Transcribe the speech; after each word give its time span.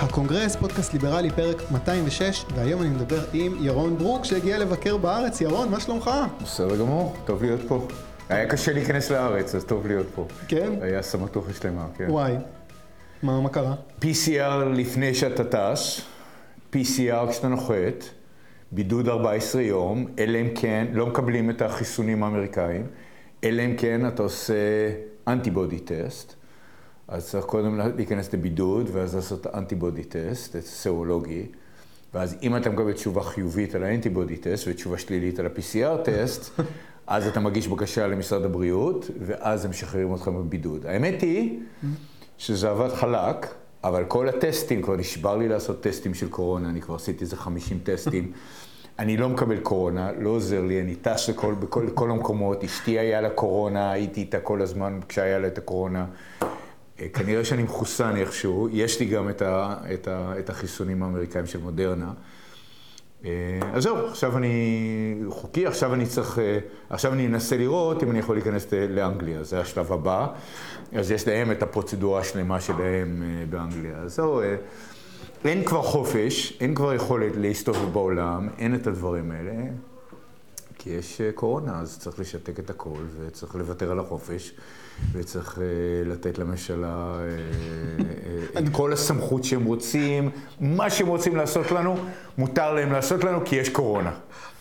הקונגרס, 0.00 0.56
פודקאסט 0.56 0.92
ליברלי, 0.92 1.30
פרק 1.30 1.62
206, 1.70 2.44
והיום 2.54 2.82
אני 2.82 2.90
מדבר 2.90 3.24
עם 3.32 3.56
ירון 3.60 3.98
ברוק 3.98 4.24
שהגיע 4.24 4.58
לבקר 4.58 4.96
בארץ. 4.96 5.40
ירון, 5.40 5.70
מה 5.70 5.80
שלומך? 5.80 6.10
בסדר 6.42 6.76
גמור, 6.76 7.16
טוב 7.24 7.42
להיות 7.42 7.60
פה. 7.68 7.86
היה 8.28 8.48
קשה 8.48 8.72
להיכנס 8.72 9.10
לארץ, 9.10 9.54
אז 9.54 9.64
טוב 9.64 9.86
להיות 9.86 10.06
פה. 10.14 10.26
כן? 10.48 10.72
היה 10.82 11.02
סמטוחה 11.02 11.52
שלמה, 11.52 11.86
כן. 11.96 12.06
וואי, 12.10 12.34
מה, 13.22 13.40
מה 13.40 13.48
קרה? 13.48 13.74
PCR 14.02 14.64
לפני 14.74 15.14
שאתה 15.14 15.44
טס, 15.44 16.00
PCR 16.74 17.30
כשאתה 17.30 17.48
נוחת, 17.48 18.04
בידוד 18.72 19.08
14 19.08 19.62
יום, 19.62 20.06
אלא 20.18 20.38
אם 20.38 20.48
כן, 20.54 20.86
לא 20.92 21.06
מקבלים 21.06 21.50
את 21.50 21.62
החיסונים 21.62 22.22
האמריקאים, 22.22 22.86
אלא 23.44 23.62
אם 23.62 23.74
כן 23.78 24.08
אתה 24.08 24.22
עושה 24.22 24.54
אנטיבודי 25.28 25.78
טסט. 25.78 26.37
אז 27.08 27.28
צריך 27.28 27.44
קודם 27.44 27.78
להיכנס 27.96 28.32
לבידוד, 28.32 28.90
ואז 28.92 29.14
לעשות 29.14 29.46
אנטיבודי 29.46 30.04
טסט, 30.04 30.56
סרולוגי. 30.60 31.46
ואז 32.14 32.36
אם 32.42 32.56
אתה 32.56 32.70
מקבל 32.70 32.92
תשובה 32.92 33.22
חיובית 33.22 33.74
על 33.74 33.84
האנטיבודי 33.84 34.36
טסט 34.36 34.68
ותשובה 34.68 34.98
שלילית 34.98 35.38
על 35.38 35.46
ה-PCR 35.46 36.02
טסט, 36.04 36.60
אז 37.06 37.26
אתה 37.26 37.40
מגיש 37.40 37.68
בקשה 37.68 38.06
למשרד 38.06 38.44
הבריאות, 38.44 39.10
ואז 39.20 39.64
הם 39.64 39.70
משחררים 39.70 40.10
אותך 40.10 40.28
מבידוד. 40.28 40.86
האמת 40.86 41.22
היא 41.22 41.60
שזה 42.38 42.70
עבד 42.70 42.94
חלק, 42.94 43.54
אבל 43.84 44.04
כל 44.04 44.28
הטסטים, 44.28 44.82
כבר 44.82 44.96
נשבר 44.96 45.36
לי 45.36 45.48
לעשות 45.48 45.82
טסטים 45.82 46.14
של 46.14 46.28
קורונה, 46.28 46.68
אני 46.68 46.80
כבר 46.80 46.94
עשיתי 46.94 47.24
איזה 47.24 47.36
50 47.36 47.78
טסטים. 47.82 48.32
אני 48.98 49.16
לא 49.16 49.28
מקבל 49.28 49.60
קורונה, 49.60 50.12
לא 50.18 50.30
עוזר 50.30 50.62
לי, 50.62 50.80
אני 50.80 50.94
טס 50.94 51.28
לכל, 51.28 51.54
בכל, 51.54 51.84
לכל 51.86 52.10
המקומות, 52.10 52.64
אשתי 52.64 52.98
היה 52.98 53.20
לה 53.20 53.30
קורונה, 53.30 53.90
הייתי 53.90 54.20
איתה 54.20 54.40
כל 54.40 54.62
הזמן 54.62 55.00
כשהיה 55.08 55.38
לה 55.38 55.46
את 55.46 55.58
הקורונה. 55.58 56.06
אה, 57.00 57.08
כנראה 57.08 57.44
שאני 57.44 57.62
מחוסן 57.62 58.16
איכשהו, 58.16 58.68
יש 58.72 59.00
לי 59.00 59.06
גם 59.06 59.28
את, 59.28 59.42
ה, 59.42 59.76
את, 59.94 60.08
ה, 60.08 60.32
את 60.38 60.50
החיסונים 60.50 61.02
האמריקאים 61.02 61.46
של 61.46 61.58
מודרנה. 61.58 62.12
אה, 63.24 63.30
אז 63.72 63.82
זהו, 63.82 64.06
עכשיו 64.06 64.36
אני 64.36 65.22
חוקי, 65.28 65.66
עכשיו 65.66 65.94
אני 65.94 66.06
צריך, 66.06 66.38
אה, 66.38 66.58
עכשיו 66.90 67.12
אני 67.12 67.26
אנסה 67.26 67.56
לראות 67.56 68.02
אם 68.02 68.10
אני 68.10 68.18
יכול 68.18 68.36
להיכנס 68.36 68.72
לאנגליה, 68.72 69.42
זה 69.42 69.60
השלב 69.60 69.92
הבא. 69.92 70.26
אז 70.92 71.10
יש 71.10 71.28
להם 71.28 71.50
את 71.50 71.62
הפרוצדורה 71.62 72.20
השלמה 72.20 72.60
שלהם 72.60 73.22
באנגליה. 73.50 73.96
אז 73.96 74.14
זהו, 74.14 74.40
אין 75.44 75.64
כבר 75.64 75.82
חופש, 75.82 76.58
אין 76.60 76.74
כבר 76.74 76.94
יכולת 76.94 77.32
להסתובב 77.36 77.92
בעולם, 77.92 78.48
אין 78.58 78.74
את 78.74 78.86
הדברים 78.86 79.30
האלה. 79.30 79.52
כי 80.78 80.90
יש 80.90 81.20
קורונה, 81.34 81.80
אז 81.80 81.98
צריך 81.98 82.18
לשתק 82.18 82.58
את 82.58 82.70
הכל, 82.70 82.98
וצריך 83.18 83.54
לוותר 83.54 83.90
על 83.90 83.98
החופש. 83.98 84.54
וצריך 85.12 85.58
uh, 85.58 85.60
לתת 86.08 86.38
לממשלה 86.38 87.18
uh, 87.18 88.56
uh, 88.56 88.58
את 88.58 88.64
כל 88.72 88.92
הסמכות 88.92 89.44
שהם 89.44 89.64
רוצים, 89.64 90.30
מה 90.60 90.90
שהם 90.90 91.06
רוצים 91.06 91.36
לעשות 91.36 91.70
לנו, 91.70 91.96
מותר 92.38 92.74
להם 92.74 92.92
לעשות 92.92 93.24
לנו 93.24 93.40
כי 93.44 93.56
יש 93.56 93.68
קורונה. 93.68 94.12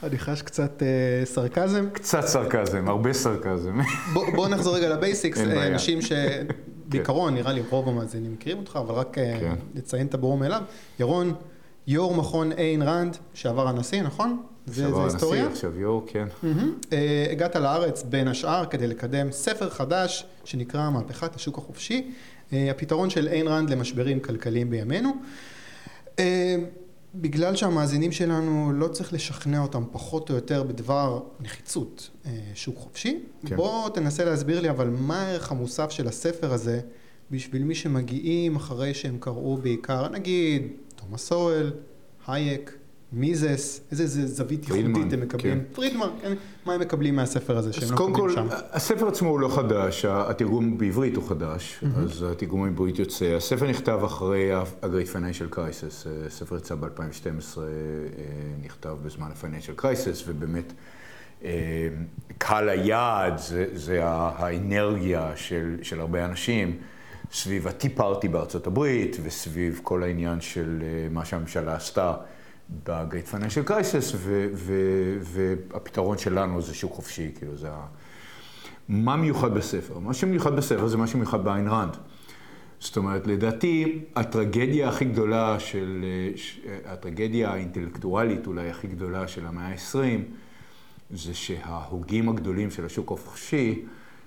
אני 0.04 0.18
חש 0.18 0.42
קצת 0.42 0.82
uh, 0.82 1.26
סרקזם. 1.26 1.90
קצת 1.94 2.22
סרקזם, 2.22 2.88
הרבה 2.88 3.14
סרקזם. 3.14 3.80
בואו 4.14 4.32
בוא 4.32 4.48
נחזור 4.48 4.76
רגע 4.76 4.90
לבייסיקס, 4.90 5.40
אנשים 5.40 6.02
ש... 6.02 6.12
בעיקרון, 6.90 7.34
נראה 7.34 7.54
לי 7.54 7.62
רוב 7.70 7.88
המאזינים 7.90 8.34
מכירים 8.34 8.58
אותך, 8.58 8.80
אבל 8.82 8.96
רק 8.96 9.08
כן. 9.14 9.56
לציין 9.76 10.08
את 10.08 10.14
הברור 10.14 10.38
מאליו. 10.38 10.62
ירון, 11.00 11.34
יו"ר 11.88 12.16
מכון 12.16 12.52
איין 12.52 12.82
ראנד, 12.82 13.18
שעבר 13.34 13.68
הנשיא, 13.68 14.02
נכון? 14.02 14.44
שעבר 14.76 15.02
הנשיא, 15.02 15.44
עכשיו 15.44 15.80
יו"ר, 15.80 16.04
כן. 16.08 16.28
Uh, 16.44 16.94
הגעת 17.32 17.56
לארץ 17.56 18.04
בין 18.04 18.28
השאר 18.28 18.66
כדי 18.66 18.88
לקדם 18.88 19.32
ספר 19.32 19.70
חדש 19.70 20.26
שנקרא 20.44 20.90
מהפכת 20.90 21.36
השוק 21.36 21.58
החופשי, 21.58 22.12
uh, 22.50 22.54
הפתרון 22.72 23.10
של 23.10 23.28
איין 23.28 23.48
ראנד 23.48 23.70
למשברים 23.70 24.20
כלכליים 24.20 24.70
בימינו. 24.70 25.10
Uh, 26.16 26.20
בגלל 27.16 27.56
שהמאזינים 27.56 28.12
שלנו 28.12 28.72
לא 28.74 28.88
צריך 28.88 29.14
לשכנע 29.14 29.60
אותם 29.60 29.84
פחות 29.92 30.30
או 30.30 30.36
יותר 30.36 30.64
בדבר 30.64 31.20
נחיצות 31.40 32.10
uh, 32.24 32.28
שוק 32.56 32.78
חופשי, 32.78 33.20
כן. 33.46 33.56
בוא 33.56 33.90
תנסה 33.90 34.26
להסביר 34.26 34.62
לי 34.62 34.70
אבל 34.70 34.90
מה 34.90 35.22
הערך 35.22 35.52
המוסף 35.52 35.92
של 35.92 36.08
הספר 36.08 36.54
הזה 36.54 36.80
בשביל 37.32 37.64
מי 37.64 37.76
שמגיעים 37.76 38.56
אחרי 38.56 38.94
שהם 38.94 39.18
קראו 39.20 39.58
בעיקר, 39.58 40.10
נגיד, 40.10 40.68
תומאס 40.96 41.28
סואל, 41.28 41.72
הייק, 42.28 42.78
מיזס, 43.14 43.82
איזה 43.92 44.28
זווית 44.28 44.66
פרידמן, 44.66 44.90
ייחודית 44.90 45.14
הם 45.14 45.22
מקבלים, 45.22 45.60
כן. 45.60 45.66
פרידמן, 45.74 46.08
כן, 46.22 46.34
מה 46.66 46.74
הם 46.74 46.82
מקבלים 46.82 47.16
מהספר 47.16 47.58
הזה 47.58 47.74
שהם 47.74 47.98
לא 48.00 48.08
מקבלים 48.10 48.36
שם? 48.36 48.48
הספר 48.72 49.08
עצמו 49.08 49.30
הוא 49.30 49.40
לא 49.40 49.48
חדש, 49.56 50.06
התרגום 50.06 50.78
בעברית 50.78 51.16
הוא 51.16 51.30
חדש, 51.30 51.80
mm-hmm. 51.82 52.00
אז 52.00 52.26
התרגום 52.32 52.64
בעברית 52.64 53.00
יוצא. 53.00 53.26
הספר 53.26 53.68
נכתב 53.68 54.00
אחרי 54.06 54.54
ה-Great 54.54 55.14
Financial 55.14 55.56
Crisis, 55.56 56.08
הספר 56.28 56.58
יצא 56.58 56.76
ב-2012, 56.76 57.58
אה, 57.58 57.64
נכתב 58.64 58.98
בזמן 59.06 59.28
ה-Financial 59.28 59.82
Crisis, 59.82 60.24
ובאמת 60.28 60.74
אה, 61.44 61.88
קהל 62.38 62.70
היעד 62.70 63.38
זה, 63.38 63.66
זה 63.74 64.00
האנרגיה 64.04 65.32
של, 65.36 65.78
של 65.82 66.00
הרבה 66.00 66.26
אנשים. 66.26 66.78
סביב 67.32 67.68
ה-Tea 67.68 68.00
Party 68.00 68.28
בארצות 68.32 68.68
הברית 68.68 69.18
וסביב 69.24 69.80
כל 69.84 70.04
העניין 70.04 70.42
של 70.42 70.84
אה, 70.84 71.08
מה 71.12 71.26
שהממשלה 71.26 71.76
עשתה 71.76 72.14
ב-Great 72.70 73.34
Financial 73.34 73.70
Crisis, 73.70 74.16
והפתרון 75.22 76.18
שלנו 76.18 76.62
זה 76.62 76.74
שוק 76.74 76.94
חופשי, 76.94 77.32
כאילו 77.38 77.58
זה 77.58 77.72
ה... 77.72 77.86
מה 78.90 79.16
מיוחד 79.16 79.54
בספר? 79.54 80.00
מה 80.00 80.14
שמיוחד 80.14 80.56
בספר 80.56 80.88
זה 80.88 80.98
מה 80.98 81.08
שמיוחד 81.08 81.44
באיין 81.44 81.68
ראנד. 81.68 81.98
זאת 82.80 82.98
אומרת, 82.98 83.28
לדעתי, 83.28 84.00
הטרגדיה 84.16 84.90
הכי 84.90 85.06
גדולה 85.06 85.60
של, 85.60 86.06
הטרגדיה 86.86 87.52
האינטלקטואלית 87.52 88.48
אולי 88.48 88.70
הכי 88.70 88.88
גדולה 88.88 89.28
של 89.28 89.46
המאה 89.46 89.68
ה-20, 89.68 90.22
זה 91.12 91.34
שההוגים 91.34 92.30
הגדולים 92.30 92.72
של 92.72 92.86
השוק 92.86 93.12
החופשי, 93.12 93.86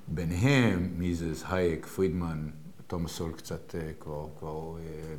ביניהם 0.09 0.89
מיזס, 0.97 1.45
הייק, 1.49 1.87
פרידמן, 1.87 2.49
תומאס 2.87 3.13
סול 3.13 3.33
קצת 3.33 3.75
אה, 3.75 3.91
כבר, 4.01 4.27
כבר 4.39 4.77
אה, 4.79 5.15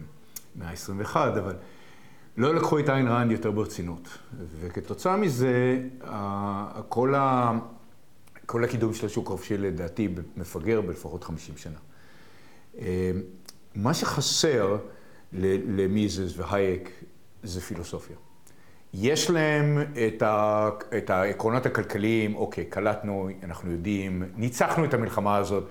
מאה 0.55 0.69
ה-21, 0.69 1.15
אבל 1.15 1.55
לא 2.37 2.55
לקחו 2.55 2.79
את 2.79 2.89
איין 2.89 3.07
ראנד 3.07 3.31
יותר 3.31 3.51
ברצינות. 3.51 4.17
וכתוצאה 4.59 5.17
מזה, 5.17 5.79
כל, 6.89 7.15
ה... 7.15 7.51
כל 8.45 8.63
הקידום 8.63 8.93
של 8.93 9.05
השוק 9.05 9.27
החופשי 9.27 9.57
לדעתי 9.57 10.07
מפגר 10.37 10.81
בלפחות 10.81 11.23
50 11.23 11.57
שנה. 11.57 11.77
אה, 12.79 13.11
מה 13.75 13.93
שחסר 13.93 14.77
למיזס 15.33 16.37
והייק 16.37 16.89
זה 17.43 17.61
פילוסופיה. 17.61 18.15
יש 18.93 19.29
להם 19.29 19.77
את, 20.07 20.21
ה, 20.21 20.69
את 20.97 21.09
העקרונות 21.09 21.65
הכלכליים, 21.65 22.35
אוקיי, 22.35 22.65
קלטנו, 22.65 23.29
אנחנו 23.43 23.71
יודעים, 23.71 24.23
ניצחנו 24.35 24.85
את 24.85 24.93
המלחמה 24.93 25.37
הזאת, 25.37 25.63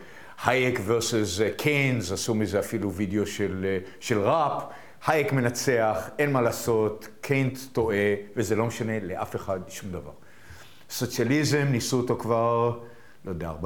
הייק 0.45 0.79
versus 0.79 1.43
קיינס, 1.57 2.13
עשו 2.13 2.35
מזה 2.35 2.59
אפילו 2.59 2.93
וידאו 2.93 3.27
של, 3.27 3.79
של 4.01 4.21
ראפ, 4.21 4.63
הייק 5.07 5.33
מנצח, 5.33 6.11
אין 6.19 6.33
מה 6.33 6.41
לעשות, 6.41 7.09
קיינט 7.21 7.59
טועה, 7.73 7.97
וזה 8.37 8.57
לא 8.57 8.67
משנה 8.67 9.01
לאף 9.01 9.37
אחד 9.37 9.61
שום 9.69 9.91
דבר. 9.93 10.13
סוציאליזם, 10.91 11.67
ניסו 11.71 11.97
אותו 11.97 12.17
כבר, 12.19 12.79
לא 13.25 13.31
יודע, 13.31 13.53
40-50 13.63 13.65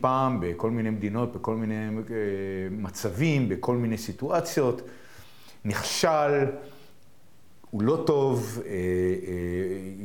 פעם, 0.00 0.40
בכל 0.40 0.70
מיני 0.70 0.90
מדינות, 0.90 1.32
בכל 1.32 1.54
מיני 1.54 1.74
אה, 1.74 1.90
מצבים, 2.70 3.48
בכל 3.48 3.76
מיני 3.76 3.98
סיטואציות. 3.98 4.82
נכשל, 5.64 6.44
הוא 7.70 7.82
לא 7.82 8.02
טוב, 8.06 8.62
אה, 8.66 8.70
אה, 8.70 8.74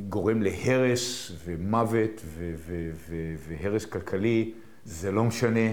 גורם 0.10 0.42
להרס 0.42 1.32
ומוות 1.46 2.22
והרס 3.48 3.86
כלכלי, 3.86 4.52
זה 4.86 5.12
לא 5.12 5.24
משנה. 5.24 5.70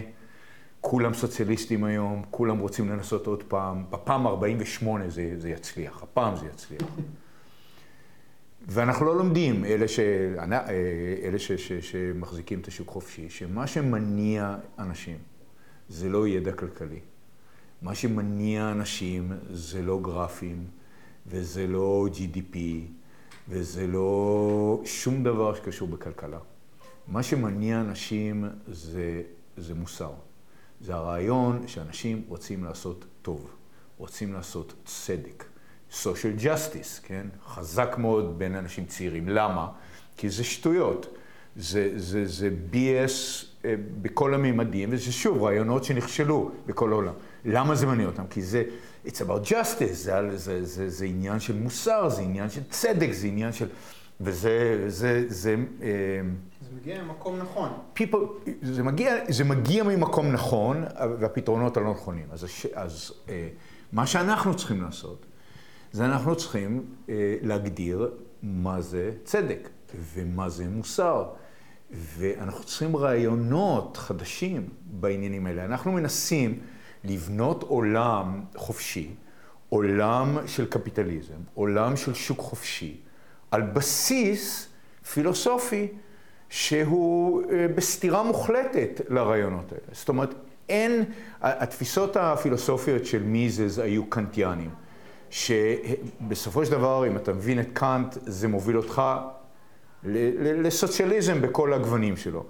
כולם 0.83 1.15
סוציאליסטים 1.15 1.85
היום, 1.85 2.23
כולם 2.31 2.59
רוצים 2.59 2.89
לנסות 2.89 3.27
עוד 3.27 3.43
פעם. 3.43 3.85
בפעם 3.91 4.27
48 4.27 5.09
זה, 5.09 5.35
זה 5.39 5.51
יצליח, 5.51 6.03
הפעם 6.03 6.37
זה 6.37 6.47
יצליח. 6.47 6.89
ואנחנו 8.69 9.07
לא 9.07 9.17
לומדים, 9.17 9.65
אלה, 9.65 9.89
ש, 9.89 10.01
אלה 11.23 11.39
ש, 11.39 11.53
ש, 11.53 11.73
שמחזיקים 11.73 12.61
את 12.61 12.69
השוק 12.69 12.89
חופשי, 12.89 13.31
שמה 13.31 13.67
שמניע 13.67 14.57
אנשים 14.79 15.19
זה 15.89 16.09
לא 16.09 16.29
ידע 16.29 16.53
כלכלי. 16.53 17.01
מה 17.83 17.95
שמניע 17.95 18.73
אנשים 18.73 19.33
זה 19.51 19.83
לא 19.83 20.01
גרפים, 20.03 20.65
וזה 21.27 21.67
לא 21.67 22.07
GDP, 22.15 22.57
וזה 23.49 23.87
לא 23.87 24.83
שום 24.85 25.25
דבר 25.25 25.55
שקשור 25.55 25.89
בכלכלה. 25.89 26.39
מה 27.09 27.23
שמניע 27.23 27.81
אנשים 27.81 28.45
זה, 28.69 29.23
זה 29.57 29.75
מוסר. 29.75 30.13
זה 30.83 30.95
הרעיון 30.95 31.69
שאנשים 31.69 32.23
רוצים 32.29 32.65
לעשות 32.65 33.05
טוב, 33.23 33.51
רוצים 33.99 34.33
לעשות 34.33 34.75
צדק. 34.85 35.45
social 35.93 36.41
justice, 36.41 37.03
כן? 37.03 37.27
חזק 37.47 37.95
מאוד 37.99 38.39
בין 38.39 38.55
אנשים 38.55 38.85
צעירים. 38.87 39.29
למה? 39.29 39.69
כי 40.17 40.31
זה 40.31 40.45
שטויות. 40.45 41.17
זה, 41.57 41.93
זה, 41.97 42.27
זה 42.27 42.51
BS 42.73 43.47
אה, 43.65 43.75
בכל 44.03 44.35
הממדים, 44.35 44.89
וזה 44.93 45.13
שוב 45.13 45.43
רעיונות 45.43 45.85
שנכשלו 45.85 46.51
בכל 46.67 46.93
העולם. 46.93 47.13
למה 47.45 47.75
זה 47.75 47.87
מעניין 47.87 48.09
אותם? 48.09 48.27
כי 48.31 48.43
זה, 48.43 48.63
it's 49.07 49.21
about 49.21 49.49
justice, 49.49 49.93
זה, 49.93 50.37
זה, 50.37 50.65
זה, 50.65 50.91
זה 50.91 51.05
עניין 51.05 51.41
של 51.41 51.59
מוסר, 51.59 52.09
זה 52.09 52.23
עניין 52.23 52.51
של 52.51 52.61
צדק, 52.71 53.13
זה 53.13 53.27
עניין 53.27 53.53
של... 53.53 53.67
וזה, 54.21 54.85
זה, 54.89 55.25
זה... 55.29 55.57
אה, 55.83 55.89
זה 55.89 56.52
מגיע 56.83 57.03
ממקום 57.03 57.39
נכון. 57.39 57.71
People, 57.97 58.51
זה, 58.63 58.83
מגיע, 58.83 59.15
זה 59.29 59.45
מגיע 59.45 59.85
ממקום 59.85 60.33
נכון, 60.33 60.85
והפתרונות 61.19 61.77
הלא 61.77 61.91
נכונים. 61.91 62.27
אז, 62.31 62.47
אז 62.75 63.13
אה, 63.29 63.49
מה 63.93 64.07
שאנחנו 64.07 64.57
צריכים 64.57 64.83
לעשות, 64.83 65.27
זה 65.93 66.05
אנחנו 66.05 66.37
צריכים 66.37 66.85
אה, 67.09 67.37
להגדיר 67.43 68.11
מה 68.43 68.81
זה 68.81 69.13
צדק 69.25 69.69
ומה 70.15 70.49
זה 70.49 70.69
מוסר. 70.69 71.29
ואנחנו 71.91 72.65
צריכים 72.65 72.97
רעיונות 72.97 73.97
חדשים 73.97 74.69
בעניינים 74.85 75.47
האלה. 75.47 75.65
אנחנו 75.65 75.93
מנסים 75.93 76.61
לבנות 77.05 77.63
עולם 77.63 78.45
חופשי, 78.57 79.15
עולם 79.69 80.39
של 80.47 80.67
קפיטליזם, 80.67 81.39
עולם 81.55 81.97
של 81.97 82.15
שוק 82.15 82.39
חופשי, 82.41 82.97
על 83.51 83.63
בסיס 83.63 84.69
פילוסופי 85.13 85.89
שהוא 86.53 87.43
אה, 87.53 87.67
בסתירה 87.75 88.23
מוחלטת 88.23 89.01
לרעיונות 89.09 89.73
האלה. 89.73 89.85
זאת 89.93 90.09
אומרת, 90.09 90.35
אין, 90.69 91.05
התפיסות 91.43 92.17
הפילוסופיות 92.17 93.07
של 93.07 93.23
מיזז 93.23 93.79
היו 93.79 94.07
קנטיאנים, 94.07 94.71
שבסופו 95.31 96.67
של 96.67 96.71
דבר, 96.73 97.07
אם 97.07 97.17
אתה 97.17 97.33
מבין 97.33 97.61
את 97.61 97.69
קאנט, 97.73 98.17
זה 98.27 98.49
מוביל 98.49 98.77
אותך 98.77 99.03
לסוציאליזם 100.05 101.41
בכל 101.41 101.73
הגוונים 101.73 102.17
שלו. 102.17 102.45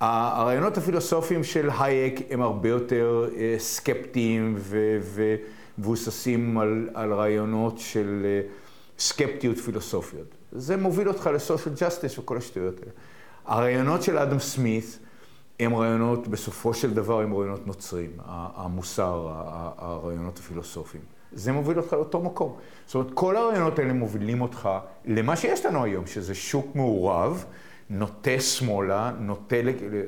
הרעיונות 0.00 0.78
הפילוסופיים 0.78 1.44
של 1.44 1.70
הייק 1.78 2.20
הם 2.30 2.42
הרבה 2.42 2.68
יותר 2.68 3.28
אה, 3.36 3.54
סקפטיים 3.58 4.58
ומבוססים 5.78 6.58
על, 6.58 6.88
על 6.94 7.12
רעיונות 7.12 7.78
של 7.78 8.22
אה, 8.24 8.40
סקפטיות 8.98 9.58
פילוסופיות. 9.58 10.34
זה 10.52 10.76
מוביל 10.76 11.08
אותך 11.08 11.30
ל 11.34 11.40
social 11.40 11.74
justice 11.80 12.18
וכל 12.18 12.36
השטויות 12.36 12.80
האלה. 12.80 12.92
הרעיונות 13.48 14.02
של 14.02 14.18
אדם 14.18 14.38
סמית 14.38 14.98
הם 15.60 15.74
רעיונות, 15.74 16.28
בסופו 16.28 16.74
של 16.74 16.94
דבר, 16.94 17.20
הם 17.20 17.34
רעיונות 17.34 17.66
נוצרים, 17.66 18.10
המוסר, 18.26 19.28
הרעיונות 19.78 20.38
הפילוסופיים. 20.38 21.02
זה 21.32 21.52
מוביל 21.52 21.78
אותך 21.78 21.92
לאותו 21.92 22.20
מקום. 22.20 22.56
זאת 22.86 22.94
אומרת, 22.94 23.10
כל 23.14 23.36
הרעיונות 23.36 23.78
האלה 23.78 23.92
מובילים 23.92 24.40
אותך 24.40 24.68
למה 25.04 25.36
שיש 25.36 25.66
לנו 25.66 25.84
היום, 25.84 26.06
שזה 26.06 26.34
שוק 26.34 26.76
מעורב, 26.76 27.44
נוטה 27.90 28.40
שמאלה, 28.40 29.12
נוטה, 29.20 29.56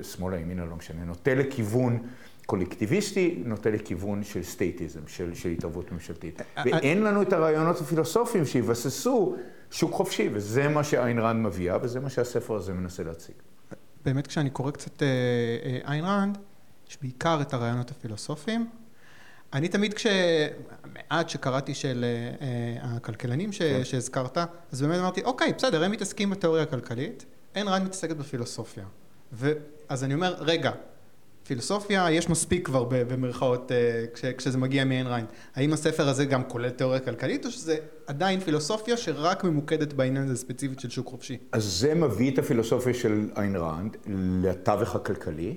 שמאלה, 0.02 0.38
ימינה, 0.38 0.64
לא 0.64 0.76
משנה, 0.76 1.04
נוטה 1.04 1.34
לכיוון 1.34 1.98
קולקטיביסטי, 2.46 3.42
נוטה 3.44 3.70
לכיוון 3.70 4.22
של 4.24 4.42
סטייטיזם, 4.42 5.00
של, 5.06 5.34
של 5.34 5.48
התערבות 5.48 5.92
ממשלתית. 5.92 6.40
אה, 6.40 6.46
אה, 6.56 6.62
ואין 6.66 7.02
לנו 7.02 7.22
את 7.22 7.32
הרעיונות 7.32 7.80
הפילוסופיים 7.80 8.46
שיבססו 8.46 9.36
שוק 9.70 9.92
חופשי, 9.92 10.28
וזה 10.32 10.68
מה 10.68 10.84
שאיין 10.84 11.18
רנד 11.18 11.46
מביאה, 11.46 11.76
וזה 11.82 12.00
מה 12.00 12.10
שהספר 12.10 12.54
הזה 12.54 12.72
מנסה 12.72 13.02
להציג. 13.02 13.34
באמת 14.04 14.26
כשאני 14.26 14.50
קורא 14.50 14.70
קצת 14.70 15.02
אה, 15.02 15.08
איין 15.84 16.04
רנד, 16.04 16.38
יש 16.90 16.98
בעיקר 17.02 17.38
את 17.40 17.54
הרעיונות 17.54 17.90
הפילוסופיים. 17.90 18.70
אני 19.52 19.68
תמיד 19.68 19.94
כש... 19.94 20.06
מעט 20.94 21.28
שקראתי 21.28 21.74
של 21.74 22.04
uh, 22.40 22.44
הכלכלנים 22.82 23.52
ש... 23.52 23.62
כן. 23.62 23.84
שהזכרת, 23.84 24.38
אז 24.72 24.82
באמת 24.82 24.98
אמרתי, 24.98 25.22
אוקיי, 25.22 25.52
בסדר, 25.52 25.84
הם 25.84 25.90
מתעסקים 25.90 26.30
בתיאוריה 26.30 26.62
הכלכלית, 26.62 27.24
אין 27.54 27.68
רן 27.68 27.84
מתעסקת 27.84 28.16
בפילוסופיה. 28.16 28.84
ואז 29.32 30.04
אני 30.04 30.14
אומר, 30.14 30.34
רגע, 30.38 30.72
פילוסופיה 31.50 32.10
יש 32.10 32.28
מספיק 32.28 32.66
כבר 32.66 32.84
במרכאות 32.84 33.70
uh, 33.70 34.14
כש... 34.14 34.24
כשזה 34.24 34.58
מגיע 34.58 34.84
מאין 34.84 35.06
ריין. 35.06 35.24
האם 35.54 35.72
הספר 35.72 36.08
הזה 36.08 36.24
גם 36.24 36.44
כולל 36.44 36.70
תיאוריה 36.70 37.00
כלכלית, 37.00 37.46
או 37.46 37.50
שזה 37.50 37.76
עדיין 38.06 38.40
פילוסופיה 38.40 38.96
שרק 38.96 39.44
ממוקדת 39.44 39.92
בעניין 39.92 40.24
הזה 40.24 40.36
ספציפית 40.36 40.80
של 40.80 40.90
שוק 40.90 41.06
חופשי? 41.06 41.38
אז 41.52 41.64
זה 41.64 41.94
מביא 41.94 42.30
את 42.32 42.38
הפילוסופיה 42.38 42.94
של 42.94 43.28
איין 43.36 43.56
רנד 43.56 43.96
לתווך 44.42 44.96
הכלכלי. 44.96 45.56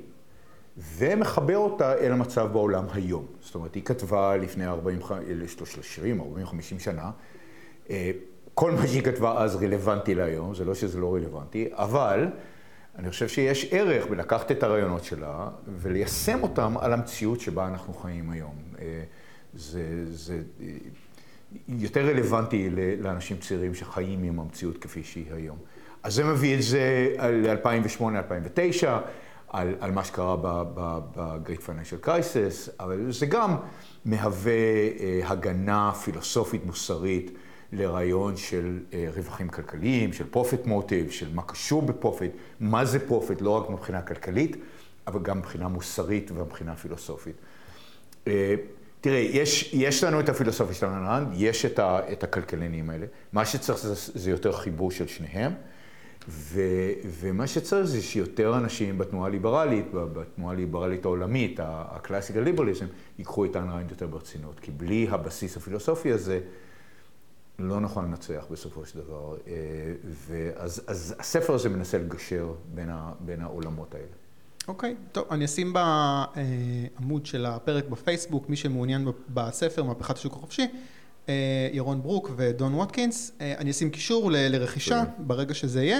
ומחבר 0.97 1.57
אותה 1.57 1.93
אל 1.93 2.11
המצב 2.11 2.49
בעולם 2.53 2.85
היום. 2.93 3.25
זאת 3.41 3.55
אומרת, 3.55 3.75
היא 3.75 3.83
כתבה 3.83 4.37
לפני 4.37 4.65
40, 4.65 4.99
30, 5.47 6.21
40, 6.21 6.45
50 6.45 6.79
שנה. 6.79 7.11
אה, 7.89 8.11
כל 8.53 8.71
מה 8.71 8.87
שהיא 8.87 9.01
כתבה 9.01 9.43
אז 9.43 9.55
רלוונטי 9.55 10.15
להיום, 10.15 10.55
זה 10.55 10.65
לא 10.65 10.75
שזה 10.75 10.99
לא 10.99 11.15
רלוונטי, 11.15 11.67
אבל 11.71 12.27
אני 12.97 13.09
חושב 13.09 13.27
שיש 13.27 13.67
ערך 13.71 14.07
בלקחת 14.07 14.51
את 14.51 14.63
הרעיונות 14.63 15.03
שלה 15.03 15.47
וליישם 15.81 16.43
אותם 16.43 16.77
על 16.77 16.93
המציאות 16.93 17.39
שבה 17.39 17.67
אנחנו 17.67 17.93
חיים 17.93 18.29
היום. 18.29 18.55
אה, 18.79 19.03
זה, 19.53 20.05
זה 20.11 20.41
יותר 21.67 22.07
רלוונטי 22.07 22.69
לאנשים 23.01 23.37
צעירים 23.37 23.75
שחיים 23.75 24.23
עם 24.23 24.39
המציאות 24.39 24.77
כפי 24.77 25.03
שהיא 25.03 25.33
היום. 25.33 25.57
אז 26.03 26.13
זה 26.13 26.23
מביא 26.23 26.55
את 26.55 26.61
זה 26.61 27.07
ל-2008-2009. 27.19 28.87
על, 29.53 29.75
על 29.79 29.91
מה 29.91 30.03
שקרה 30.03 30.35
ב-Great 30.75 31.61
Financial 31.65 32.07
Crisis, 32.07 32.71
אבל 32.79 33.11
זה 33.11 33.25
גם 33.25 33.55
מהווה 34.05 34.51
אה, 34.51 35.21
הגנה 35.23 35.91
פילוסופית 36.03 36.65
מוסרית 36.65 37.31
לרעיון 37.73 38.37
של 38.37 38.79
אה, 38.93 39.07
רווחים 39.15 39.49
כלכליים, 39.49 40.13
של 40.13 40.25
profit 40.29 40.65
motive, 40.65 41.11
של 41.11 41.33
מה 41.33 41.41
קשור 41.41 41.81
ב 41.81 41.88
profit, 41.88 42.31
מה 42.59 42.85
זה 42.85 43.07
profit, 43.07 43.41
לא 43.41 43.49
רק 43.49 43.69
מבחינה 43.69 44.01
כלכלית, 44.01 44.57
אבל 45.07 45.19
גם 45.21 45.37
מבחינה 45.37 45.67
מוסרית 45.67 46.31
ומבחינה 46.31 46.75
פילוסופית. 46.75 47.35
אה, 48.27 48.55
תראה, 49.01 49.17
יש, 49.17 49.73
יש 49.73 50.03
לנו 50.03 50.19
את 50.19 50.29
הפילוסופיה 50.29 50.75
של 50.75 50.85
הנרן, 50.85 51.25
יש 51.33 51.65
את, 51.65 51.79
ה, 51.79 51.99
את 52.11 52.23
הכלכלנים 52.23 52.89
האלה. 52.89 53.05
מה 53.33 53.45
שצריך 53.45 53.79
זה, 53.79 54.11
זה 54.19 54.31
יותר 54.31 54.51
חיבור 54.51 54.91
של 54.91 55.07
שניהם. 55.07 55.51
ו, 56.29 56.61
ומה 57.19 57.47
שצריך 57.47 57.85
זה 57.85 58.01
שיותר 58.01 58.57
אנשים 58.57 58.97
בתנועה 58.97 59.27
הליברלית, 59.27 59.85
בתנועה 59.93 60.53
הליברלית 60.53 61.05
העולמית, 61.05 61.59
ה 61.63 61.71
classical 61.71 62.39
liberalism, 62.39 62.85
ייקחו 63.19 63.45
את 63.45 63.55
איין 63.55 63.73
ראנד 63.73 63.91
יותר 63.91 64.07
ברצינות. 64.07 64.59
כי 64.59 64.71
בלי 64.71 65.07
הבסיס 65.09 65.57
הפילוסופי 65.57 66.11
הזה, 66.11 66.39
לא 67.59 67.79
נוכל 67.79 68.01
לנצח 68.01 68.45
בסופו 68.51 68.85
של 68.85 68.99
דבר. 68.99 69.35
אה, 69.47 69.53
ואז, 70.27 70.81
אז 70.87 71.15
הספר 71.19 71.53
הזה 71.53 71.69
מנסה 71.69 71.97
לגשר 71.97 72.53
בין, 72.73 72.89
ה, 72.89 73.11
בין 73.19 73.41
העולמות 73.41 73.95
האלה. 73.95 74.05
אוקיי, 74.67 74.91
okay, 74.91 75.11
טוב, 75.11 75.25
אני 75.31 75.45
אשים 75.45 75.73
בעמוד 75.73 77.25
של 77.25 77.45
הפרק 77.45 77.85
בפייסבוק, 77.85 78.49
מי 78.49 78.55
שמעוניין 78.55 79.07
בספר, 79.29 79.83
מהפכת 79.83 80.17
השוק 80.17 80.33
החופשי. 80.33 80.67
אה, 81.29 81.69
ירון 81.71 82.01
ברוק 82.01 82.31
ודון 82.35 82.73
ווטקינס, 82.73 83.31
אה, 83.41 83.53
אני 83.57 83.71
אשים 83.71 83.89
קישור 83.89 84.31
ל- 84.31 84.47
לרכישה 84.47 85.03
כן. 85.05 85.23
ברגע 85.27 85.53
שזה 85.53 85.83
יהיה. 85.83 85.99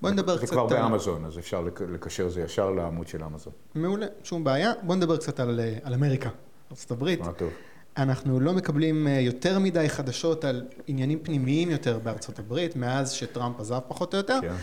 בוא 0.00 0.10
נדבר 0.10 0.38
קצת... 0.38 0.46
זה 0.46 0.52
כבר 0.52 0.66
באמזון, 0.66 1.24
אז 1.24 1.38
אפשר 1.38 1.66
לקשר 1.92 2.28
זה 2.28 2.40
ישר 2.40 2.70
לעמוד 2.70 3.08
של 3.08 3.24
אמזון. 3.24 3.52
מעולה, 3.74 4.06
שום 4.22 4.44
בעיה. 4.44 4.72
בוא 4.82 4.94
נדבר 4.94 5.16
קצת 5.16 5.40
על, 5.40 5.60
אה, 5.60 5.78
על 5.82 5.94
אמריקה, 5.94 6.30
ארה"ב. 6.90 7.04
מה 7.20 7.32
טוב. 7.32 7.50
אנחנו 7.96 8.40
לא 8.40 8.52
מקבלים 8.52 9.06
יותר 9.20 9.58
מדי 9.58 9.88
חדשות 9.88 10.44
על 10.44 10.64
עניינים 10.86 11.18
פנימיים 11.22 11.70
יותר 11.70 11.98
בארצות 11.98 12.38
הברית, 12.38 12.76
מאז 12.76 13.12
שטראמפ 13.12 13.60
עזב 13.60 13.78
פחות 13.88 14.14
או 14.14 14.18
יותר. 14.18 14.38
כן. 14.42 14.54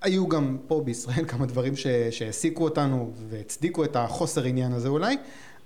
היו 0.00 0.28
גם 0.28 0.58
פה 0.66 0.82
בישראל 0.84 1.24
כמה 1.28 1.46
דברים 1.46 1.74
שהעסיקו 2.10 2.64
אותנו 2.64 3.12
והצדיקו 3.28 3.84
את 3.84 3.96
החוסר 3.96 4.44
עניין 4.44 4.72
הזה 4.72 4.88
אולי. 4.88 5.16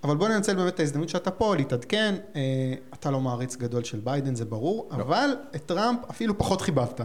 אבל 0.05 0.17
בוא 0.17 0.29
ננצל 0.29 0.55
באמת 0.55 0.75
את 0.75 0.81
ההזדמנות 0.81 1.09
שאתה 1.09 1.31
פה, 1.31 1.57
להתעדכן. 1.57 2.15
אה, 2.37 2.41
אתה 2.95 3.11
לא 3.11 3.21
מעריץ 3.21 3.57
גדול 3.57 3.85
של 3.85 4.01
ביידן, 4.01 4.35
זה 4.35 4.45
ברור, 4.45 4.89
לא. 4.91 5.03
אבל 5.03 5.31
את 5.57 5.67
טראמפ 5.67 5.99
אפילו 6.11 6.39
פחות 6.39 6.61
חיבבת. 6.61 7.01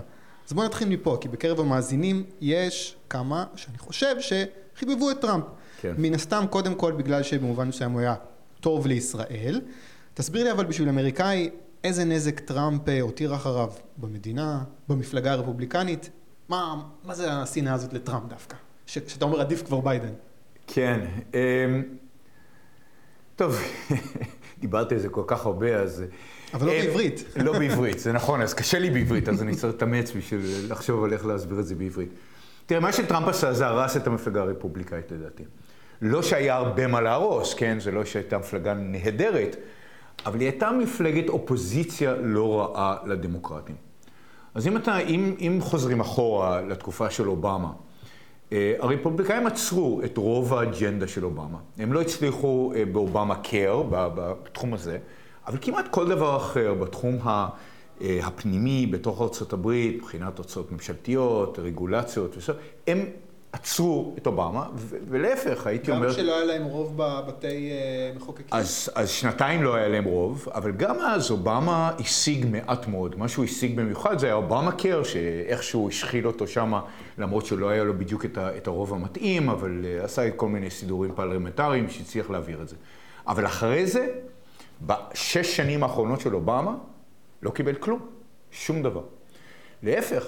אז 0.47 0.53
בוא 0.53 0.65
נתחיל 0.65 0.87
מפה, 0.87 1.17
כי 1.21 1.29
בקרב 1.29 1.59
המאזינים 1.59 2.23
יש 2.41 2.95
כמה 3.09 3.45
שאני 3.55 3.77
חושב 3.77 4.15
שחיבבו 4.19 5.11
את 5.11 5.21
טראמפ. 5.21 5.43
כן. 5.81 5.93
מן 5.97 6.13
הסתם, 6.13 6.45
קודם 6.49 6.75
כל 6.75 6.91
בגלל 6.91 7.23
שבמובן 7.23 7.67
מסוים 7.67 7.91
הוא 7.91 7.99
היה 7.99 8.15
טוב 8.59 8.87
לישראל. 8.87 9.61
תסביר 10.13 10.43
לי 10.43 10.51
אבל 10.51 10.65
בשביל 10.65 10.89
אמריקאי, 10.89 11.49
איזה 11.83 12.03
נזק 12.03 12.39
טראמפ 12.39 12.89
אה, 12.89 13.01
הותיר 13.01 13.35
אחריו 13.35 13.69
במדינה, 13.97 14.63
במפלגה 14.89 15.31
הרפובליקנית? 15.31 16.09
מה, 16.49 16.83
מה 17.03 17.15
זה 17.15 17.33
השנאה 17.33 17.73
הזאת 17.73 17.93
לטראמפ 17.93 18.29
דווקא? 18.29 18.55
שאתה 18.85 19.25
אומר 19.25 19.41
עדיף 19.41 19.63
כבר 19.65 19.79
ביידן. 19.79 20.13
כן. 20.67 21.05
אמ, 21.33 21.83
טוב, 23.35 23.61
דיברתי 24.61 24.95
על 24.95 25.01
זה 25.01 25.09
כל 25.09 25.23
כך 25.27 25.45
הרבה, 25.45 25.75
אז... 25.75 26.03
אבל 26.53 26.67
לא 26.67 26.71
אה, 26.71 26.85
בעברית. 26.85 27.23
לא 27.45 27.59
בעברית, 27.59 27.99
זה 27.99 28.11
נכון, 28.11 28.41
אז 28.41 28.53
קשה 28.53 28.79
לי 28.79 28.89
בעברית, 28.89 29.29
אז 29.29 29.41
אני 29.41 29.55
צריך 29.55 29.73
להתאמץ 29.73 30.11
בשביל 30.11 30.41
לחשוב 30.69 31.03
על 31.03 31.13
איך 31.13 31.25
להסביר 31.25 31.59
את 31.59 31.65
זה 31.65 31.75
בעברית. 31.75 32.09
תראה, 32.65 32.79
מה 32.79 32.93
שטראמפ 32.93 33.27
עשה 33.27 33.53
זה 33.53 33.67
הרס 33.67 33.97
את 33.97 34.07
המפלגה 34.07 34.41
הרפובליקאית 34.41 35.11
לדעתי. 35.11 35.43
לא 36.01 36.23
שהיה 36.23 36.55
הרבה 36.55 36.87
מה 36.87 37.01
להרוס, 37.01 37.53
כן? 37.53 37.79
זה 37.79 37.91
לא 37.91 38.05
שהייתה 38.05 38.37
מפלגה 38.37 38.73
נהדרת, 38.73 39.55
אבל 40.25 40.39
היא 40.39 40.49
הייתה 40.49 40.71
מפלגת 40.71 41.29
אופוזיציה 41.29 42.15
לא 42.15 42.59
רעה 42.61 42.97
לדמוקרטים. 43.05 43.75
אז 44.55 44.67
אם, 44.67 44.77
אתה, 44.77 44.97
אם, 44.97 45.35
אם 45.39 45.57
חוזרים 45.61 45.99
אחורה 45.99 46.61
לתקופה 46.61 47.09
של 47.09 47.29
אובמה, 47.29 47.71
אה, 48.51 48.73
הרפובליקאים 48.79 49.47
עצרו 49.47 50.01
את 50.05 50.17
רוב 50.17 50.53
האג'נדה 50.53 51.07
של 51.07 51.25
אובמה. 51.25 51.57
הם 51.77 51.93
לא 51.93 52.01
הצליחו 52.01 52.73
אה, 52.75 52.85
באובמה 52.85 53.35
קר, 53.35 53.83
בתחום 53.89 54.73
הזה, 54.73 54.97
אבל 55.47 55.57
כמעט 55.61 55.87
כל 55.87 56.07
דבר 56.07 56.37
אחר 56.37 56.73
בתחום 56.73 57.17
הפנימי 58.01 58.87
בתוך 58.87 59.21
ארה"ב, 59.21 59.67
מבחינת 59.67 60.37
הוצאות 60.37 60.71
ממשלתיות, 60.71 61.59
רגולציות, 61.59 62.35
הם 62.87 63.05
עצרו 63.51 64.15
את 64.17 64.27
אובמה, 64.27 64.67
ולהפך, 65.09 65.67
הייתי 65.67 65.91
גם 65.91 65.97
אומר... 65.97 66.07
גם 66.07 66.13
כשלא 66.13 66.35
היה 66.35 66.45
להם 66.45 66.63
רוב 66.63 66.93
בבתי 66.95 67.71
אה, 67.71 68.11
מחוקקים. 68.15 68.45
אז, 68.51 68.89
אז 68.95 69.09
שנתיים 69.09 69.63
לא 69.63 69.75
היה 69.75 69.87
להם 69.87 70.03
רוב, 70.03 70.47
אבל 70.53 70.71
גם 70.71 70.99
אז 70.99 71.31
אובמה 71.31 71.91
השיג 71.99 72.45
מעט 72.51 72.87
מאוד. 72.87 73.15
מה 73.15 73.27
שהוא 73.27 73.45
השיג 73.45 73.75
במיוחד 73.75 74.19
זה 74.19 74.25
היה 74.25 74.35
אובמה 74.35 74.71
קר, 74.71 75.03
שאיכשהו 75.03 75.89
השחיל 75.89 76.27
אותו 76.27 76.47
שם, 76.47 76.73
למרות 77.17 77.45
שלא 77.45 77.69
היה 77.69 77.83
לו 77.83 77.97
בדיוק 77.97 78.25
את, 78.25 78.37
ה, 78.37 78.57
את 78.57 78.67
הרוב 78.67 78.93
המתאים, 78.93 79.49
אבל 79.49 79.85
uh, 80.01 80.03
עשה 80.03 80.31
כל 80.31 80.49
מיני 80.49 80.69
סידורים 80.69 81.11
פרלמנטריים 81.15 81.89
שהצליח 81.89 82.29
להעביר 82.29 82.61
את 82.61 82.67
זה. 82.67 82.75
אבל 83.27 83.45
אחרי 83.45 83.85
זה, 83.85 84.07
בשש 84.81 85.57
שנים 85.57 85.83
האחרונות 85.83 86.21
של 86.21 86.35
אובמה, 86.35 86.75
לא 87.41 87.49
קיבל 87.49 87.75
כלום, 87.75 87.99
שום 88.51 88.83
דבר. 88.83 89.03
להפך. 89.83 90.27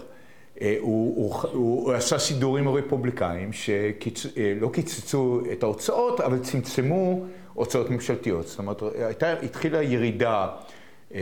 אה, 0.61 0.75
הוא, 0.79 1.15
הוא, 1.15 1.49
הוא, 1.53 1.93
עשה 1.93 2.19
סידורים 2.19 2.69
רפובליקאים 2.69 3.53
שלא 3.53 4.69
קיצצו 4.73 5.41
את 5.51 5.63
ההוצאות, 5.63 6.21
אבל 6.21 6.39
צמצמו 6.39 7.25
הוצאות 7.53 7.89
ממשלתיות. 7.89 8.47
זאת 8.47 8.59
אומרת, 8.59 8.81
הייתה, 8.95 9.33
התחילה 9.33 9.83
ירידה 9.83 10.47
אה, 11.15 11.19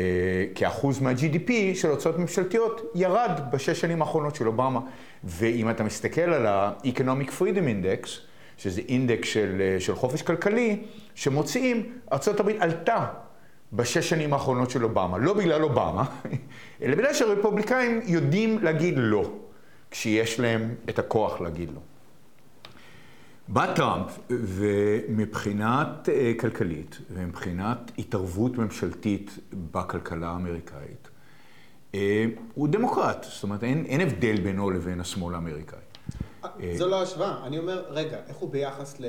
כאחוז 0.56 1.00
מה-GDP 1.00 1.52
של 1.74 1.90
הוצאות 1.90 2.20
ממשלתיות, 2.20 2.92
ירד 2.96 3.40
בשש 3.52 3.82
שנים 3.82 4.02
האחרונות 4.02 4.36
של 4.36 4.48
אובמה. 4.48 4.80
ואם 5.24 5.70
אתה 5.70 5.84
מסתכל 5.84 6.22
על 6.22 6.46
ה-Economic 6.46 7.30
Freedom 7.40 7.66
Index, 7.84 8.08
שזה 8.58 8.82
אינדקס 8.88 9.28
של, 9.28 9.62
אה, 9.62 9.80
של 9.80 9.96
חופש 9.96 10.22
כלכלי, 10.22 10.84
שמוציאים, 11.16 11.92
ארה"ב 12.12 12.50
עלתה 12.60 13.06
בשש 13.74 14.10
שנים 14.10 14.34
האחרונות 14.34 14.70
של 14.70 14.84
אובמה. 14.84 15.18
לא 15.18 15.34
בגלל 15.34 15.64
אובמה, 15.64 16.04
אלא 16.82 16.96
בגלל 16.96 17.14
שהרפובליקאים 17.14 18.02
יודעים 18.06 18.64
להגיד 18.64 18.94
לא, 18.98 19.32
כשיש 19.92 20.40
להם 20.40 20.76
את 20.90 21.00
הכוח 21.00 21.42
להגיד 21.42 21.70
לא. 21.70 21.80
בא 23.48 23.74
טראמפ, 23.76 24.20
ומבחינת 24.30 26.10
אה, 26.10 26.34
כלכלית, 26.40 26.98
ומבחינת 27.14 27.92
התערבות 27.98 28.58
ממשלתית 28.58 29.40
בכלכלה 29.72 30.28
האמריקאית, 30.28 31.10
אה, 31.96 32.26
הוא 32.54 32.68
דמוקרט. 32.68 33.24
זאת 33.30 33.44
אומרת, 33.44 33.64
אין, 33.64 33.86
אין 33.86 34.02
הבדל 34.02 34.42
בינו 34.42 34.72
לבין 34.72 35.00
השמאל 35.00 35.36
האמריקאי. 35.36 35.80
זו 36.76 36.88
לא 36.88 37.02
השוואה. 37.02 37.48
אני 37.48 37.60
אומר, 37.60 37.86
רגע, 37.90 38.18
איך 38.28 38.38
הוא 38.38 38.52
ביחס 38.52 39.00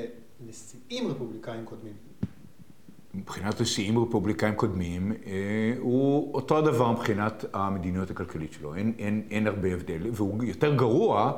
לנשיאים 0.40 1.08
רפובליקאים 1.08 1.64
קודמים? 1.64 2.07
מבחינת 3.18 3.60
נשיאים 3.60 3.98
רפובליקאים 3.98 4.54
קודמים, 4.54 5.12
אה, 5.26 5.32
הוא 5.78 6.34
אותו 6.34 6.58
הדבר 6.58 6.92
מבחינת 6.92 7.44
המדיניות 7.52 8.10
הכלכלית 8.10 8.52
שלו. 8.52 8.74
אין, 8.74 8.92
אין, 8.98 9.22
אין 9.30 9.46
הרבה 9.46 9.72
הבדל, 9.72 10.00
והוא 10.12 10.44
יותר 10.44 10.74
גרוע 10.74 11.32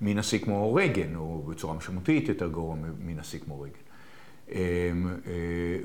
מנשיא 0.00 0.38
כמו 0.38 0.74
רייגן, 0.74 1.16
או 1.16 1.42
בצורה 1.42 1.74
משמעותית 1.74 2.28
יותר 2.28 2.48
גרוע 2.48 2.76
מנשיא 2.98 3.38
כמו 3.44 3.60
רייגן. 3.60 3.78
אה, 4.52 4.56
אה, 5.26 5.32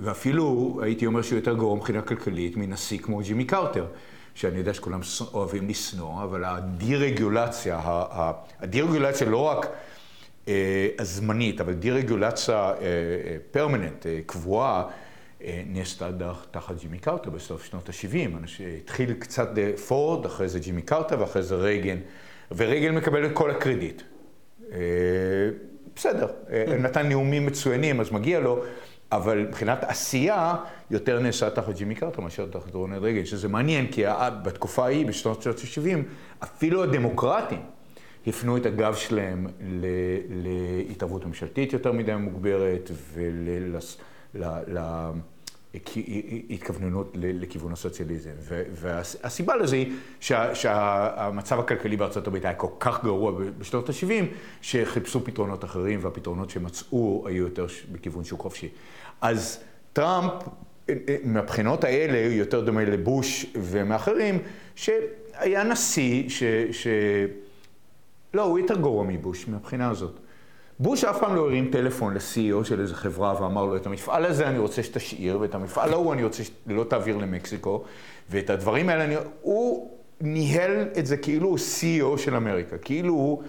ואפילו 0.02 0.80
הייתי 0.84 1.06
אומר 1.06 1.22
שהוא 1.22 1.38
יותר 1.40 1.54
גרוע 1.56 1.76
מבחינה 1.76 2.02
כלכלית 2.02 2.58
מנשיא 2.58 2.98
כמו 3.00 3.20
ג'ימי 3.20 3.46
קרטר, 3.46 3.86
שאני 4.36 4.58
יודע 4.58 4.74
שכולם 4.74 5.00
אוהבים 5.34 5.70
לשנוא, 5.70 6.24
אבל 6.24 6.44
הדי-רגולציה, 6.46 7.80
הדי-רגולציה 8.60 9.30
לא 9.30 9.38
רק 9.38 9.68
הזמנית, 11.00 11.62
אבל 11.62 11.74
די-רגולציה 11.74 12.74
פרמננט, 13.52 14.06
קבועה, 14.26 14.84
נעשתה 15.68 16.10
תחת 16.52 16.76
ג'ימי 16.82 16.98
קרטר 16.98 17.30
בסוף 17.30 17.66
שנות 17.66 17.90
ה-70. 17.90 18.54
התחיל 18.84 19.14
קצת 19.14 19.50
פורד, 19.88 20.26
אחרי 20.26 20.50
זה 20.50 20.60
ג'ימי 20.60 20.82
קרטר 20.82 21.20
ואחרי 21.20 21.44
זה 21.44 21.56
רייגן, 21.56 21.98
ורייגן 22.52 22.96
מקבל 22.96 23.26
את 23.26 23.32
כל 23.34 23.52
הקרדיט. 23.52 24.02
אה, 24.72 24.78
בסדר, 25.96 26.28
אה, 26.52 26.78
נתן 26.80 27.10
נאומים 27.10 27.46
מצוינים, 27.46 28.00
אז 28.00 28.12
מגיע 28.12 28.40
לו, 28.40 28.64
אבל 29.12 29.38
מבחינת 29.38 29.84
עשייה, 29.84 30.56
יותר 30.92 31.20
נעשה 31.20 31.50
תחת 31.50 31.76
ג'ימי 31.76 31.96
קרטר 31.96 32.22
מאשר 32.22 32.46
תחת 32.46 32.74
רונלד 32.74 33.04
רייגן, 33.04 33.26
שזה 33.26 33.48
מעניין, 33.48 33.88
כי 33.92 34.04
בתקופה 34.44 34.86
ההיא, 34.86 35.06
בשנות 35.06 35.48
ה-70, 35.48 35.98
אפילו 36.44 36.84
הדמוקרטים 36.84 37.60
הפנו 38.28 38.58
את 38.58 38.66
הגב 38.66 38.96
שלהם 38.96 39.48
להתערבות 40.30 41.26
ממשלתית 41.26 41.74
יותר 41.74 41.92
מדי 41.92 42.16
מוגברת 42.16 42.92
ול... 43.14 43.78
התכווננות 46.50 47.12
לכיוון 47.16 47.74
הסוציאליזם. 47.74 48.32
והסיבה 48.72 49.56
לזה 49.56 49.76
היא 49.76 49.94
שהמצב 50.54 51.60
הכלכלי 51.60 51.98
בארצות 51.98 52.28
הברית 52.28 52.46
היה 52.46 52.54
כל 52.54 52.68
כך 52.80 53.04
גרוע 53.04 53.32
בשנות 53.58 53.90
ה-70, 53.90 54.26
שחיפשו 54.62 55.26
פתרונות 55.26 55.64
אחרים, 55.64 56.00
והפתרונות 56.04 56.50
שמצאו 56.50 57.24
היו 57.28 57.44
יותר 57.44 57.66
בכיוון 57.92 58.24
שוק 58.24 58.42
חופשי. 58.42 58.70
אז 59.22 59.60
טראמפ, 59.94 60.32
אה, 60.90 60.96
אה, 61.10 61.18
מהבחינות 61.24 61.84
האלה, 61.84 62.26
הוא 62.26 62.34
יותר 62.34 62.62
דומה 62.62 62.84
לבוש 62.84 63.46
ומאחרים, 63.56 64.40
שהיה 64.76 65.64
נשיא 65.64 66.30
ש... 66.30 66.44
ש... 66.72 66.88
לא, 68.34 68.42
הוא 68.42 68.60
יותר 68.60 68.76
גרוע 68.76 69.04
מבוש 69.04 69.48
מהבחינה 69.48 69.90
הזאת. 69.90 70.20
בוש 70.82 71.04
אף 71.04 71.20
פעם 71.20 71.36
לא 71.36 71.42
הרים 71.42 71.72
טלפון 71.72 72.14
ל-CEO 72.14 72.64
של 72.64 72.80
איזה 72.80 72.96
חברה 72.96 73.42
ואמר 73.42 73.66
לו, 73.66 73.76
את 73.76 73.86
המפעל 73.86 74.26
הזה 74.26 74.48
אני 74.48 74.58
רוצה 74.58 74.84
שתשאיר, 74.84 75.40
ואת 75.40 75.56
המפעל 75.56 75.94
ההוא 75.94 76.14
אני 76.14 76.24
רוצה 76.24 76.44
שלא 76.44 76.84
תעביר 76.84 77.18
למקסיקו, 77.18 77.84
ואת 78.30 78.50
הדברים 78.50 78.90
האלה 78.90 79.04
אני... 79.04 79.16
הוא 79.42 79.92
ניהל 80.22 80.88
את 81.00 81.06
זה 81.06 81.18
כאילו 81.18 81.50
הוא 81.50 81.58
CEO 81.58 82.18
של 82.18 82.36
אמריקה, 82.36 82.78
כאילו 82.78 83.14
הוא, 83.14 83.44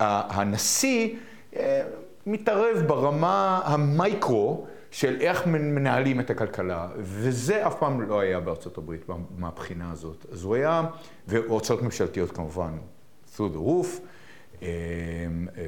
הנשיא 0.00 1.14
אה, 1.56 1.82
מתערב 2.26 2.82
ברמה 2.86 3.60
המייקרו 3.64 4.66
של 4.90 5.16
איך 5.20 5.46
מנהלים 5.46 6.20
את 6.20 6.30
הכלכלה, 6.30 6.88
וזה 6.96 7.66
אף 7.66 7.74
פעם 7.78 8.00
לא 8.00 8.20
היה 8.20 8.40
בארצות 8.40 8.78
הברית 8.78 9.06
מהבחינה 9.38 9.90
הזאת. 9.90 10.26
אז 10.32 10.44
הוא 10.44 10.54
היה, 10.54 10.82
והוצאות 11.28 11.82
ממשלתיות 11.82 12.32
כמובן, 12.32 12.72
through 13.36 13.54
the 13.54 13.68
roof. 13.68 14.00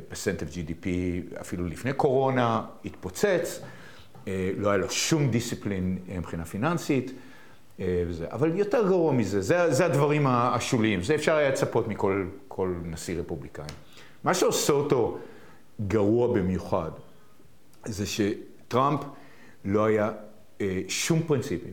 פרסנט 0.09 0.43
אמ, 0.43 0.49
GDP 0.49 0.87
אפילו 1.40 1.66
לפני 1.66 1.93
קורונה, 1.93 2.62
התפוצץ, 2.85 3.61
אה, 4.28 4.50
לא 4.57 4.69
היה 4.69 4.76
לו 4.76 4.90
שום 4.90 5.31
דיסציפלין 5.31 5.99
אה, 6.09 6.19
מבחינה 6.19 6.45
פיננסית, 6.45 7.12
אה, 7.81 8.05
וזה. 8.07 8.26
אבל 8.33 8.59
יותר 8.59 8.88
גרוע 8.88 9.12
מזה, 9.12 9.40
זה, 9.40 9.73
זה 9.73 9.87
הדברים 9.87 10.26
השוליים, 10.26 11.02
זה 11.02 11.14
אפשר 11.14 11.37
היה 11.37 11.49
לצפות 11.50 11.88
מכל 11.88 12.26
נשיא 12.85 13.21
רפובליקאי. 13.21 13.64
מה 14.25 14.35
שעושה 14.35 14.73
אותו 14.73 15.19
גרוע 15.87 16.35
במיוחד, 16.35 16.90
זה 17.85 18.05
שטראמפ 18.07 19.00
לא 19.64 19.85
היה 19.85 20.11
שום 20.88 21.23
פרינציפים, 21.26 21.73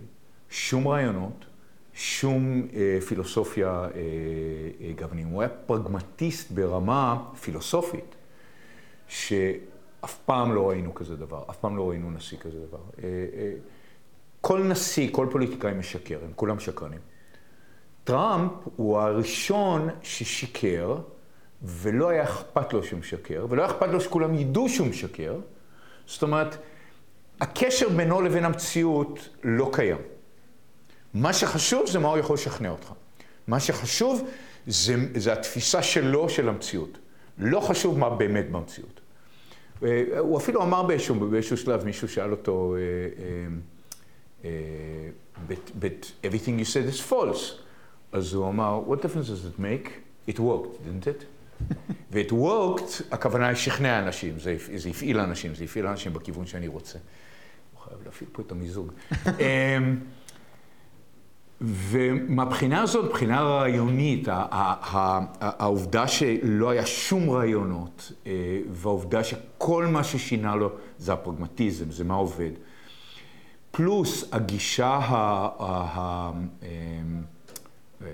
שום 0.49 0.87
רעיונות, 0.87 1.45
שום 1.93 2.67
אה, 2.73 2.99
פילוסופיה 3.07 3.69
אה, 3.69 3.87
אה, 4.81 4.91
גוונים. 4.95 5.27
הוא 5.27 5.41
היה 5.41 5.49
פרגמטיסט 5.49 6.51
ברמה 6.51 7.23
פילוסופית, 7.41 8.15
שאף 9.07 10.17
פעם 10.25 10.53
לא 10.53 10.69
ראינו 10.69 10.93
כזה 10.93 11.15
דבר, 11.15 11.43
אף 11.49 11.57
פעם 11.57 11.77
לא 11.77 11.89
ראינו 11.89 12.11
נשיא 12.11 12.37
כזה 12.37 12.59
דבר. 12.67 12.79
אה, 13.03 13.03
אה, 13.03 13.53
כל 14.41 14.63
נשיא, 14.63 15.09
כל 15.11 15.27
פוליטיקאי 15.31 15.73
משקר, 15.73 16.19
הם 16.23 16.31
כולם 16.35 16.59
שקרנים. 16.59 16.99
טראמפ 18.03 18.51
הוא 18.75 18.97
הראשון 18.97 19.89
ששיקר, 20.01 20.97
ולא 21.61 22.09
היה 22.09 22.23
אכפת 22.23 22.73
לו 22.73 22.83
שהוא 22.83 22.99
משקר, 22.99 23.45
ולא 23.49 23.61
היה 23.61 23.71
אכפת 23.71 23.87
לו 23.87 24.01
שכולם 24.01 24.33
ידעו 24.33 24.69
שהוא 24.69 24.87
משקר. 24.87 25.39
זאת 26.05 26.23
אומרת, 26.23 26.57
הקשר 27.41 27.89
בינו 27.89 28.21
לבין 28.21 28.45
המציאות 28.45 29.29
לא 29.43 29.69
קיים. 29.73 29.97
מה 31.13 31.33
שחשוב 31.33 31.89
זה 31.89 31.99
מה 31.99 32.07
הוא 32.07 32.17
יכול 32.17 32.33
לשכנע 32.33 32.69
אותך. 32.69 32.91
מה 33.47 33.59
שחשוב 33.59 34.29
זה, 34.67 34.95
זה 35.15 35.33
התפיסה 35.33 35.83
שלו 35.83 36.29
של 36.29 36.49
המציאות. 36.49 36.97
לא 37.37 37.59
חשוב 37.59 37.99
מה 37.99 38.09
באמת 38.09 38.51
במציאות. 38.51 38.99
אה, 39.83 40.19
הוא 40.19 40.37
אפילו 40.37 40.63
אמר 40.63 40.83
באיזשהו, 40.83 41.15
באיזשהו 41.15 41.57
שלב, 41.57 41.85
מישהו 41.85 42.09
שאל 42.09 42.31
אותו, 42.31 42.75
uh, 42.75 44.41
uh, 44.41 44.45
but, 45.49 45.83
but 45.83 46.11
everything 46.23 46.59
you 46.59 46.65
said 46.65 46.95
is 46.95 47.11
false. 47.11 47.63
אז 48.11 48.33
הוא 48.33 48.49
אמר, 48.49 48.81
what 48.87 48.95
difference 48.95 49.27
does 49.27 49.57
it 49.57 49.59
make? 49.59 49.89
It 50.29 50.39
worked, 50.39 50.83
didn't 50.85 51.07
it? 51.07 51.23
ו-it 52.13 52.31
worked, 52.31 53.03
הכוונה 53.11 53.47
היא 53.47 53.55
שכנע 53.55 53.99
אנשים, 53.99 54.39
זה, 54.39 54.55
זה 54.75 54.89
הפעיל 54.89 55.19
אנשים, 55.19 55.55
זה 55.55 55.63
הפעיל 55.63 55.87
אנשים 55.87 56.13
בכיוון 56.13 56.45
שאני 56.45 56.67
רוצה. 56.67 56.99
הוא 57.73 57.81
חייב 57.81 57.99
להפעיל 58.05 58.29
פה 58.33 58.41
את 58.41 58.51
המיזוג. 58.51 58.91
ומהבחינה 61.63 62.81
הזאת, 62.81 63.05
מבחינה 63.05 63.41
רעיונית, 63.41 64.27
העובדה 65.39 66.07
שלא 66.07 66.69
היה 66.69 66.85
שום 66.85 67.29
רעיונות, 67.29 68.11
אה, 68.27 68.31
והעובדה 68.69 69.23
שכל 69.23 69.85
מה 69.85 70.03
ששינה 70.03 70.55
לו 70.55 70.69
זה 70.97 71.13
הפרגמטיזם, 71.13 71.91
זה 71.91 72.03
מה 72.03 72.13
עובד. 72.13 72.51
פלוס 73.71 74.29
הגישה 74.31 74.87
ה... 74.87 75.49
אה, 75.59 76.31
אה, 78.01 78.07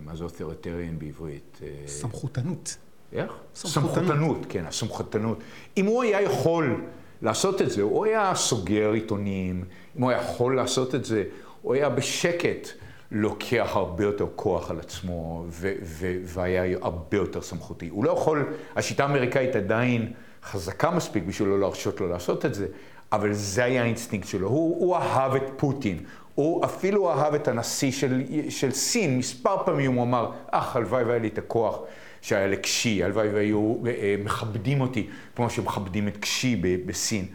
מה 0.00 0.16
זה 0.16 0.24
אוטוריטריאן 0.24 0.98
בעברית? 0.98 1.60
סמכותנות. 1.86 2.76
איך? 3.12 3.32
סמכותנות, 3.54 4.38
כן, 4.48 4.66
הסמכותנות. 4.66 5.38
אם 5.76 5.86
הוא 5.86 6.02
היה 6.02 6.22
יכול 6.22 6.84
לעשות 7.22 7.62
את 7.62 7.70
זה, 7.70 7.82
הוא 7.82 8.04
היה 8.04 8.34
סוגר 8.34 8.92
עיתונים, 8.92 9.64
אם 9.96 10.02
הוא 10.02 10.10
היה 10.10 10.20
יכול 10.20 10.56
לעשות 10.56 10.94
את 10.94 11.04
זה, 11.04 11.24
הוא 11.66 11.74
היה 11.74 11.88
בשקט 11.88 12.68
לוקח 13.10 13.70
הרבה 13.74 14.04
יותר 14.04 14.26
כוח 14.36 14.70
על 14.70 14.80
עצמו 14.80 15.44
ו- 15.48 15.72
ו- 15.82 16.16
והיה 16.24 16.78
הרבה 16.82 17.16
יותר 17.16 17.42
סמכותי. 17.42 17.88
הוא 17.88 18.04
לא 18.04 18.10
יכול, 18.10 18.46
השיטה 18.76 19.04
האמריקאית 19.04 19.56
עדיין 19.56 20.12
חזקה 20.44 20.90
מספיק 20.90 21.24
בשביל 21.24 21.48
לא 21.48 21.60
להרשות 21.60 22.00
לו 22.00 22.08
לעשות 22.08 22.46
את 22.46 22.54
זה, 22.54 22.66
אבל 23.12 23.32
זה 23.32 23.64
היה 23.64 23.82
האינסטינקט 23.82 24.28
שלו. 24.28 24.48
הוא, 24.48 24.80
הוא 24.80 24.96
אהב 24.96 25.34
את 25.34 25.42
פוטין, 25.56 25.98
הוא 26.34 26.64
אפילו 26.64 27.10
אהב 27.10 27.34
את 27.34 27.48
הנשיא 27.48 27.92
של, 27.92 28.22
של 28.48 28.70
סין, 28.70 29.18
מספר 29.18 29.56
פעמים 29.64 29.92
הוא 29.92 30.02
אמר, 30.04 30.30
אך, 30.50 30.76
הלוואי 30.76 31.04
והיה 31.04 31.18
לי 31.18 31.28
את 31.28 31.38
הכוח 31.38 31.78
שהיה 32.22 32.46
לשי, 32.46 33.04
הלוואי 33.04 33.28
והיו 33.28 33.76
אה, 33.86 34.16
מכבדים 34.24 34.80
אותי 34.80 35.06
כמו 35.36 35.50
שמכבדים 35.50 36.08
את 36.08 36.16
קשי 36.16 36.56
בסין. 36.86 37.26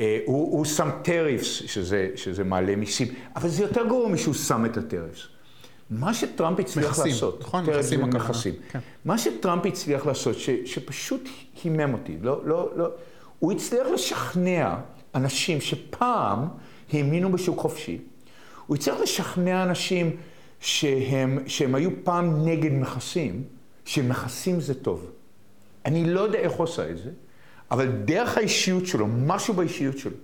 אה, 0.00 0.18
הוא, 0.26 0.58
הוא 0.58 0.64
שם 0.64 0.90
טריפס, 1.02 1.46
שזה, 1.46 2.08
שזה 2.16 2.44
מעלה 2.44 2.76
מיסים, 2.76 3.08
אבל 3.36 3.48
זה 3.48 3.62
יותר 3.62 3.86
גרוע 3.86 4.08
משהוא 4.08 4.34
שם 4.34 4.64
את 4.64 4.76
הטריפס. 4.76 5.26
מה 5.90 6.14
שטראמפ 6.14 6.60
הצליח 6.60 6.86
מכסים, 6.90 7.12
לעשות, 7.12 7.40
נכון, 7.40 7.64
מכסים 7.64 8.00
מכסים 8.00 8.20
מכסים. 8.22 8.54
כן. 8.70 8.78
מה 9.04 9.18
שטראמפ 9.18 9.66
הצליח 9.66 10.06
לעשות, 10.06 10.38
ש, 10.38 10.50
שפשוט 10.64 11.28
הימם 11.64 11.92
אותי, 11.94 12.16
לא, 12.22 12.40
לא, 12.46 12.70
לא, 12.76 12.88
הוא 13.38 13.52
הצליח 13.52 13.86
לשכנע 13.94 14.76
אנשים 15.14 15.60
שפעם 15.60 16.48
האמינו 16.92 17.32
בשוק 17.32 17.58
חופשי. 17.58 17.98
הוא 18.66 18.76
הצליח 18.76 19.00
לשכנע 19.00 19.62
אנשים 19.62 20.16
שהם, 20.60 21.38
שהם 21.46 21.74
היו 21.74 21.90
פעם 22.04 22.48
נגד 22.48 22.72
מכסים, 22.72 23.44
שמכסים 23.84 24.60
זה 24.60 24.74
טוב. 24.74 25.10
אני 25.84 26.10
לא 26.10 26.20
יודע 26.20 26.38
איך 26.38 26.52
הוא 26.52 26.64
עושה 26.64 26.90
את 26.90 26.98
זה, 26.98 27.10
אבל 27.70 27.88
דרך 27.88 28.36
האישיות 28.36 28.86
שלו, 28.86 29.06
משהו 29.06 29.54
באישיות 29.54 29.98
שלו, 29.98 30.16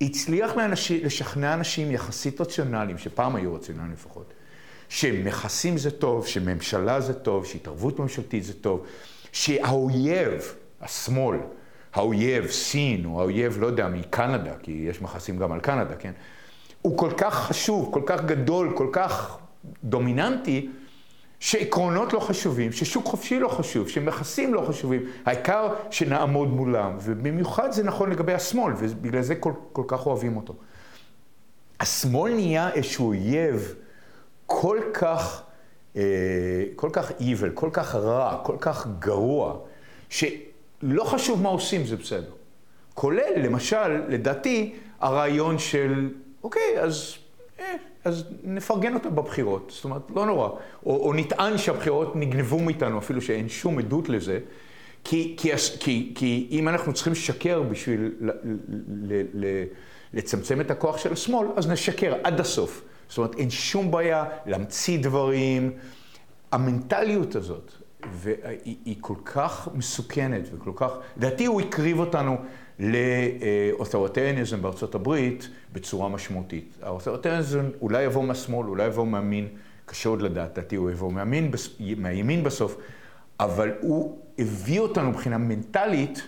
הצליח 0.00 0.56
לאנשים, 0.56 1.04
לשכנע 1.04 1.54
אנשים 1.54 1.90
יחסית 1.90 2.40
רציונליים, 2.40 2.98
שפעם 2.98 3.36
היו 3.36 3.54
רציונליים 3.54 3.92
לפחות, 3.92 4.32
שמכסים 4.88 5.78
זה 5.78 5.90
טוב, 5.90 6.26
שממשלה 6.26 7.00
זה 7.00 7.14
טוב, 7.14 7.46
שהתערבות 7.46 7.98
ממשלתית 7.98 8.44
זה 8.44 8.54
טוב, 8.54 8.86
שהאויב, 9.32 10.54
השמאל, 10.80 11.38
האויב, 11.94 12.46
סין, 12.50 13.04
או 13.04 13.20
האויב, 13.20 13.58
לא 13.60 13.66
יודע, 13.66 13.88
מקנדה, 13.88 14.52
כי 14.62 14.86
יש 14.90 15.02
מכסים 15.02 15.38
גם 15.38 15.52
על 15.52 15.60
קנדה, 15.60 15.94
כן? 15.94 16.12
הוא 16.82 16.98
כל 16.98 17.10
כך 17.16 17.34
חשוב, 17.34 17.90
כל 17.92 18.02
כך 18.06 18.24
גדול, 18.24 18.72
כל 18.76 18.88
כך 18.92 19.38
דומיננטי, 19.84 20.68
שעקרונות 21.40 22.12
לא 22.12 22.20
חשובים, 22.20 22.72
ששוק 22.72 23.06
חופשי 23.06 23.40
לא 23.40 23.48
חשוב, 23.48 23.88
שמכסים 23.88 24.54
לא 24.54 24.64
חשובים, 24.68 25.02
העיקר 25.24 25.74
שנעמוד 25.90 26.48
מולם, 26.48 26.96
ובמיוחד 27.02 27.72
זה 27.72 27.82
נכון 27.82 28.10
לגבי 28.10 28.34
השמאל, 28.34 28.72
ובגלל 28.78 29.22
זה 29.22 29.34
כל, 29.34 29.52
כל 29.72 29.84
כך 29.88 30.06
אוהבים 30.06 30.36
אותו. 30.36 30.54
השמאל 31.80 32.34
נהיה 32.34 32.70
איזשהו 32.72 33.06
אויב 33.06 33.74
כל 34.46 34.78
כך, 34.94 35.42
אה, 35.96 36.02
כל 36.76 36.90
כך 36.92 37.10
evil, 37.10 37.50
כל 37.54 37.70
כך 37.72 37.94
רע, 37.94 38.40
כל 38.44 38.56
כך 38.60 38.86
גרוע, 38.98 39.58
שלא 40.08 41.04
חשוב 41.04 41.42
מה 41.42 41.48
עושים, 41.48 41.86
זה 41.86 41.96
בסדר. 41.96 42.32
כולל, 42.94 43.32
למשל, 43.36 44.02
לדעתי, 44.08 44.74
הרעיון 45.00 45.58
של, 45.58 46.10
אוקיי, 46.42 46.80
אז... 46.80 47.14
אה, 47.60 47.74
אז 48.04 48.24
נפרגן 48.44 48.94
אותה 48.94 49.10
בבחירות. 49.10 49.72
זאת 49.74 49.84
אומרת, 49.84 50.02
לא 50.14 50.26
נורא. 50.26 50.48
או, 50.48 51.06
או 51.06 51.12
נטען 51.14 51.58
שהבחירות 51.58 52.16
נגנבו 52.16 52.58
מאיתנו, 52.58 52.98
אפילו 52.98 53.22
שאין 53.22 53.48
שום 53.48 53.78
עדות 53.78 54.08
לזה. 54.08 54.38
כי, 55.04 55.34
כי, 55.38 55.50
כי, 55.80 56.12
כי 56.14 56.48
אם 56.50 56.68
אנחנו 56.68 56.92
צריכים 56.92 57.12
לשקר 57.12 57.62
בשביל 57.62 58.12
ל, 58.20 58.30
ל, 58.88 59.22
ל, 59.34 59.64
לצמצם 60.14 60.60
את 60.60 60.70
הכוח 60.70 60.98
של 60.98 61.12
השמאל, 61.12 61.48
אז 61.56 61.68
נשקר 61.68 62.14
עד 62.24 62.40
הסוף. 62.40 62.82
זאת 63.08 63.18
אומרת, 63.18 63.34
אין 63.34 63.50
שום 63.50 63.90
בעיה 63.90 64.24
להמציא 64.46 64.98
דברים. 65.02 65.72
המנטליות 66.52 67.36
הזאת, 67.36 67.72
והיא 68.12 68.96
כל 69.00 69.14
כך 69.24 69.68
מסוכנת 69.74 70.42
וכל 70.52 70.72
כך, 70.76 70.92
לדעתי 71.16 71.46
הוא 71.46 71.60
הקריב 71.60 71.98
אותנו 71.98 72.36
לאותוריטריאניזם 72.78 74.62
בארצות 74.62 74.94
הברית 74.94 75.48
בצורה 75.72 76.08
משמעותית. 76.08 76.78
האותוריטריאניזם 76.82 77.64
אולי 77.80 78.02
יבוא 78.02 78.24
מהשמאל, 78.24 78.68
אולי 78.68 78.86
יבוא 78.86 79.06
מהמין, 79.06 79.48
קשה 79.86 80.08
עוד 80.08 80.22
לדעת, 80.22 80.58
לדעתי 80.58 80.76
הוא 80.76 80.90
יבוא 80.90 81.12
מהמין, 81.12 81.50
מהימין 81.96 82.44
בסוף, 82.44 82.76
אבל 83.40 83.72
הוא 83.80 84.18
הביא 84.38 84.80
אותנו 84.80 85.10
מבחינה 85.10 85.38
מנטלית 85.38 86.22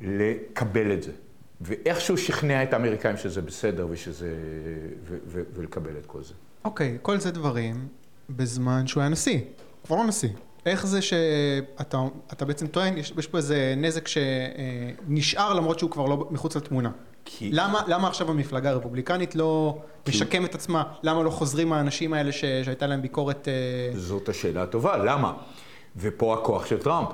לקבל 0.00 0.92
את 0.92 1.02
זה. 1.02 1.12
ואיכשהו 1.60 2.18
שכנע 2.18 2.62
את 2.62 2.72
האמריקאים 2.72 3.16
שזה 3.16 3.42
בסדר 3.42 3.86
ושזה, 3.90 4.34
ו, 5.08 5.16
ו, 5.26 5.42
ולקבל 5.54 5.90
את 5.98 6.06
כל 6.06 6.22
זה. 6.22 6.34
אוקיי, 6.64 6.96
okay, 6.96 6.98
כל 7.02 7.18
זה 7.18 7.30
דברים 7.30 7.88
בזמן 8.30 8.86
שהוא 8.86 9.00
היה 9.00 9.10
נשיא, 9.10 9.40
כבר 9.84 9.96
לא 9.96 10.06
נשיא. 10.06 10.28
איך 10.66 10.86
זה 10.86 11.02
שאתה 11.02 12.44
בעצם 12.44 12.66
טוען, 12.66 12.98
יש, 12.98 13.12
יש 13.18 13.26
פה 13.26 13.38
איזה 13.38 13.74
נזק 13.76 14.08
שנשאר 14.08 15.54
למרות 15.54 15.78
שהוא 15.78 15.90
כבר 15.90 16.06
לא 16.06 16.28
מחוץ 16.30 16.56
לתמונה. 16.56 16.90
כי... 17.24 17.50
למה, 17.52 17.82
למה 17.86 18.08
עכשיו 18.08 18.30
המפלגה 18.30 18.70
הרפובליקנית 18.70 19.34
לא 19.34 19.78
כי... 20.04 20.10
משקם 20.10 20.44
את 20.44 20.54
עצמה? 20.54 20.82
למה 21.02 21.22
לא 21.22 21.30
חוזרים 21.30 21.72
האנשים 21.72 22.12
האלה 22.12 22.32
ש... 22.32 22.40
שהייתה 22.40 22.86
להם 22.86 23.02
ביקורת... 23.02 23.48
אה, 23.48 23.98
זאת 23.98 24.28
השאלה 24.28 24.62
הטובה, 24.62 24.96
למה? 24.96 25.32
ופה 25.96 26.34
הכוח 26.34 26.66
של 26.66 26.78
טראמפ. 26.78 27.08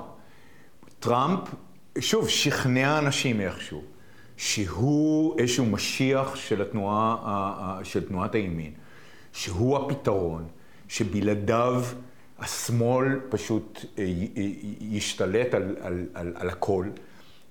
טראמפ, 0.99 1.39
שוב, 1.99 2.29
שכנע 2.29 2.99
אנשים 2.99 3.41
איכשהו, 3.41 3.81
שהוא 4.37 5.39
איזשהו 5.39 5.65
משיח 5.65 6.35
של, 6.35 6.61
התנועה, 6.61 7.79
של 7.83 8.07
תנועת 8.07 8.35
הימין, 8.35 8.71
שהוא 9.33 9.77
הפתרון, 9.77 10.47
שבלעדיו... 10.87 11.83
השמאל 12.39 13.19
פשוט 13.29 13.85
אה, 13.97 14.03
ישתלט 14.79 15.53
על, 15.53 15.75
על, 15.81 16.05
על, 16.13 16.33
על 16.35 16.49
הכל, 16.49 16.89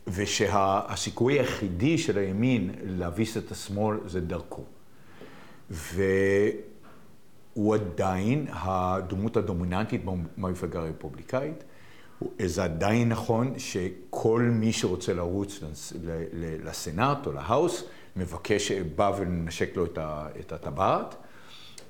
ושהסיכוי 0.06 1.38
היחידי 1.38 1.98
של 1.98 2.18
הימין 2.18 2.70
להביס 2.84 3.36
את 3.36 3.50
השמאל 3.50 3.98
זה 4.06 4.20
דרכו. 4.20 4.64
והוא 5.70 7.74
עדיין 7.74 8.46
הדמות 8.50 9.36
הדומיננטית 9.36 10.04
במפלגה 10.38 10.80
הרפובליקאית. 10.80 11.64
זה 12.46 12.64
עדיין 12.64 13.08
נכון 13.08 13.58
שכל 13.58 14.42
מי 14.52 14.72
שרוצה 14.72 15.14
לרוץ 15.14 15.60
לסנאט 16.64 17.26
או 17.26 17.32
להאוס, 17.32 17.84
מבקש, 18.16 18.72
בא 18.72 19.12
ונשק 19.18 19.76
לו 19.76 19.84
את 20.40 20.52
הטבעת. 20.52 21.14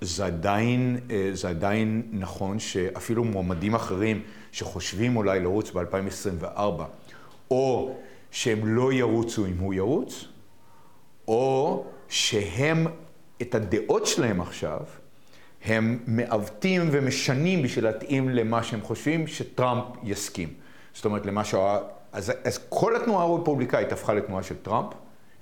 זה 0.01 0.27
עדיין, 0.27 0.99
אה, 1.11 1.31
זה 1.33 1.49
עדיין 1.49 2.03
נכון 2.13 2.59
שאפילו 2.59 3.25
מועמדים 3.25 3.75
אחרים 3.75 4.23
שחושבים 4.53 5.17
אולי 5.17 5.41
לרוץ 5.41 5.71
ב-2024, 5.71 6.83
או 7.51 7.97
שהם 8.31 8.67
לא 8.67 8.93
ירוצו 8.93 9.47
אם 9.47 9.59
הוא 9.59 9.75
ירוץ, 9.75 10.25
או 11.29 11.85
שהם, 12.09 12.87
את 13.43 13.55
הדעות 13.55 14.07
שלהם 14.07 14.41
עכשיו, 14.41 14.81
הם 15.65 15.99
מעוותים 16.07 16.89
ומשנים 16.93 17.63
בשביל 17.63 17.85
להתאים 17.85 18.29
למה 18.29 18.63
שהם 18.63 18.81
חושבים 18.83 19.27
שטראמפ 19.27 19.85
יסכים. 20.03 20.49
זאת 20.95 21.05
אומרת, 21.05 21.27
למה 21.27 21.45
שהוא... 21.45 21.63
אז, 22.13 22.33
אז 22.45 22.61
כל 22.69 22.97
התנועה 22.97 23.25
הרפובליקאית 23.25 23.93
הפכה 23.93 24.15
לתנועה 24.15 24.43
של 24.43 24.55
טראמפ, 24.57 24.93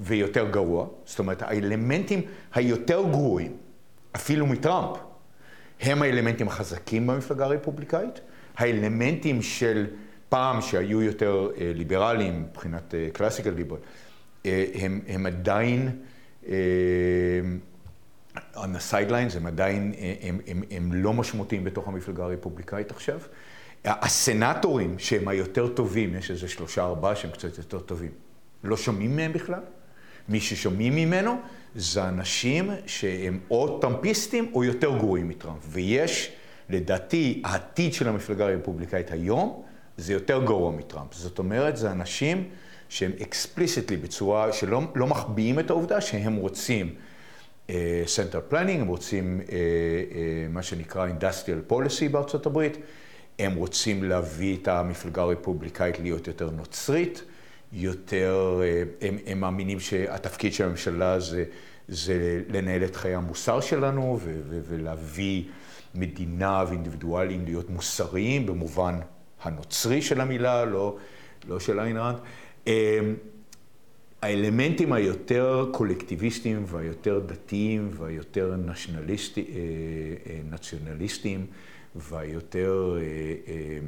ויותר 0.00 0.50
גרוע. 0.50 0.86
זאת 1.04 1.18
אומרת, 1.18 1.42
האלמנטים 1.42 2.20
היותר 2.54 3.02
גרועים 3.10 3.56
אפילו 4.16 4.46
מטראמפ, 4.46 4.98
הם 5.80 6.02
האלמנטים 6.02 6.48
החזקים 6.48 7.06
במפלגה 7.06 7.44
הרפובליקאית, 7.44 8.20
האלמנטים 8.56 9.42
של 9.42 9.86
פעם 10.28 10.60
שהיו 10.60 11.02
יותר 11.02 11.48
אה, 11.60 11.72
ליברליים 11.74 12.42
מבחינת 12.42 12.94
קלאסיקל 13.12 13.50
אה, 13.50 13.54
ליברל, 13.54 13.78
אה, 14.46 14.64
הם, 14.74 15.00
הם 15.08 15.26
עדיין, 15.26 15.98
on 18.54 18.68
the 18.74 18.92
sidelines, 18.92 19.36
הם 19.36 19.46
עדיין, 19.46 19.94
הם, 20.22 20.40
הם, 20.46 20.62
הם 20.70 20.92
לא 20.92 21.12
משמעותיים 21.12 21.64
בתוך 21.64 21.88
המפלגה 21.88 22.24
הרפובליקאית 22.24 22.90
עכשיו. 22.90 23.20
הסנטורים 23.84 24.98
שהם 24.98 25.28
היותר 25.28 25.68
טובים, 25.68 26.14
יש 26.14 26.30
איזה 26.30 26.48
שלושה 26.48 26.84
ארבעה 26.84 27.16
שהם 27.16 27.30
קצת 27.30 27.58
יותר 27.58 27.80
טובים, 27.80 28.10
לא 28.64 28.76
שומעים 28.76 29.16
מהם 29.16 29.32
בכלל. 29.32 29.60
מי 30.28 30.40
ששומעים 30.40 30.96
ממנו 30.96 31.40
זה 31.74 32.08
אנשים 32.08 32.70
שהם 32.86 33.40
או 33.50 33.78
טראמפיסטים 33.78 34.50
או 34.54 34.64
יותר 34.64 34.98
גרועים 34.98 35.28
מטראמפ. 35.28 35.58
ויש, 35.68 36.32
לדעתי, 36.70 37.42
העתיד 37.44 37.92
של 37.92 38.08
המפלגה 38.08 38.44
הרפובליקאית 38.48 39.10
היום 39.10 39.62
זה 39.96 40.12
יותר 40.12 40.44
גרוע 40.44 40.70
מטראמפ. 40.72 41.14
זאת 41.14 41.38
אומרת, 41.38 41.76
זה 41.76 41.90
אנשים 41.90 42.48
שהם 42.88 43.12
explicitly, 43.22 43.96
בצורה 43.96 44.52
שלא 44.52 44.82
לא 44.94 45.06
מחביאים 45.06 45.58
את 45.58 45.70
העובדה 45.70 46.00
שהם 46.00 46.36
רוצים 46.36 46.94
center 48.06 48.38
uh, 48.38 48.40
planning, 48.40 48.80
הם 48.80 48.86
רוצים 48.86 49.40
uh, 49.40 49.48
uh, 49.48 49.52
מה 50.50 50.62
שנקרא 50.62 51.08
Industrial 51.08 51.72
Policy 51.72 52.08
בארצות 52.10 52.46
הברית, 52.46 52.76
הם 53.38 53.54
רוצים 53.54 54.04
להביא 54.04 54.56
את 54.62 54.68
המפלגה 54.68 55.22
הרפובליקאית 55.22 55.98
להיות 55.98 56.26
יותר 56.26 56.50
נוצרית, 56.50 57.22
יותר, 57.74 58.60
uh, 58.60 59.04
הם, 59.04 59.18
הם 59.26 59.40
מאמינים 59.40 59.80
שהתפקיד 59.80 60.52
של 60.52 60.64
הממשלה 60.64 61.20
זה, 61.20 61.44
זה 61.88 62.42
לנהל 62.48 62.84
את 62.84 62.96
חיי 62.96 63.14
המוסר 63.14 63.60
שלנו 63.60 64.18
ו, 64.22 64.40
ו, 64.48 64.60
ולהביא 64.68 65.42
מדינה 65.94 66.64
ואינדיבידואלים 66.68 67.44
להיות 67.44 67.70
מוסריים 67.70 68.46
במובן 68.46 68.98
הנוצרי 69.42 70.02
של 70.02 70.20
המילה, 70.20 70.64
לא, 70.64 70.96
לא 71.48 71.60
של 71.60 71.80
איין 71.80 71.96
ראנד. 71.96 72.16
אמ, 72.66 72.72
האלמנטים 74.22 74.92
היותר 74.92 75.68
קולקטיביסטיים 75.72 76.64
והיותר 76.66 77.20
דתיים 77.26 77.90
והיותר 77.92 78.54
אה, 78.54 79.44
אה, 80.26 80.40
נציונליסטיים 80.50 81.46
והיותר 81.96 82.96
אה, 83.00 83.78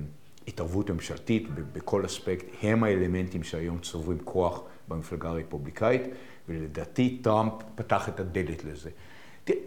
התערבות 0.49 0.91
ממשלתית 0.91 1.49
בכל 1.73 2.07
אספקט, 2.07 2.47
הם 2.63 2.85
האלמנטים 2.85 3.43
שהיום 3.43 3.79
צוברים 3.79 4.19
כוח 4.25 4.63
במפלגה 4.89 5.29
הרפובליקאית, 5.29 6.03
ולדעתי 6.49 7.19
טראמפ 7.23 7.53
פתח 7.75 8.09
את 8.09 8.21
הדלת 8.21 8.65
לזה. 8.65 8.91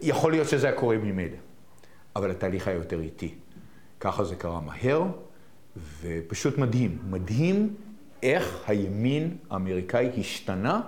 יכול 0.01 0.31
להיות 0.31 0.47
שזה 0.47 0.67
היה 0.67 0.75
קורה 0.75 0.97
ממילא, 0.97 1.37
אבל 2.15 2.31
התהליך 2.31 2.67
היה 2.67 2.77
יותר 2.77 2.99
איטי. 2.99 3.35
ככה 3.99 4.23
זה 4.23 4.35
קרה 4.35 4.61
מהר, 4.61 5.03
ופשוט 6.01 6.57
מדהים. 6.57 6.97
מדהים 7.09 7.75
איך 8.23 8.63
הימין 8.67 9.37
האמריקאי 9.49 10.09
השתנה 10.17 10.81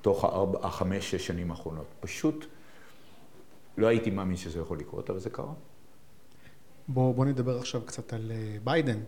תוך 0.00 0.24
הארבע, 0.24 0.58
החמש, 0.66 1.10
שש 1.10 1.26
שנים 1.26 1.50
האחרונות. 1.50 1.86
פשוט 2.00 2.46
לא 3.78 3.86
הייתי 3.86 4.10
מאמין 4.10 4.36
שזה 4.36 4.60
יכול 4.60 4.78
לקרות, 4.78 5.10
אבל 5.10 5.18
זה 5.18 5.30
קרה. 5.30 5.52
בוא, 6.88 7.14
בוא 7.14 7.24
נדבר 7.24 7.58
עכשיו 7.58 7.82
קצת 7.86 8.12
על 8.12 8.32
אה, 8.34 8.56
ביידן. 8.64 8.98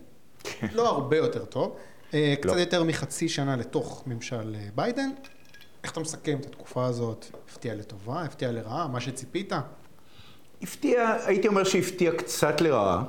לא 0.73 0.89
הרבה 0.89 1.17
יותר 1.17 1.45
טוב. 1.45 1.75
אה, 2.13 2.33
לא. 2.43 2.51
קצת. 2.51 2.59
יותר 2.59 2.83
מחצי 2.83 3.29
שנה 3.29 3.55
לתוך 3.55 4.03
ממשל 4.07 4.55
אה, 4.55 4.67
ביידן. 4.75 5.09
איך 5.83 5.91
אתה 5.91 5.99
מסכם 5.99 6.37
את 6.39 6.45
התקופה 6.45 6.85
הזאת? 6.85 7.25
הפתיע 7.49 7.75
לטובה, 7.75 8.21
הפתיע 8.21 8.51
לרעה, 8.51 8.87
מה 8.87 9.01
שציפית? 9.01 9.53
הפתיע, 10.61 11.17
הייתי 11.25 11.47
אומר 11.47 11.63
שהפתיע 11.63 12.11
קצת 12.11 12.61
לרעה, 12.61 13.03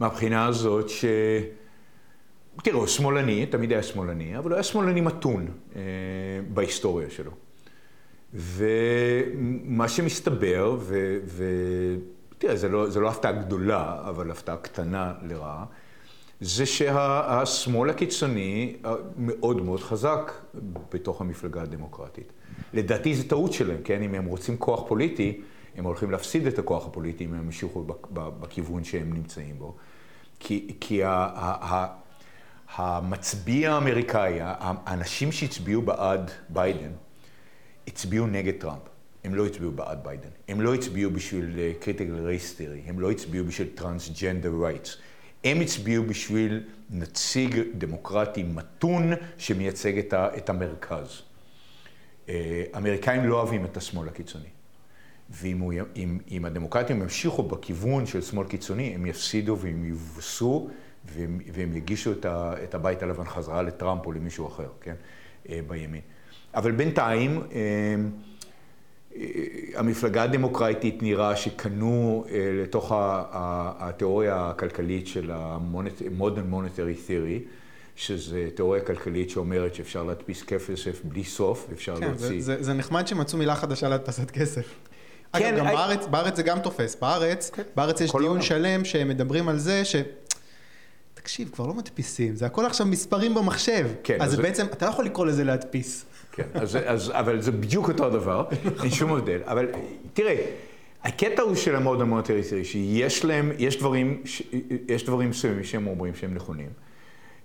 מהבחינה 0.00 0.46
הזאת 0.46 0.88
ש... 0.88 1.04
תראו, 2.62 2.78
הוא 2.78 2.86
שמאלני, 2.86 3.46
תמיד 3.46 3.72
היה 3.72 3.82
שמאלני, 3.82 4.38
אבל 4.38 4.50
הוא 4.50 4.54
היה 4.54 4.62
שמאלני 4.62 5.00
מתון 5.00 5.48
אה, 5.76 5.80
בהיסטוריה 6.48 7.10
שלו. 7.10 7.30
ומה 8.34 9.88
שמסתבר, 9.88 10.78
ותראה, 10.86 11.18
זה 11.24 11.96
לא, 12.68 12.90
זה 12.90 13.00
לא 13.00 13.08
הפתעה 13.08 13.32
גדולה, 13.32 14.02
אבל 14.08 14.30
הפתעה 14.30 14.56
קטנה 14.56 15.12
לרעה, 15.22 15.64
זה 16.40 16.66
שהשמאל 16.66 17.90
הקיצוני 17.90 18.76
אה, 18.84 18.94
מאוד 19.16 19.62
מאוד 19.62 19.80
חזק 19.80 20.32
בתוך 20.92 21.20
המפלגה 21.20 21.62
הדמוקרטית. 21.62 22.32
לדעתי 22.72 23.14
זו 23.14 23.28
טעות 23.28 23.52
שלהם, 23.52 23.78
כן? 23.84 24.02
אם 24.02 24.14
הם 24.14 24.24
רוצים 24.24 24.56
כוח 24.56 24.88
פוליטי, 24.88 25.40
הם 25.76 25.84
הולכים 25.84 26.10
להפסיד 26.10 26.46
את 26.46 26.58
הכוח 26.58 26.86
הפוליטי 26.86 27.24
אם 27.24 27.34
הם 27.34 27.44
ימשיכו 27.44 27.84
בכיוון 28.12 28.84
שהם 28.84 29.12
נמצאים 29.12 29.58
בו. 29.58 29.76
כי, 30.40 30.76
כי 30.80 31.04
ה, 31.04 31.10
ה, 31.10 31.74
ה, 31.74 31.96
המצביע 32.74 33.72
האמריקאי, 33.72 34.38
האנשים 34.40 35.32
שהצביעו 35.32 35.82
בעד 35.82 36.30
ביידן, 36.48 36.92
הצביעו 37.88 38.26
נגד 38.26 38.54
טראמפ. 38.58 38.95
הם 39.26 39.34
לא 39.34 39.46
הצביעו 39.46 39.72
בעד 39.72 40.04
ביידן. 40.04 40.28
הם 40.48 40.60
לא 40.60 40.74
הצביעו 40.74 41.10
בשביל 41.10 41.58
critical 41.80 42.26
race 42.26 42.54
theory, 42.54 42.80
הם 42.86 43.00
לא 43.00 43.10
הצביעו 43.10 43.46
בשביל 43.46 43.68
transgender 43.74 44.52
rights. 44.62 44.96
הם 45.44 45.60
הצביעו 45.60 46.04
בשביל 46.04 46.64
נציג 46.90 47.60
דמוקרטי 47.78 48.42
מתון 48.42 49.12
שמייצג 49.38 49.98
את, 49.98 50.12
ה, 50.12 50.36
את 50.36 50.50
המרכז. 50.50 51.22
אה, 52.28 52.64
אמריקאים 52.76 53.24
לא 53.24 53.34
אוהבים 53.36 53.64
את 53.64 53.76
השמאל 53.76 54.08
הקיצוני. 54.08 54.48
ואם 55.30 55.58
הוא, 55.58 55.72
אם, 55.96 56.18
אם 56.30 56.44
הדמוקרטים 56.44 57.02
ימשיכו 57.02 57.42
בכיוון 57.42 58.06
של 58.06 58.22
שמאל 58.22 58.46
קיצוני, 58.46 58.94
הם 58.94 59.06
יפסידו 59.06 59.58
והם 59.60 59.84
יובסו 59.84 60.70
והם, 61.04 61.40
והם 61.52 61.76
יגישו 61.76 62.12
את, 62.12 62.24
ה, 62.24 62.54
את 62.64 62.74
הבית 62.74 63.02
הלבן 63.02 63.24
חזרה 63.24 63.62
לטראמפ 63.62 64.06
או 64.06 64.12
למישהו 64.12 64.46
אחר, 64.46 64.68
כן, 64.80 64.94
אה, 65.48 65.60
בימין. 65.68 66.00
אבל 66.54 66.72
בינתיים, 66.72 67.38
אה, 67.38 67.44
אה, 67.52 67.94
המפלגה 69.74 70.22
הדמוקרטית 70.22 71.02
נראה 71.02 71.36
שקנו 71.36 72.24
לתוך 72.62 72.92
התיאוריה 73.78 74.50
הכלכלית 74.50 75.06
של 75.06 75.30
ה-modern 75.30 76.52
monetary 76.52 77.08
theory, 77.08 77.48
שזה 77.96 78.48
תיאוריה 78.54 78.82
כלכלית 78.82 79.30
שאומרת 79.30 79.74
שאפשר 79.74 80.02
להדפיס 80.02 80.42
כסף 80.42 81.00
בלי 81.04 81.24
סוף, 81.24 81.66
אפשר 81.72 81.96
כן, 81.96 82.08
להוציא. 82.08 82.28
זה, 82.28 82.40
זה, 82.40 82.62
זה 82.62 82.72
נחמד 82.72 83.06
שמצאו 83.06 83.38
מילה 83.38 83.54
חדשה 83.54 83.88
להדפסת 83.88 84.30
כסף. 84.30 84.66
כן, 85.32 85.44
אגב, 85.44 85.58
גם 85.58 85.66
I... 85.66 85.70
בארץ, 85.70 86.06
בארץ 86.06 86.36
זה 86.36 86.42
גם 86.42 86.60
תופס. 86.60 86.96
בארץ, 87.00 87.50
כן. 87.50 87.62
בארץ 87.76 88.00
יש 88.00 88.12
דיון 88.12 88.24
עולם. 88.24 88.42
שלם 88.42 88.84
שמדברים 88.84 89.48
על 89.48 89.58
זה 89.58 89.84
ש... 89.84 89.96
תקשיב, 91.14 91.50
כבר 91.52 91.66
לא 91.66 91.74
מדפיסים, 91.74 92.36
זה 92.36 92.46
הכל 92.46 92.66
עכשיו 92.66 92.86
מספרים 92.86 93.34
במחשב. 93.34 93.88
כן. 94.02 94.16
אז 94.20 94.30
זה 94.30 94.42
בעצם, 94.42 94.66
אתה 94.66 94.86
לא 94.86 94.90
יכול 94.90 95.04
לקרוא 95.04 95.26
לזה 95.26 95.44
להדפיס. 95.44 96.04
כן, 96.36 96.44
אז, 96.54 96.78
אז, 96.86 97.10
אבל 97.14 97.40
זה 97.40 97.52
בדיוק 97.52 97.88
אותו 97.88 98.10
דבר, 98.10 98.44
אין 98.82 98.90
שום 98.90 99.12
הבדל. 99.12 99.40
אבל 99.44 99.66
תראה, 100.12 100.36
הקטע 101.04 101.42
הוא 101.42 101.54
של 101.54 101.76
המוד 101.76 102.00
המוניטרי 102.00 102.42
שיש 102.64 103.24
להם, 103.24 103.52
יש 103.58 103.78
דברים, 103.78 104.22
יש 104.88 105.04
דברים 105.04 105.30
מסוימים 105.30 105.64
שהם 105.64 105.86
אומרים 105.86 106.14
שהם 106.14 106.34
נכונים. 106.34 106.68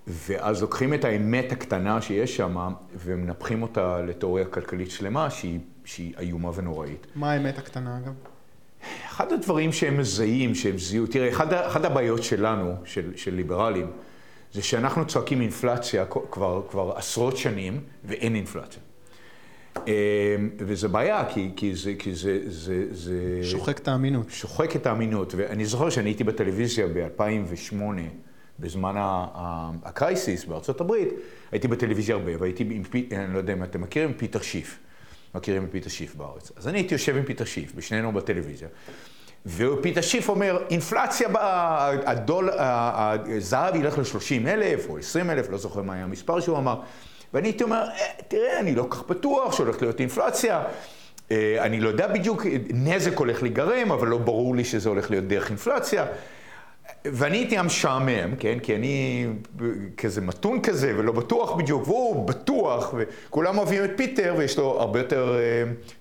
ואז 0.07 0.61
לוקחים 0.61 0.93
את 0.93 1.05
האמת 1.05 1.51
הקטנה 1.51 2.01
שיש 2.01 2.37
שם 2.37 2.73
ומנפחים 2.95 3.61
אותה 3.61 4.01
לתיאוריה 4.01 4.45
כלכלית 4.45 4.91
שלמה 4.91 5.29
שהיא, 5.29 5.59
שהיא 5.85 6.13
איומה 6.19 6.51
ונוראית. 6.55 7.07
מה 7.15 7.31
האמת 7.31 7.57
הקטנה 7.57 7.97
אגב? 7.97 8.13
אחד 9.05 9.31
הדברים 9.31 9.71
שהם 9.71 9.97
מזהים, 9.97 10.55
שהם 10.55 10.77
זיהו, 10.77 11.07
תראה, 11.07 11.29
אחד 11.67 11.85
הבעיות 11.85 12.23
שלנו, 12.23 12.75
של, 12.85 13.11
של 13.15 13.35
ליברלים, 13.35 13.87
זה 14.53 14.61
שאנחנו 14.61 15.05
צועקים 15.05 15.41
אינפלציה 15.41 16.05
כבר, 16.31 16.61
כבר 16.69 16.93
עשרות 16.95 17.37
שנים 17.37 17.81
ואין 18.03 18.35
אינפלציה. 18.35 18.81
אמ, 19.77 20.49
וזה 20.57 20.87
בעיה, 20.87 21.25
כי, 21.33 21.49
כי, 21.55 21.75
זה, 21.75 21.93
כי 21.99 22.15
זה, 22.15 22.39
זה, 22.45 22.85
זה... 22.91 23.39
שוחק 23.43 23.79
את 23.79 23.87
האמינות. 23.87 24.29
שוחק 24.29 24.75
את 24.75 24.85
האמינות. 24.85 25.33
ואני 25.37 25.65
זוכר 25.65 25.89
שאני 25.89 26.09
הייתי 26.09 26.23
בטלוויזיה 26.23 26.87
ב-2008, 26.87 27.75
בזמן 28.59 28.95
הקרייסיס 29.83 30.45
בארצות 30.45 30.81
הברית, 30.81 31.09
הייתי 31.51 31.67
בטלוויזיה 31.67 32.15
הרבה, 32.15 32.31
והייתי 32.39 32.63
עם, 32.69 32.83
אני 33.11 33.33
לא 33.33 33.37
יודע 33.37 33.53
אם 33.53 33.63
אתם 33.63 33.81
מכירים, 33.81 34.13
פיטר 34.13 34.41
שיף. 34.41 34.79
מכירים 35.35 35.63
את 35.63 35.71
פיטר 35.71 35.89
שיף 35.89 36.15
בארץ. 36.15 36.51
אז 36.55 36.67
אני 36.67 36.77
הייתי 36.77 36.95
יושב 36.95 37.15
עם 37.15 37.23
פיטר 37.23 37.45
שיף, 37.45 37.75
בשנינו 37.75 38.11
בטלוויזיה, 38.11 38.67
ופיטר 39.45 40.01
שיף 40.01 40.29
אומר, 40.29 40.63
אינפלציה, 40.69 41.29
הדול, 42.05 42.49
הזהב 42.57 43.75
ילך 43.75 43.97
ל-30 43.97 44.47
אלף 44.47 44.89
או 44.89 44.97
20 44.97 45.29
אלף, 45.29 45.49
לא 45.49 45.57
זוכר 45.57 45.81
מה 45.81 45.93
היה 45.93 46.03
המספר 46.03 46.39
שהוא 46.39 46.57
אמר, 46.57 46.79
ואני 47.33 47.47
הייתי 47.47 47.63
אומר, 47.63 47.83
אה, 47.83 48.07
תראה, 48.27 48.59
אני 48.59 48.75
לא 48.75 48.83
כל 48.89 48.95
כך 48.95 49.03
בטוח 49.09 49.53
שהולכת 49.53 49.81
להיות 49.81 49.99
אינפלציה. 49.99 50.63
אה, 51.31 51.57
אני 51.59 51.79
לא 51.79 51.89
יודע 51.89 52.07
בדיוק, 52.07 52.45
נזק 52.69 53.17
הולך 53.17 53.43
להיגרם, 53.43 53.91
אבל 53.91 54.07
לא 54.07 54.17
ברור 54.17 54.55
לי 54.55 54.63
שזה 54.63 54.89
הולך 54.89 55.11
להיות 55.11 55.27
דרך 55.27 55.49
אינפלציה. 55.49 56.05
ואני 57.05 57.37
הייתי 57.37 57.57
המשעמם, 57.57 58.35
כן? 58.39 58.57
כי 58.63 58.75
אני 58.75 59.27
כזה 59.97 60.21
מתון 60.21 60.61
כזה 60.61 60.93
ולא 60.97 61.11
בטוח 61.11 61.55
בדיוק, 61.55 61.87
והוא 61.87 62.27
בטוח, 62.27 62.93
וכולם 62.97 63.57
אוהבים 63.57 63.83
את 63.83 63.91
פיטר, 63.95 64.35
ויש 64.37 64.57
לו 64.57 64.81
הרבה 64.81 64.99
יותר 64.99 65.35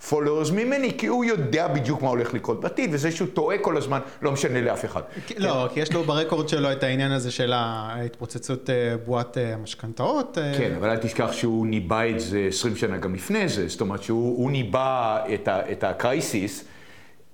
uh, 0.02 0.10
followers 0.10 0.52
ממני, 0.52 0.98
כי 0.98 1.06
הוא 1.06 1.24
יודע 1.24 1.68
בדיוק 1.68 2.02
מה 2.02 2.08
הולך 2.08 2.34
לקרות 2.34 2.60
בעתיד, 2.60 2.90
וזה 2.92 3.10
שהוא 3.10 3.28
טועה 3.34 3.58
כל 3.58 3.76
הזמן 3.76 4.00
לא 4.22 4.32
משנה 4.32 4.60
לאף 4.60 4.84
אחד. 4.84 5.02
לא, 5.36 5.66
כן. 5.68 5.74
כי 5.74 5.80
יש 5.80 5.92
לו 5.92 6.04
ברקורד 6.04 6.48
שלו 6.48 6.72
את 6.72 6.82
העניין 6.82 7.12
הזה 7.12 7.30
של 7.30 7.52
ההתפוצצות 7.52 8.70
אה, 8.70 8.96
בועת 9.04 9.38
אה, 9.38 9.54
המשכנתאות. 9.54 10.38
כן, 10.58 10.72
אבל 10.78 10.90
אל 10.90 10.96
תשכח 10.96 11.32
שהוא 11.32 11.66
ניבא 11.66 12.08
את 12.10 12.20
זה 12.20 12.46
20 12.48 12.76
שנה 12.76 12.96
גם 12.96 13.14
לפני 13.14 13.48
זה, 13.48 13.68
זאת 13.68 13.80
אומרת 13.80 14.02
שהוא 14.02 14.50
ניבא 14.50 15.18
את 15.48 15.84
הקרייסיס. 15.84 16.64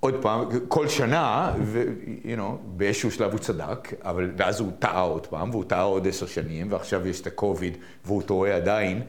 עוד 0.01 0.15
פעם, 0.23 0.41
כל 0.69 0.89
שנה, 0.89 1.53
ו, 1.63 1.85
you 2.23 2.39
know, 2.39 2.57
באיזשהו 2.67 3.11
שלב 3.11 3.31
הוא 3.31 3.39
צדק, 3.39 3.95
אבל, 4.03 4.31
ואז 4.37 4.61
הוא 4.61 4.73
טעה 4.79 5.01
עוד 5.01 5.27
פעם, 5.27 5.51
והוא 5.51 5.65
טעה 5.65 5.83
עוד 5.83 6.09
עשר 6.09 6.27
שנים, 6.27 6.73
ועכשיו 6.73 7.07
יש 7.07 7.21
את 7.21 7.27
הקוביד, 7.27 7.77
והוא 8.05 8.23
טועה 8.23 8.57
עדיין. 8.57 9.03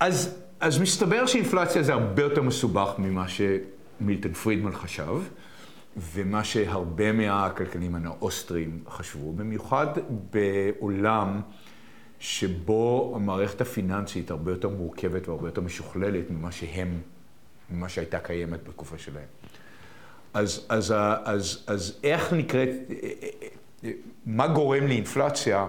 אז, 0.00 0.38
אז 0.60 0.78
מסתבר 0.78 1.26
שאינפלציה 1.26 1.82
זה 1.82 1.92
הרבה 1.92 2.22
יותר 2.22 2.42
מסובך 2.42 2.94
ממה 2.98 3.26
שמילטון 3.28 4.32
פרידמן 4.32 4.72
חשב, 4.72 5.16
ומה 5.96 6.44
שהרבה 6.44 7.12
מהכלכלנים 7.12 7.94
האוסטרים 8.06 8.80
חשבו, 8.88 9.32
במיוחד 9.32 9.86
בעולם 10.30 11.40
שבו 12.18 13.12
המערכת 13.16 13.60
הפיננסית 13.60 14.30
הרבה 14.30 14.50
יותר 14.52 14.68
מורכבת 14.68 15.28
והרבה 15.28 15.48
יותר 15.48 15.60
משוכללת 15.60 16.30
ממה 16.30 16.52
שהם, 16.52 17.00
ממה 17.70 17.88
שהייתה 17.88 18.18
קיימת 18.18 18.68
בתקופה 18.68 18.98
שלהם. 18.98 19.26
אז, 20.36 20.66
אז, 20.68 20.94
אז, 21.24 21.64
אז 21.66 21.98
איך 22.04 22.32
נקראת, 22.32 22.68
מה 24.26 24.48
גורם 24.48 24.86
לאינפלציה, 24.86 25.66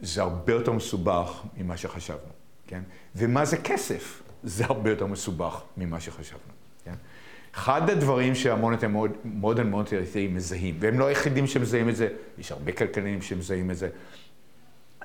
זה 0.00 0.22
הרבה 0.22 0.52
יותר 0.52 0.72
מסובך 0.72 1.42
ממה 1.56 1.76
שחשבנו, 1.76 2.32
כן? 2.66 2.82
ומה 3.16 3.44
זה 3.44 3.56
כסף, 3.56 4.22
זה 4.42 4.64
הרבה 4.64 4.90
יותר 4.90 5.06
מסובך 5.06 5.62
ממה 5.76 6.00
שחשבנו, 6.00 6.52
כן? 6.84 6.94
אחד 7.54 7.90
הדברים 7.90 8.34
שהמוניטר 8.34 8.88
מודרן 9.24 9.70
מוניטרי 9.70 10.28
מזהים, 10.28 10.76
והם 10.80 10.98
לא 10.98 11.06
היחידים 11.06 11.46
שמזהים 11.46 11.88
את 11.88 11.96
זה, 11.96 12.08
יש 12.38 12.52
הרבה 12.52 12.72
כלכלנים 12.72 13.22
שמזהים 13.22 13.70
את 13.70 13.76
זה, 13.76 13.88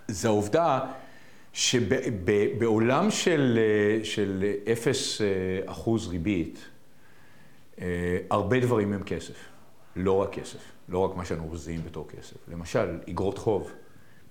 זה 0.07 0.27
העובדה 0.27 0.79
שבעולם 1.53 3.11
של, 3.11 3.59
של 4.03 4.43
0 4.71 5.21
אחוז 5.65 6.07
ריבית, 6.07 6.57
אה, 6.57 6.72
הרבה 8.29 8.59
דברים 8.59 8.93
הם 8.93 9.03
כסף, 9.03 9.35
לא 9.95 10.11
רק 10.11 10.33
כסף, 10.33 10.59
לא 10.89 10.99
רק 10.99 11.15
מה 11.15 11.25
שאנחנו 11.25 11.49
מזהים 11.49 11.81
בתור 11.85 12.07
כסף. 12.07 12.35
למשל, 12.47 12.99
אגרות 13.09 13.37
חוב, 13.37 13.71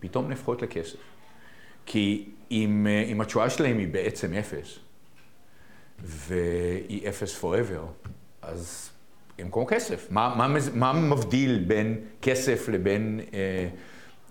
פתאום 0.00 0.28
נהפכות 0.28 0.62
לכסף. 0.62 0.98
כי 1.86 2.28
אם, 2.50 2.86
אה, 2.90 3.02
אם 3.02 3.20
התשואה 3.20 3.50
שלהם 3.50 3.78
היא 3.78 3.88
בעצם 3.88 4.32
אפס, 4.32 4.78
והיא 5.98 7.08
אפס 7.08 7.44
forever, 7.44 8.08
אז 8.42 8.90
הם 9.38 9.50
כמו 9.50 9.66
כסף. 9.66 10.06
מה, 10.10 10.34
מה, 10.36 10.58
מה 10.74 10.92
מבדיל 10.92 11.64
בין 11.66 12.00
כסף 12.22 12.68
לבין 12.68 13.20
אה, 13.34 13.68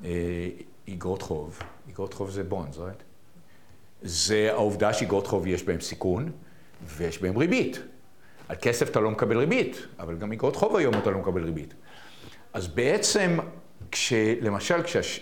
אה, 0.05 0.49
אגרות 0.89 1.21
חוב? 1.21 1.59
אגרות 1.89 2.13
חוב 2.13 2.29
זה 2.29 2.43
בונדס, 2.43 2.77
right? 2.77 3.03
זה 4.01 4.51
העובדה 4.51 4.93
שאגרות 4.93 5.27
חוב 5.27 5.47
יש 5.47 5.63
בהן 5.63 5.79
סיכון 5.79 6.31
ויש 6.97 7.21
בהן 7.21 7.37
ריבית. 7.37 7.79
על 8.51 8.57
כסף 8.61 8.89
אתה 8.89 8.99
לא 8.99 9.11
מקבל 9.11 9.37
ריבית, 9.37 9.87
אבל 9.99 10.17
גם 10.17 10.31
אגרות 10.31 10.55
חוב 10.55 10.75
היום 10.75 10.93
אתה 10.93 11.09
לא 11.09 11.19
מקבל 11.19 11.43
ריבית. 11.43 11.73
אז 12.53 12.67
בעצם, 12.67 13.37
כש, 13.91 14.13
למשל, 14.41 14.75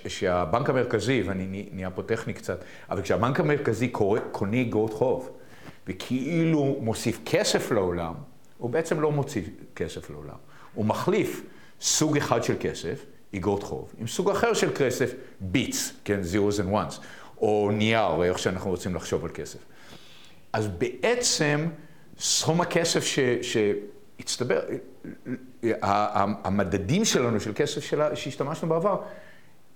כשהבנק 0.03 0.69
המרכזי, 0.69 1.21
ואני 1.21 1.69
נהיה 1.71 1.89
פה 1.89 2.03
טכני 2.03 2.33
קצת, 2.33 2.63
אבל 2.89 3.01
כשהבנק 3.01 3.39
המרכזי 3.39 3.87
קורא, 3.87 4.19
קונה 4.31 4.61
אגרות 4.61 4.93
חוב, 4.93 5.29
וכאילו 5.87 6.77
מוסיף 6.79 7.19
כסף 7.25 7.71
לעולם, 7.71 8.13
הוא 8.57 8.69
בעצם 8.69 9.01
לא 9.01 9.11
מוציא 9.11 9.41
כסף 9.75 10.09
לעולם. 10.09 10.37
הוא 10.73 10.85
מחליף 10.85 11.43
סוג 11.81 12.17
אחד 12.17 12.43
של 12.43 12.55
כסף, 12.59 13.05
אגרות 13.35 13.63
חוב, 13.63 13.93
עם 13.97 14.07
סוג 14.07 14.29
אחר 14.29 14.53
של 14.53 14.69
כסף, 14.75 15.13
ביטס, 15.39 15.93
כן, 16.03 16.19
zeros 16.33 16.61
and 16.61 16.73
ones, 16.73 17.01
או 17.37 17.71
נייר, 17.73 18.23
איך 18.23 18.39
שאנחנו 18.39 18.69
רוצים 18.69 18.95
לחשוב 18.95 19.25
על 19.25 19.31
כסף. 19.33 19.59
אז 20.53 20.67
בעצם, 20.67 21.67
סכום 22.19 22.61
הכסף 22.61 23.03
שהצטבר, 23.41 24.59
המדדים 26.43 27.05
שלנו 27.05 27.39
של 27.39 27.51
כסף 27.55 27.81
שהשתמשנו 28.13 28.69
בעבר, 28.69 29.01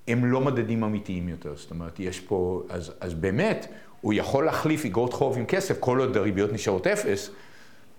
הם 0.08 0.26
לא 0.26 0.42
מדדים 0.42 0.84
אמיתיים 0.84 1.30
יותר. 1.30 1.56
זאת 1.56 1.72
אומרת, 1.72 2.00
יש 2.00 2.20
פה, 2.20 2.64
אז, 2.70 2.92
אז 3.00 3.14
באמת, 3.14 3.68
הוא 4.02 4.14
יכול 4.14 4.46
להחליף 4.46 4.86
אגרות 4.86 5.14
חוב 5.14 5.38
עם 5.38 5.46
כסף, 5.46 5.80
כל 5.80 6.00
עוד 6.00 6.18
הריביות 6.18 6.54
נשארות 6.54 6.88
אפס, 6.88 7.30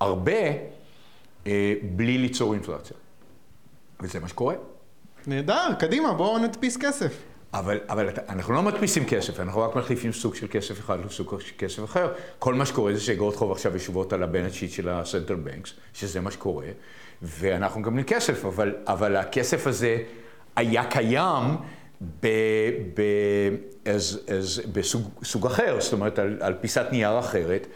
הרבה, 0.01 0.41
אה, 1.47 1.75
בלי 1.83 2.19
ליצור 2.19 2.55
אינפלציה. 2.55 2.97
וזה 4.01 4.21
מה 4.21 4.29
שקורה. 4.29 4.55
נהדר, 5.27 5.69
קדימה, 5.79 6.13
בואו 6.13 6.39
נדפיס 6.39 6.77
כסף. 6.77 7.34
אבל, 7.55 7.81
אבל 7.89 8.09
אנחנו 8.29 8.55
לא 8.55 8.63
מדפיסים 8.63 9.05
כסף, 9.05 9.41
אנחנו 9.41 9.61
רק 9.61 9.77
מחליפים 9.77 10.13
סוג 10.13 10.35
של 10.35 10.47
כסף 10.51 10.81
אחד 10.81 10.99
לסוג 11.05 11.41
של 11.41 11.53
כסף 11.59 11.85
אחר. 11.85 12.13
כל 12.39 12.55
מה 12.55 12.67
שקורה 12.67 12.95
זה 12.95 13.01
שאגרות 13.01 13.37
חוב 13.37 13.53
עכשיו 13.53 13.77
ישובות 13.77 14.13
על 14.13 14.23
הבנט 14.23 14.53
שיט 14.53 14.71
של 14.71 14.89
הסנטרל 14.89 15.37
בנקס, 15.37 15.73
שזה 15.95 16.21
מה 16.21 16.31
שקורה, 16.31 16.67
ואנחנו 17.23 17.81
מקבלים 17.81 18.05
כסף, 18.05 18.45
אבל, 18.45 18.75
אבל 18.87 19.17
הכסף 19.17 19.67
הזה 19.67 19.99
היה 20.57 20.85
קיים 20.85 21.57
ב, 22.23 22.27
ב, 22.95 23.03
אז, 23.85 24.21
אז 24.29 24.63
בסוג 24.73 25.47
אחר, 25.47 25.77
זאת 25.81 25.93
אומרת 25.93 26.19
על, 26.19 26.37
על 26.41 26.55
פיסת 26.61 26.87
נייר 26.93 27.19
אחרת. 27.19 27.67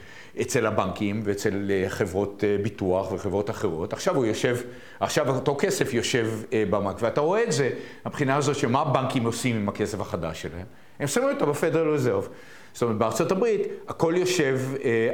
אצל 0.40 0.66
הבנקים 0.66 1.20
ואצל 1.24 1.70
אה, 1.70 1.88
חברות 1.88 2.44
אה, 2.44 2.57
ביטוח 2.62 3.12
וחברות 3.12 3.51
אחרות. 3.51 3.92
עכשיו 3.92 4.16
הוא 4.16 4.27
יושב, 4.27 4.57
עכשיו 5.01 5.35
אותו 5.35 5.57
כסף 5.59 5.94
יושב 5.94 6.29
אה, 6.53 6.64
בבנק, 6.70 6.96
ואתה 7.01 7.20
רואה 7.20 7.42
את 7.42 7.53
זה, 7.53 7.70
מבחינה 8.07 8.37
הזאת 8.37 8.57
שמה 8.57 8.81
הבנקים 8.81 9.24
עושים 9.24 9.57
עם 9.57 9.68
הכסף 9.68 10.01
החדש 10.01 10.42
שלהם? 10.42 10.66
הם 11.01 11.07
שמים 11.07 11.29
אותו 11.29 11.46
בפדרל 11.46 11.94
רזרב. 11.94 12.29
זאת 12.72 12.83
אומרת, 12.83 12.96
בארצות 12.96 13.33
הברית 13.33 13.62
הכל 13.88 14.14
יושב 14.16 14.61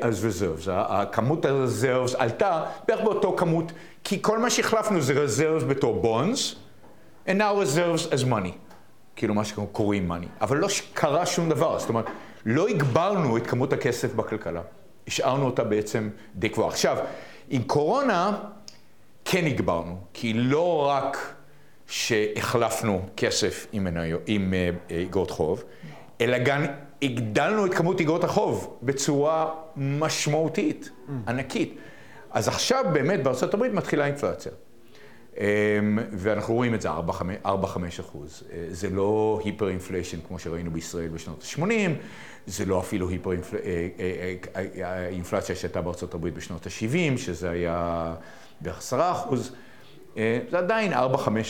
על 0.01 0.11
רזרבס. 0.11 0.69
הכמות 0.73 1.45
הרזרבס 1.45 2.15
עלתה 2.15 2.65
בערך 2.89 3.01
באותו 3.01 3.37
כמות, 3.37 3.73
כי 4.05 4.23
כל 4.23 4.39
מה 4.39 4.51
שהחלפנו 4.51 5.01
זה 5.01 5.13
רזרבס 5.13 5.63
בתור 5.63 6.03
בונדס, 6.03 6.55
and 7.27 7.31
now 7.31 7.65
reserves 7.65 8.13
as 8.13 8.25
money. 8.25 8.53
כאילו 9.17 9.35
מה 9.35 9.45
שאנחנו 9.45 9.67
קוראים 9.67 10.13
money. 10.13 10.27
אבל 10.41 10.57
לא 10.57 10.69
קרה 10.95 11.27
שום 11.27 11.49
דבר, 11.49 11.79
זאת 11.79 11.89
אומרת, 11.89 12.07
לא 12.47 12.69
הגברנו 12.69 13.37
את 13.37 13.47
כמות 13.47 13.73
הכסף 13.73 14.15
בכלכלה. 14.15 14.61
השארנו 15.09 15.47
אותה 15.47 15.65
בעצם 15.65 16.11
די 16.35 16.49
גבוהה. 16.49 16.69
עכשיו, 16.69 16.99
עם 17.51 17.63
קורונה 17.63 18.39
כן 19.25 19.47
הגברנו, 19.47 19.97
כי 20.13 20.33
לא 20.35 20.87
רק 20.89 21.35
שהחלפנו 21.87 23.03
כסף 23.17 23.67
עם, 23.73 23.87
עם 24.27 24.55
אה, 24.55 25.03
אגרות 25.03 25.31
חוב, 25.31 25.65
אלא 26.21 26.39
גם 26.39 26.65
הגדלנו 27.03 27.67
את 27.67 27.75
כמות 27.75 28.01
אגרות 28.01 28.25
החוב 28.25 28.79
בצורה 28.83 29.55
משמעותית, 29.77 30.91
mm. 30.91 31.11
ענקית. 31.29 31.77
אז 32.31 32.49
עכשיו 32.49 32.85
באמת 32.93 33.23
בארצות 33.23 33.55
הברית 33.55 33.73
מתחילה 33.73 34.07
אינפלציה. 34.07 34.53
אמ, 35.41 35.99
ואנחנו 36.13 36.55
רואים 36.55 36.75
את 36.75 36.81
זה 36.83 36.89
4-5 36.91 36.91
אחוז. 38.01 38.43
אה, 38.53 38.67
זה 38.71 38.91
לא 38.91 39.41
היפר 39.45 39.69
אינפליישן 39.69 40.19
כמו 40.29 40.39
שראינו 40.39 40.71
בישראל 40.71 41.09
בשנות 41.09 41.43
ה-80, 41.43 41.91
זה 42.47 42.65
לא 42.65 42.81
אפילו 42.81 43.09
היפר 43.09 43.31
אינפלציה 45.11 45.57
שהייתה 45.57 45.81
בארצות 45.81 46.15
הברית 46.15 46.35
בשנות 46.35 46.67
ה-70, 46.67 47.19
שזה 47.19 47.51
היה 47.51 48.15
בערך 48.61 48.79
10 48.79 49.11
אחוז. 49.13 49.53
אה, 50.17 50.39
זה 50.51 50.59
עדיין 50.59 50.93
4-5 50.93 50.97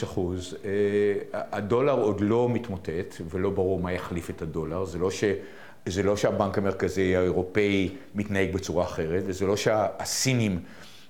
אחוז. 0.05 0.57
אה, 0.65 1.41
הדולר 1.53 2.01
עוד 2.01 2.21
לא 2.21 2.49
מתמוטט, 2.49 3.15
ולא 3.31 3.51
ברור 3.51 3.81
מה 3.81 3.93
יחליף 3.93 4.31
את 4.31 4.43
הדולר. 4.43 4.85
זה 4.85 4.99
לא, 4.99 5.11
ש, 5.11 5.25
זה 5.87 6.03
לא 6.03 6.17
שהבנק 6.17 6.59
המרכזי 6.59 7.17
האירופאי 7.17 7.97
מתנהג 8.15 8.53
בצורה 8.53 8.85
אחרת, 8.85 9.23
וזה 9.27 9.47
לא 9.47 9.57
שהסינים... 9.57 10.61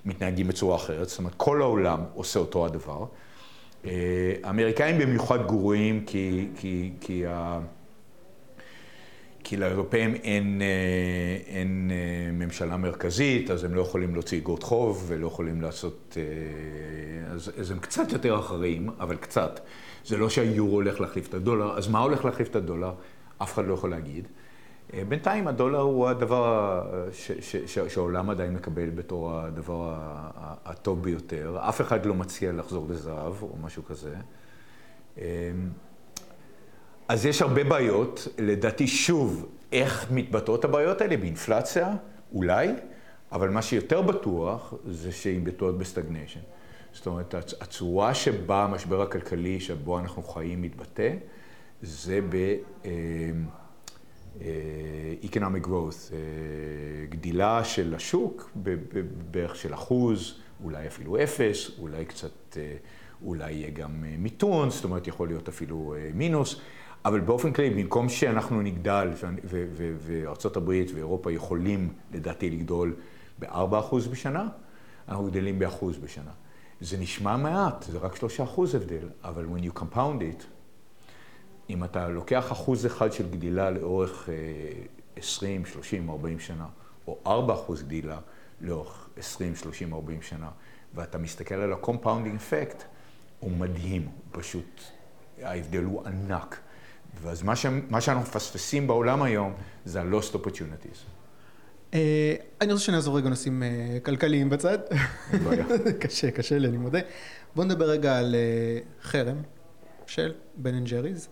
מתנהגים 0.04 0.48
בצורה 0.48 0.76
אחרת, 0.76 1.08
זאת 1.08 1.18
אומרת, 1.18 1.34
כל 1.36 1.62
העולם 1.62 2.00
עושה 2.14 2.40
אותו 2.40 2.66
הדבר. 2.66 3.04
אה, 3.86 4.34
האמריקאים 4.42 4.98
במיוחד 4.98 5.46
גרועים 5.46 6.04
כי, 6.06 6.48
כי, 6.56 6.92
כי, 7.00 7.26
ה... 7.26 7.60
כי 9.44 9.56
לאירופאים 9.56 10.14
אין, 10.14 10.62
אה, 10.62 11.54
אין 11.54 11.90
אה, 11.90 12.32
ממשלה 12.32 12.76
מרכזית, 12.76 13.50
אז 13.50 13.64
הם 13.64 13.74
לא 13.74 13.80
יכולים 13.80 14.14
להוציא 14.14 14.38
אגרות 14.38 14.62
חוב 14.62 15.04
ולא 15.06 15.26
יכולים 15.26 15.62
לעשות... 15.62 16.16
אז, 17.30 17.52
אז 17.60 17.70
הם 17.70 17.78
קצת 17.78 18.12
יותר 18.12 18.38
אחראים, 18.38 18.88
אבל 19.00 19.16
קצת. 19.16 19.60
זה 20.04 20.16
לא 20.16 20.30
שהיורו 20.30 20.74
הולך 20.74 21.00
להחליף 21.00 21.28
את 21.28 21.34
הדולר, 21.34 21.78
אז 21.78 21.88
מה 21.88 21.98
הולך 21.98 22.24
להחליף 22.24 22.48
את 22.48 22.56
הדולר? 22.56 22.92
אף 23.42 23.54
אחד 23.54 23.66
לא 23.66 23.74
יכול 23.74 23.90
להגיד. 23.90 24.28
אה, 24.92 25.02
בינתיים 25.08 25.48
הדולר 25.48 25.80
הוא 25.80 26.08
הדבר 26.08 26.82
שהעולם 27.86 28.30
עדיין 28.30 28.54
מקבל 28.54 28.90
בתור 28.90 29.32
הדבר 29.32 29.94
הטוב 30.64 31.02
ביותר. 31.02 31.58
אף 31.60 31.80
אחד 31.80 32.06
לא 32.06 32.14
מציע 32.14 32.52
לחזור 32.52 32.86
לזהב 32.90 33.42
או 33.42 33.56
משהו 33.62 33.84
כזה. 33.84 34.14
אה, 35.18 35.24
אז 37.08 37.26
יש 37.26 37.42
הרבה 37.42 37.64
בעיות. 37.64 38.28
לדעתי, 38.38 38.86
שוב, 38.86 39.48
איך 39.72 40.06
מתבטאות 40.10 40.64
הבעיות 40.64 41.00
האלה? 41.00 41.16
באינפלציה? 41.16 41.94
אולי. 42.32 42.68
אבל 43.32 43.50
מה 43.50 43.62
שיותר 43.62 44.02
בטוח 44.02 44.74
זה 44.86 45.12
שהיא 45.12 45.40
מתבטאות 45.40 45.78
ב 45.78 45.84
stagnation. 45.84 46.40
זאת 46.92 47.06
אומרת, 47.06 47.34
הצורה 47.60 48.14
שבה 48.14 48.64
המשבר 48.64 49.02
הכלכלי 49.02 49.60
שבו 49.60 49.98
אנחנו 49.98 50.22
חיים 50.22 50.62
מתבטא, 50.62 51.14
זה 51.82 52.20
ב... 52.28 52.54
אה, 54.40 54.46
economic 55.22 55.66
growth, 55.66 56.12
אה, 56.12 56.18
גדילה 57.08 57.64
של 57.64 57.94
השוק 57.94 58.50
בערך 59.30 59.56
של 59.56 59.74
אחוז, 59.74 60.40
אולי 60.64 60.86
אפילו 60.86 61.22
אפס, 61.22 61.70
אולי 61.78 62.04
קצת, 62.04 62.56
אה, 62.56 62.76
אולי 63.24 63.52
יהיה 63.52 63.70
גם 63.70 64.04
מיתון, 64.18 64.70
זאת 64.70 64.84
אומרת 64.84 65.06
יכול 65.06 65.28
להיות 65.28 65.48
אפילו 65.48 65.94
מינוס, 66.14 66.60
אבל 67.04 67.20
באופן 67.20 67.52
כללי, 67.52 67.70
במקום 67.70 68.08
שאנחנו 68.08 68.62
נגדל, 68.62 69.08
וארה"ב 69.44 70.68
ואירופה 70.94 71.32
יכולים 71.32 71.88
לדעתי 72.12 72.50
לגדול 72.50 72.94
ב-4% 73.38 74.08
בשנה, 74.10 74.48
אנחנו 75.08 75.24
גדלים 75.24 75.58
באחוז 75.58 75.98
בשנה. 75.98 76.30
זה 76.80 76.98
נשמע 76.98 77.36
מעט, 77.36 77.84
זה 77.92 77.98
רק 77.98 78.16
3% 78.16 78.74
הבדל, 78.74 79.08
אבל 79.24 79.46
when 79.54 79.64
you 79.64 79.80
compound 79.80 80.20
it, 80.20 80.44
אם 81.70 81.84
אתה 81.84 82.08
לוקח 82.08 82.52
אחוז 82.52 82.86
אחד 82.86 83.12
של 83.12 83.30
גדילה 83.30 83.70
לאורך 83.70 84.28
20, 85.16 85.66
30, 85.66 86.10
40 86.10 86.40
שנה, 86.40 86.66
או 87.06 87.18
4% 87.68 87.82
גדילה 87.82 88.18
לאורך 88.60 89.08
20, 89.16 89.56
30, 89.56 89.94
40 89.94 90.22
שנה, 90.22 90.48
ואתה 90.94 91.18
מסתכל 91.18 91.54
על 91.54 91.72
ה-compounding 91.72 92.38
effect, 92.38 92.82
הוא 93.40 93.50
מדהים, 93.50 94.08
פשוט 94.32 94.80
ההבדל 95.42 95.84
הוא 95.84 96.06
ענק. 96.06 96.60
ואז 97.22 97.42
מה, 97.42 97.56
ש... 97.56 97.66
מה 97.90 98.00
שאנחנו 98.00 98.22
מפספסים 98.22 98.86
בעולם 98.86 99.22
היום 99.22 99.52
זה 99.84 100.00
ה-lost 100.00 100.34
opportunities. 100.34 100.98
אה, 101.94 102.34
אני 102.60 102.72
רוצה 102.72 102.84
שנעזוב 102.84 103.16
רגע 103.16 103.28
נושאים 103.28 103.62
אה, 103.62 103.98
כלכליים 104.02 104.50
בצד. 104.50 104.78
קשה, 106.00 106.30
קשה 106.30 106.58
לי, 106.58 106.68
אני 106.68 106.76
מודה. 106.76 106.98
בואו 107.54 107.66
נדבר 107.66 107.84
רגע 107.84 108.18
על 108.18 108.34
אה, 108.34 108.78
חרם 109.02 109.36
של 110.06 110.34
בן 110.56 110.74
אנד 110.74 110.88
ג'ריז. 110.88 111.28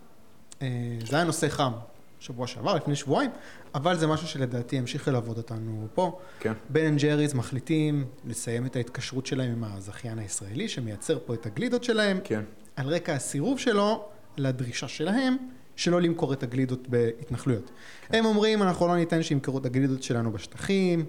זה 1.07 1.17
היה 1.17 1.25
נושא 1.25 1.49
חם 1.49 1.73
שבוע 2.21 2.47
שעבר, 2.47 2.75
לפני 2.75 2.97
שבועיים, 2.97 3.31
אבל 3.75 3.99
זה 3.99 4.07
משהו 4.07 4.27
שלדעתי 4.27 4.77
ימשיך 4.77 5.09
ללוות 5.09 5.37
אותנו 5.37 5.87
פה. 5.95 6.19
כן. 6.41 6.53
בן 6.69 6.87
אנד 6.87 7.01
ג'ריז 7.01 7.35
מחליטים 7.35 8.05
לסיים 8.25 8.67
את 8.67 8.77
ההתקשרות 8.77 9.27
שלהם 9.27 9.53
עם 9.53 9.65
הזכיין 9.65 10.19
הישראלי, 10.19 10.69
שמייצר 10.69 11.19
פה 11.27 11.35
את 11.35 11.47
הגלידות 11.47 11.85
שלהם. 11.85 12.21
כן. 12.25 12.43
על 12.77 12.89
רקע 12.89 13.15
הסירוב 13.15 13.59
שלו 13.59 14.05
לדרישה 14.37 14.89
שלהם. 14.89 15.37
שלא 15.77 16.01
למכור 16.01 16.33
את 16.33 16.43
הגלידות 16.43 16.89
בהתנחלויות. 16.89 17.71
כן. 18.09 18.19
הם 18.19 18.25
אומרים, 18.25 18.63
אנחנו 18.63 18.89
לא 18.89 18.97
ניתן 18.97 19.23
שימכרו 19.23 19.59
את 19.59 19.67
הגלידות 19.67 20.03
שלנו 20.03 20.33
בשטחים, 20.33 21.05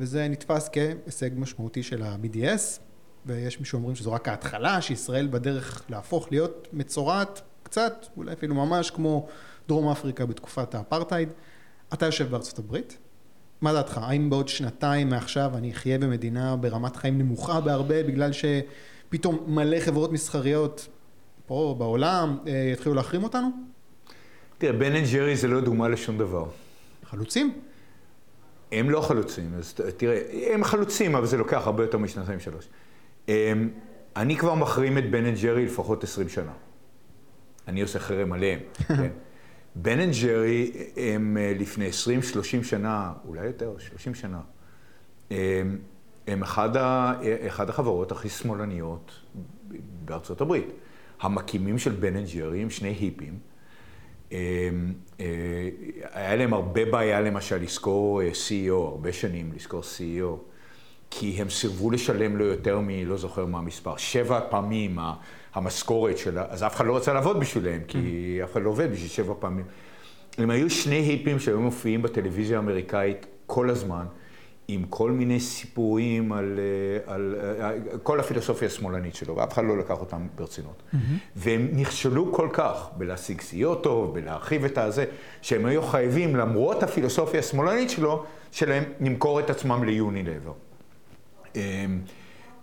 וזה 0.00 0.28
נתפס 0.28 0.70
כהישג 0.72 1.30
משמעותי 1.36 1.82
של 1.82 2.02
ה-BDS, 2.02 2.80
ויש 3.26 3.60
מי 3.60 3.66
שאומרים 3.66 3.96
שזו 3.96 4.12
רק 4.12 4.28
ההתחלה, 4.28 4.80
שישראל 4.80 5.26
בדרך 5.26 5.84
להפוך 5.88 6.28
להיות 6.30 6.68
מצורעת 6.72 7.42
קצת, 7.64 8.06
אולי 8.16 8.32
אפילו 8.32 8.54
ממש 8.54 8.90
כמו 8.90 9.26
דרום 9.68 9.88
אפריקה 9.88 10.26
בתקופת 10.26 10.74
האפרטהייד. 10.74 11.28
אתה 11.94 12.06
יושב 12.06 12.30
בארצות 12.30 12.58
הברית, 12.58 12.98
מה 13.60 13.72
דעתך? 13.72 14.00
האם 14.02 14.30
בעוד 14.30 14.48
שנתיים 14.48 15.08
מעכשיו 15.08 15.50
אני 15.56 15.72
אחיה 15.72 15.98
במדינה 15.98 16.56
ברמת 16.56 16.96
חיים 16.96 17.18
נמוכה 17.18 17.60
בהרבה, 17.60 18.02
בגלל 18.02 18.30
שפתאום 18.32 19.44
מלא 19.46 19.80
חברות 19.80 20.12
מסחריות 20.12 20.88
פה 21.46 21.74
בעולם 21.78 22.38
אה, 22.46 22.70
יתחילו 22.72 22.94
להחרים 22.94 23.24
אותנו? 23.24 23.48
תראה, 24.58 24.72
בן 24.72 24.96
אנד 24.96 25.06
ג'רי 25.12 25.36
זה 25.36 25.48
לא 25.48 25.60
דוגמה 25.60 25.88
לשום 25.88 26.18
דבר. 26.18 26.46
חלוצים? 27.04 27.60
הם 28.72 28.90
לא 28.90 29.00
חלוצים, 29.00 29.54
אז 29.58 29.74
תראה, 29.96 30.20
הם 30.54 30.64
חלוצים, 30.64 31.16
אבל 31.16 31.26
זה 31.26 31.36
לוקח 31.36 31.66
הרבה 31.66 31.84
יותר 31.84 31.98
משנתיים 31.98 32.40
שלוש. 32.40 32.68
אמ, 33.28 33.68
אני 34.16 34.36
כבר 34.36 34.54
מחרים 34.54 34.98
את 34.98 35.10
בן 35.10 35.26
אנד 35.26 35.38
ג'רי 35.42 35.64
לפחות 35.66 36.04
20 36.04 36.28
שנה. 36.28 36.52
אני 37.68 37.82
עושה 37.82 37.98
חרם 37.98 38.32
עליהם, 38.32 38.58
כן? 38.88 39.08
בן 39.76 40.00
אנד 40.00 40.12
ג'רי 40.22 40.72
הם 40.96 41.36
אה, 41.40 41.52
לפני 41.58 41.88
20-30 42.60 42.64
שנה, 42.64 43.12
אולי 43.24 43.46
יותר, 43.46 43.74
30 43.78 44.14
שנה, 44.14 44.40
הם, 45.30 45.78
הם 46.26 46.42
אחד, 46.42 46.76
ה, 46.76 47.12
אחד 47.46 47.68
החברות 47.68 48.12
הכי 48.12 48.28
שמאלניות 48.28 49.20
בארצות 50.04 50.40
הברית. 50.40 50.66
המקימים 51.20 51.78
של 51.78 51.92
בן 51.92 52.16
אנד 52.16 52.26
ג'רי 52.34 52.62
הם 52.62 52.70
שני 52.70 52.88
היפים. 52.88 53.38
אמ, 54.32 54.36
אה, 55.20 55.68
היה 56.12 56.36
להם 56.36 56.52
הרבה 56.52 56.84
בעיה 56.84 57.20
למשל 57.20 57.62
לשכור 57.62 58.22
אה, 58.22 58.30
CEO, 58.30 58.72
הרבה 58.72 59.12
שנים 59.12 59.52
לשכור 59.54 59.80
CEO, 59.80 60.36
כי 61.10 61.36
הם 61.38 61.50
סירבו 61.50 61.90
לשלם 61.90 62.36
לו 62.36 62.44
יותר 62.44 62.80
מ... 62.80 62.88
לא 62.88 63.16
זוכר 63.16 63.46
מה 63.46 63.58
המספר, 63.58 63.96
שבע 63.96 64.40
פעמים 64.50 64.98
המשכורת 65.54 66.18
שלה, 66.18 66.44
אז 66.48 66.62
אף 66.62 66.76
אחד 66.76 66.86
לא 66.86 66.96
רצה 66.96 67.12
לעבוד 67.12 67.40
בשבילם, 67.40 67.84
כי 67.88 68.40
אף 68.44 68.52
אחד 68.52 68.62
לא 68.62 68.68
עובד 68.70 68.92
בשביל 68.92 69.08
שבע 69.08 69.34
פעמים. 69.38 69.64
הם 70.38 70.50
היו 70.50 70.70
שני 70.70 70.96
היפים 70.96 71.38
שהיו 71.38 71.60
מופיעים 71.60 72.02
בטלוויזיה 72.02 72.56
האמריקאית 72.56 73.26
כל 73.46 73.70
הזמן. 73.70 74.04
עם 74.68 74.84
כל 74.90 75.10
מיני 75.10 75.40
סיפורים 75.40 76.32
על, 76.32 76.58
אה, 76.58 77.14
על, 77.14 77.34
על 77.40 77.80
אה, 77.92 77.98
כל 78.02 78.20
הפילוסופיה 78.20 78.68
השמאלנית 78.68 79.14
שלו, 79.14 79.36
ואף 79.36 79.52
אחד 79.52 79.64
לא 79.64 79.78
לקח 79.78 80.00
אותם 80.00 80.26
ברצינות. 80.36 80.82
Mm-hmm. 80.82 80.96
והם 81.36 81.68
נכשלו 81.72 82.32
כל 82.32 82.48
כך 82.52 82.88
בלהשיג 82.96 83.40
סיוע 83.40 83.74
טוב, 83.74 84.14
בלהרחיב 84.14 84.64
את 84.64 84.78
הזה, 84.78 85.04
שהם 85.42 85.66
היו 85.66 85.82
חייבים, 85.82 86.36
למרות 86.36 86.82
הפילוסופיה 86.82 87.40
השמאלנית 87.40 87.90
שלו, 87.90 88.24
שלהם 88.52 88.84
למכור 89.00 89.40
את 89.40 89.50
עצמם 89.50 89.84
ליוניליבר. 89.84 90.52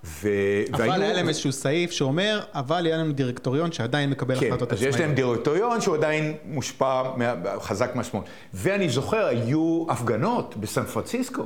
ו... 0.03 0.29
אבל 0.73 0.89
והיו... 0.89 1.01
היה 1.01 1.13
להם 1.13 1.27
איזשהו 1.27 1.51
סעיף 1.51 1.91
שאומר, 1.91 2.39
אבל 2.53 2.85
היה 2.85 2.97
לנו 2.97 3.11
דירקטוריון 3.11 3.71
שעדיין 3.71 4.09
מקבל 4.09 4.39
כן, 4.39 4.47
החלטות 4.47 4.71
עצמאיות. 4.71 4.81
כן, 4.81 4.87
אז 4.87 4.95
יש 4.95 5.01
להם 5.01 5.15
דירקטוריון 5.15 5.81
שהוא 5.81 5.95
עדיין 5.95 6.33
מושפע, 6.45 7.03
חזק 7.59 7.95
מהשמאל. 7.95 8.23
ואני 8.53 8.89
זוכר, 8.89 9.25
היו 9.25 9.85
הפגנות 9.89 10.55
בסן 10.57 10.83
פרנסיסקו. 10.83 11.43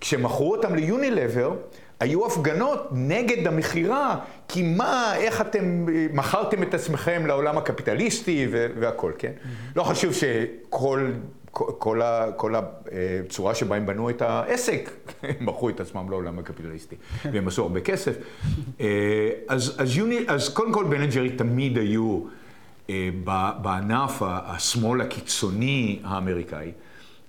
כשמכרו 0.00 0.52
אותם 0.52 0.74
ליונילבר, 0.74 1.54
היו 2.00 2.26
הפגנות 2.26 2.88
נגד 2.92 3.46
המכירה, 3.46 4.18
כי 4.48 4.62
מה, 4.62 5.12
איך 5.16 5.40
אתם 5.40 5.86
מכרתם 6.12 6.62
את 6.62 6.74
עצמכם 6.74 7.26
לעולם 7.26 7.58
הקפיטליסטי 7.58 8.46
והכל, 8.50 9.12
כן? 9.18 9.32
Mm-hmm. 9.36 9.72
לא 9.76 9.82
חשוב 9.82 10.12
שכל 10.12 11.10
כל, 11.56 12.02
ה, 12.02 12.32
כל 12.36 12.54
הצורה 12.54 13.54
שבה 13.54 13.76
הם 13.76 13.86
בנו 13.86 14.10
את 14.10 14.22
העסק, 14.22 14.90
הם 15.22 15.46
מכרו 15.46 15.68
את 15.68 15.80
עצמם 15.80 16.10
לעולם 16.10 16.38
הקפיטליסטי, 16.38 16.96
והם 17.32 17.48
עשו 17.48 17.62
הרבה 17.62 17.80
כסף. 17.80 18.16
אה, 18.80 19.30
אז, 19.48 19.74
אז, 19.78 19.96
יוני, 19.96 20.18
אז 20.28 20.48
קודם 20.48 20.72
כל 20.72 20.84
בן 20.84 21.10
ג'רי 21.10 21.30
תמיד 21.30 21.78
היו 21.78 22.20
אה, 22.90 23.08
בענף 23.62 24.22
השמאל 24.22 25.00
הקיצוני 25.00 26.00
האמריקאי. 26.04 26.72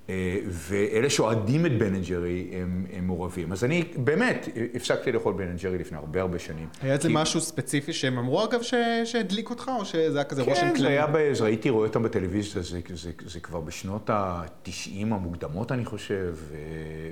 אה, 0.10 0.38
ואלה 0.50 1.10
שאוהדים 1.10 1.66
את 1.66 1.78
בן 1.78 1.96
אנד 1.96 2.06
ג'רי 2.06 2.50
הם, 2.54 2.86
הם 2.94 3.08
מעורבים. 3.08 3.52
אז 3.52 3.64
אני 3.64 3.84
באמת 3.96 4.50
הפסקתי 4.74 5.12
לאכול 5.12 5.34
בן 5.34 5.48
אנד 5.48 5.60
ג'רי 5.60 5.78
לפני 5.78 5.98
הרבה 5.98 6.22
הרבה 6.22 6.40
שנים. 6.40 6.68
היה 6.82 6.94
איזה 6.94 7.08
כי... 7.08 7.14
משהו 7.14 7.42
ספציפי 7.42 7.94
שהם 7.94 8.18
אמרו 8.18 8.44
אגב 8.44 8.62
שהדליק 9.06 9.50
אותך, 9.50 9.72
או 9.80 9.86
שזה 9.86 10.18
היה 10.18 10.24
כזה 10.24 10.44
כן, 10.44 10.50
רושם 10.50 10.62
כללי? 10.62 10.74
כן, 10.74 10.80
זה 10.80 10.88
היה, 10.88 11.06
הייתי 11.48 11.70
רואה 11.70 11.88
אותם 11.88 12.04
בטלוויזיה, 12.04 12.62
זה, 12.62 12.70
זה, 12.70 12.80
זה, 12.96 13.12
זה 13.26 13.40
כבר 13.40 13.62
בשנות 13.62 14.10
ה-90 14.10 15.02
המוקדמות 15.02 15.72
אני 15.72 15.86
חושב, 15.86 16.36
ו... 16.36 16.56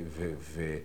ו, 0.08 0.32
ו 0.40 0.78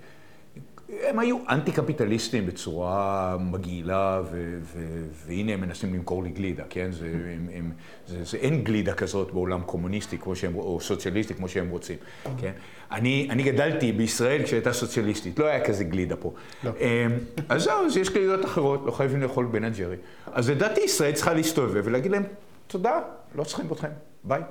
הם 1.02 1.18
היו 1.18 1.38
אנטי-קפיטליסטים 1.48 2.46
בצורה 2.46 3.36
מגעילה, 3.40 4.22
ו- 4.30 4.58
ו- 4.62 5.06
והנה 5.26 5.52
הם 5.52 5.60
מנסים 5.60 5.94
למכור 5.94 6.22
לי 6.22 6.30
גלידה, 6.30 6.64
כן? 6.70 6.92
זה, 6.92 7.06
הם, 7.06 7.48
הם, 7.54 7.72
זה, 8.06 8.24
זה 8.24 8.36
אין 8.36 8.64
גלידה 8.64 8.94
כזאת 8.94 9.32
בעולם 9.32 9.62
קומוניסטי 9.62 10.18
כמו 10.18 10.36
שהם, 10.36 10.54
או 10.54 10.80
סוציאליסטי 10.80 11.34
כמו 11.34 11.48
שהם 11.48 11.70
רוצים, 11.70 11.96
כן? 12.38 12.52
אני, 12.90 13.28
אני 13.30 13.42
גדלתי 13.42 13.92
בישראל 13.92 14.42
כשהייתה 14.42 14.72
סוציאליסטית, 14.72 15.38
לא 15.38 15.44
היה 15.44 15.64
כזה 15.64 15.84
גלידה 15.84 16.16
פה. 16.16 16.32
לא. 16.64 16.70
אמ, 16.80 17.18
אז 17.48 17.62
זהו, 17.62 17.86
אז 17.86 17.96
יש 17.96 18.10
גלידות 18.10 18.44
אחרות, 18.44 18.82
לא 18.86 18.90
חייבים 18.90 19.22
לאכול 19.22 19.46
בן 19.46 19.64
הג'רי. 19.64 19.96
אז 20.32 20.50
לדעתי 20.50 20.80
ישראל 20.80 21.12
צריכה 21.12 21.32
להסתובב 21.32 21.82
ולהגיד 21.84 22.10
להם, 22.10 22.22
תודה, 22.66 23.00
לא 23.34 23.44
צריכים 23.44 23.66
אתכם, 23.72 23.90
ביי. 24.24 24.42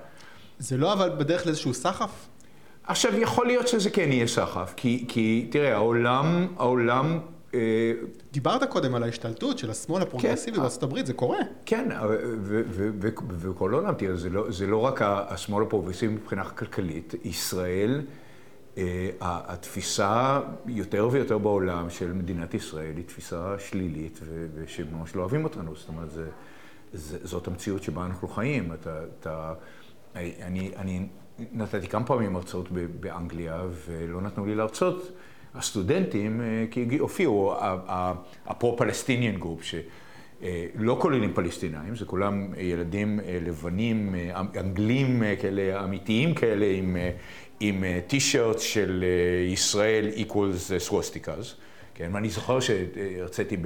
זה 0.60 0.78
לא 0.78 0.94
אבל 0.94 1.10
בדרך 1.18 1.46
לאיזשהו 1.46 1.74
סחף? 1.74 2.12
עכשיו, 2.90 3.20
יכול 3.20 3.48
להיות 3.48 3.68
שזה 3.68 3.90
כן 3.90 4.12
יהיה 4.12 4.28
סחף, 4.28 4.74
כי, 4.78 5.06
כי 5.08 5.48
תראה, 5.52 5.76
העולם, 5.76 6.48
העולם... 6.58 7.20
אה, 7.54 7.92
דיברת 8.32 8.64
קודם 8.64 8.96
על 8.96 9.04
ההשתלטות 9.04 9.58
של 9.58 9.72
השמאל 9.72 10.02
הפרוגרסיבי 10.02 10.56
כן, 10.56 10.62
בארצות 10.62 10.84
הברית, 10.84 11.06
זה 11.06 11.14
קורה. 11.14 11.38
כן, 11.66 11.90
ובכל 12.44 13.74
העולם, 13.74 13.94
תראה, 13.94 14.16
זה 14.16 14.30
לא, 14.30 14.52
זה 14.52 14.68
לא 14.68 14.78
רק 14.78 15.02
השמאל 15.04 15.64
הפרוגרסיבי 15.64 16.14
מבחינה 16.14 16.44
כלכלית, 16.44 17.14
ישראל, 17.24 18.02
אה, 18.78 19.10
התפיסה 19.20 20.40
יותר 20.66 21.10
ויותר 21.12 21.38
בעולם 21.38 21.90
של 21.90 22.14
מדינת 22.14 22.54
ישראל 22.54 22.94
היא 22.96 23.06
תפיסה 23.06 23.56
שלילית, 23.60 24.20
ושממש 24.56 25.16
לא 25.16 25.22
אוהבים 25.22 25.44
אותנו, 25.44 25.76
זאת 25.76 25.90
אומרת, 25.90 26.12
זה, 26.12 26.26
זה, 26.94 27.18
זאת 27.24 27.48
המציאות 27.48 27.84
שבה 27.84 28.06
אנחנו 28.06 28.28
חיים. 28.28 28.74
אתה, 28.74 29.00
אתה, 29.20 29.54
אני, 30.16 30.72
אני 30.78 31.08
נתתי 31.54 31.88
כמה 31.88 32.06
פעמים 32.06 32.36
הרצאות 32.36 32.68
באנגליה, 33.00 33.62
ולא 33.88 34.22
נתנו 34.22 34.46
לי 34.46 34.56
להרצות. 34.56 35.12
הסטודנטים, 35.56 36.42
אה, 36.42 36.66
כי 36.72 36.98
הופיעו 37.00 37.56
ה 38.46 38.52
pro-Palestinian 38.52 39.40
group, 39.40 39.64
שלא 39.64 40.98
כוללים 41.02 41.34
פלסטינאים, 41.34 41.96
זה 41.96 42.06
כולם 42.06 42.54
ילדים 42.58 43.20
אה, 43.20 43.40
לבנים, 43.42 44.16
אה, 44.16 44.42
אנגלים 44.60 45.24
כאלה, 45.42 45.84
אמיתיים 45.84 46.34
כאלה, 46.34 46.66
עם, 46.66 46.98
עם 47.60 47.84
טישרט 48.08 48.60
של 48.60 49.04
ישראל 49.48 50.10
equals 50.16 50.78
swastikas. 50.78 51.54
כן, 51.96 52.12
ואני 52.14 52.30
זוכר 52.30 52.60
שהרציתי 52.60 53.58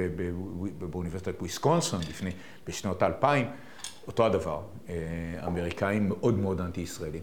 באוניברסיטת 0.79 1.39
וויסקונסון 1.39 1.99
לפני, 2.09 2.31
בשנות 2.67 3.01
האלפיים. 3.01 3.45
אותו 4.07 4.25
הדבר, 4.25 4.61
אמריקאים 5.47 6.09
מאוד 6.09 6.39
מאוד 6.39 6.61
אנטי-ישראלים. 6.61 7.21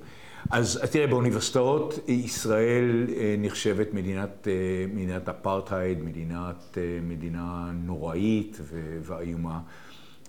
אז 0.51 0.81
תראה, 0.91 1.07
באוניברסיטאות 1.07 1.99
ישראל 2.09 3.07
נחשבת 3.39 3.95
מדינת, 3.95 4.49
מדינת 4.95 5.29
אפרטהייד, 5.29 6.03
מדינת, 6.03 6.79
מדינה 7.03 7.71
נוראית 7.75 8.61
ואיומה. 9.03 9.61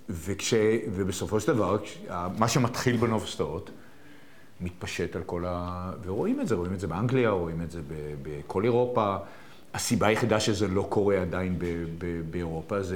וכש, 0.10 0.54
ובסופו 0.94 1.40
של 1.40 1.54
דבר, 1.54 1.78
מה 2.38 2.48
שמתחיל 2.48 2.98
באוניברסיטאות, 2.98 3.70
מתפשט 4.62 5.16
על 5.16 5.24
כל 5.24 5.44
ה... 5.48 5.92
ורואים 6.06 6.42
את 6.42 6.48
זה, 6.48 6.56
רואים 6.56 6.74
את 6.74 6.80
זה 6.80 6.88
באנגליה, 6.88 7.30
רואים 7.30 7.62
את 7.62 7.72
זה 7.72 7.82
בכל 8.22 8.64
אירופה. 8.64 9.18
הסיבה 9.74 10.08
היחידה 10.08 10.40
שזה 10.40 10.68
לא 10.68 10.86
קורה 10.90 11.22
עדיין 11.22 11.60
באירופה 12.30 12.82
זה 12.82 12.96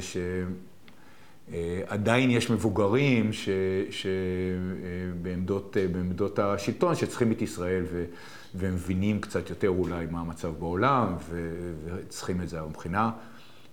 שעדיין 1.51 2.31
יש 2.31 2.51
מבוגרים 2.51 3.29
שבעמדות 3.91 5.77
בעמדות 5.91 6.39
השלטון 6.39 6.95
שצריכים 6.95 7.31
את 7.31 7.41
ישראל 7.41 7.83
ו... 7.91 8.05
ומבינים 8.55 9.21
קצת 9.21 9.49
יותר 9.49 9.69
אולי 9.69 10.05
מה 10.11 10.19
המצב 10.19 10.53
בעולם 10.59 11.15
וצריכים 11.29 12.41
את 12.41 12.49
זה. 12.49 12.61
מבחינה, 12.61 13.11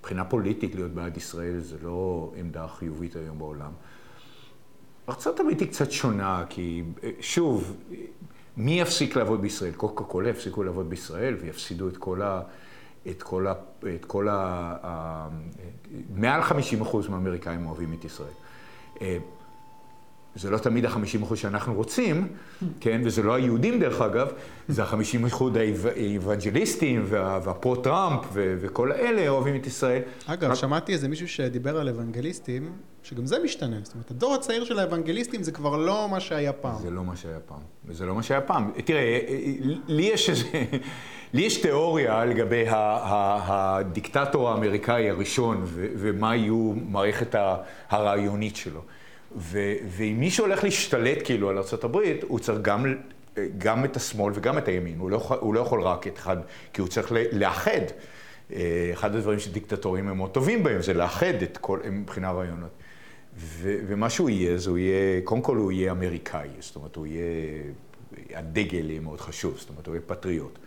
מבחינה 0.00 0.24
פוליטית 0.24 0.74
להיות 0.74 0.90
בעד 0.90 1.16
ישראל 1.16 1.60
זה 1.60 1.76
לא 1.82 2.32
עמדה 2.36 2.68
חיובית 2.68 3.16
היום 3.16 3.38
בעולם. 3.38 3.70
ארה"ב 5.08 5.48
היא 5.48 5.68
קצת 5.68 5.92
שונה, 5.92 6.44
כי 6.48 6.82
שוב, 7.20 7.76
מי 8.56 8.80
יפסיק 8.80 9.16
לעבוד 9.16 9.42
בישראל? 9.42 9.72
קוקה 9.72 10.04
קולה 10.04 10.28
יפסיקו 10.28 10.62
לעבוד 10.62 10.90
בישראל 10.90 11.34
ויפסידו 11.34 11.88
את 11.88 11.96
כל 11.96 12.22
ה... 12.22 12.42
את 13.10 13.22
כל 13.22 13.46
ה... 13.46 13.52
את 13.94 14.04
כל 14.04 14.28
ה... 14.28 14.32
ה... 14.82 15.28
מעל 16.14 16.42
50 16.42 16.80
אחוז 16.80 17.08
מהאמריקאים 17.08 17.66
אוהבים 17.66 17.94
את 17.98 18.04
ישראל. 18.04 18.32
זה 20.36 20.50
לא 20.50 20.58
תמיד 20.58 20.84
החמישים 20.84 21.22
אחוז 21.22 21.38
שאנחנו 21.38 21.74
רוצים, 21.74 22.28
כן, 22.80 23.00
וזה 23.04 23.22
לא 23.22 23.34
היהודים 23.34 23.80
דרך 23.80 24.00
אגב, 24.00 24.32
זה 24.68 24.82
החמישים 24.82 25.24
אחוז 25.24 25.52
האבנג'ליסטים 25.96 27.04
והפרו-טראמפ 27.08 28.20
וכל 28.32 28.92
האלה 28.92 29.28
אוהבים 29.28 29.56
את 29.56 29.66
ישראל. 29.66 30.02
אגב, 30.26 30.54
שמעתי 30.54 30.92
איזה 30.92 31.08
מישהו 31.08 31.28
שדיבר 31.28 31.80
על 31.80 31.88
אבנגליסטים, 31.88 32.72
שגם 33.02 33.26
זה 33.26 33.36
משתנה. 33.44 33.76
זאת 33.82 33.94
אומרת, 33.94 34.10
הדור 34.10 34.34
הצעיר 34.34 34.64
של 34.64 34.78
האבנגליסטים 34.78 35.42
זה 35.42 35.52
כבר 35.52 35.76
לא 35.76 36.08
מה 36.10 36.20
שהיה 36.20 36.52
פעם. 36.52 36.82
זה 36.82 36.90
לא 36.90 37.04
מה 37.04 37.16
שהיה 37.16 37.40
פעם. 37.40 37.60
זה 37.90 38.06
לא 38.06 38.14
מה 38.14 38.22
שהיה 38.22 38.40
פעם. 38.40 38.70
תראה, 38.84 39.18
לי 39.88 40.02
יש 40.02 40.30
איזה... 40.30 40.44
לי 41.34 41.42
יש 41.42 41.56
תיאוריה 41.60 42.24
לגבי 42.24 42.64
הדיקטטור 42.68 44.50
האמריקאי 44.50 45.10
הראשון 45.10 45.64
ומה 45.74 46.36
יהיו 46.36 46.72
מערכת 46.88 47.34
הרעיונית 47.88 48.56
שלו. 48.56 48.80
ואם 49.36 50.16
מישהו 50.20 50.44
הולך 50.44 50.64
להשתלט 50.64 51.18
כאילו 51.24 51.50
על 51.50 51.58
ארה"ב, 51.58 51.96
הוא 52.22 52.38
צריך 52.38 52.58
גם, 52.62 52.94
גם 53.58 53.84
את 53.84 53.96
השמאל 53.96 54.32
וגם 54.36 54.58
את 54.58 54.68
הימין. 54.68 54.98
הוא 54.98 55.10
לא, 55.10 55.36
הוא 55.40 55.54
לא 55.54 55.60
יכול 55.60 55.82
רק 55.82 56.06
את 56.06 56.18
אחד, 56.18 56.36
כי 56.72 56.80
הוא 56.80 56.88
צריך 56.88 57.12
לאחד. 57.32 57.80
אה, 58.52 58.90
אחד 58.92 59.14
הדברים 59.14 59.38
שדיקטטורים 59.38 60.08
הם 60.08 60.16
מאוד 60.16 60.30
טובים 60.30 60.62
בהם, 60.62 60.82
זה 60.82 60.94
לאחד 60.94 61.42
את 61.42 61.58
כל, 61.58 61.80
מבחינה 61.90 62.30
רעיונות. 62.32 62.70
ו, 63.36 63.76
ומה 63.86 64.10
שהוא 64.10 64.30
יהיה, 64.30 64.58
זה 64.58 64.70
הוא 64.70 64.78
יהיה, 64.78 65.20
קודם 65.24 65.42
כל 65.42 65.56
הוא 65.56 65.72
יהיה 65.72 65.92
אמריקאי, 65.92 66.48
זאת 66.60 66.76
אומרת, 66.76 66.96
הוא 66.96 67.06
יהיה, 67.06 67.62
הדגל 68.34 68.90
יהיה 68.90 69.00
מאוד 69.00 69.20
חשוב, 69.20 69.56
זאת 69.58 69.68
אומרת, 69.70 69.86
הוא 69.86 69.94
יהיה 69.94 70.02
פטריוט. 70.06 70.58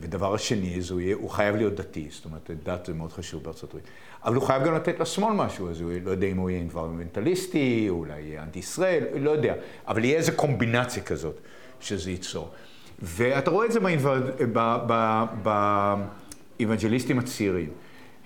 ודבר 0.00 0.34
השני, 0.34 0.80
זה 0.80 0.94
הוא, 0.94 1.00
יהיה, 1.00 1.14
הוא 1.14 1.30
חייב 1.30 1.56
להיות 1.56 1.74
דתי, 1.74 2.08
זאת 2.10 2.24
אומרת, 2.24 2.50
דת 2.62 2.86
זה 2.86 2.94
מאוד 2.94 3.12
חשוב 3.12 3.42
בארצות 3.42 3.70
הברית. 3.70 3.84
אבל 4.24 4.34
הוא 4.34 4.42
חייב 4.42 4.64
גם 4.64 4.74
לתת 4.74 5.00
לשמאל 5.00 5.32
משהו, 5.34 5.70
אז 5.70 5.80
הוא 5.80 5.92
לא 6.04 6.10
יודע 6.10 6.26
אם 6.26 6.36
הוא 6.36 6.50
יהיה 6.50 6.60
אינברמנטליסטי, 6.60 7.86
אולי 7.88 8.20
יהיה 8.20 8.42
אנטי-ישראל, 8.42 9.04
לא 9.20 9.30
יודע. 9.30 9.54
אבל 9.88 10.04
יהיה 10.04 10.18
איזו 10.18 10.32
קומבינציה 10.36 11.02
כזאת 11.02 11.40
שזה 11.80 12.10
ייצור. 12.10 12.50
ואתה 13.02 13.50
רואה 13.50 13.66
את 13.66 13.72
זה 13.72 13.80
באיוונג'ליסטים 15.42 17.18
הצעירים. 17.18 17.68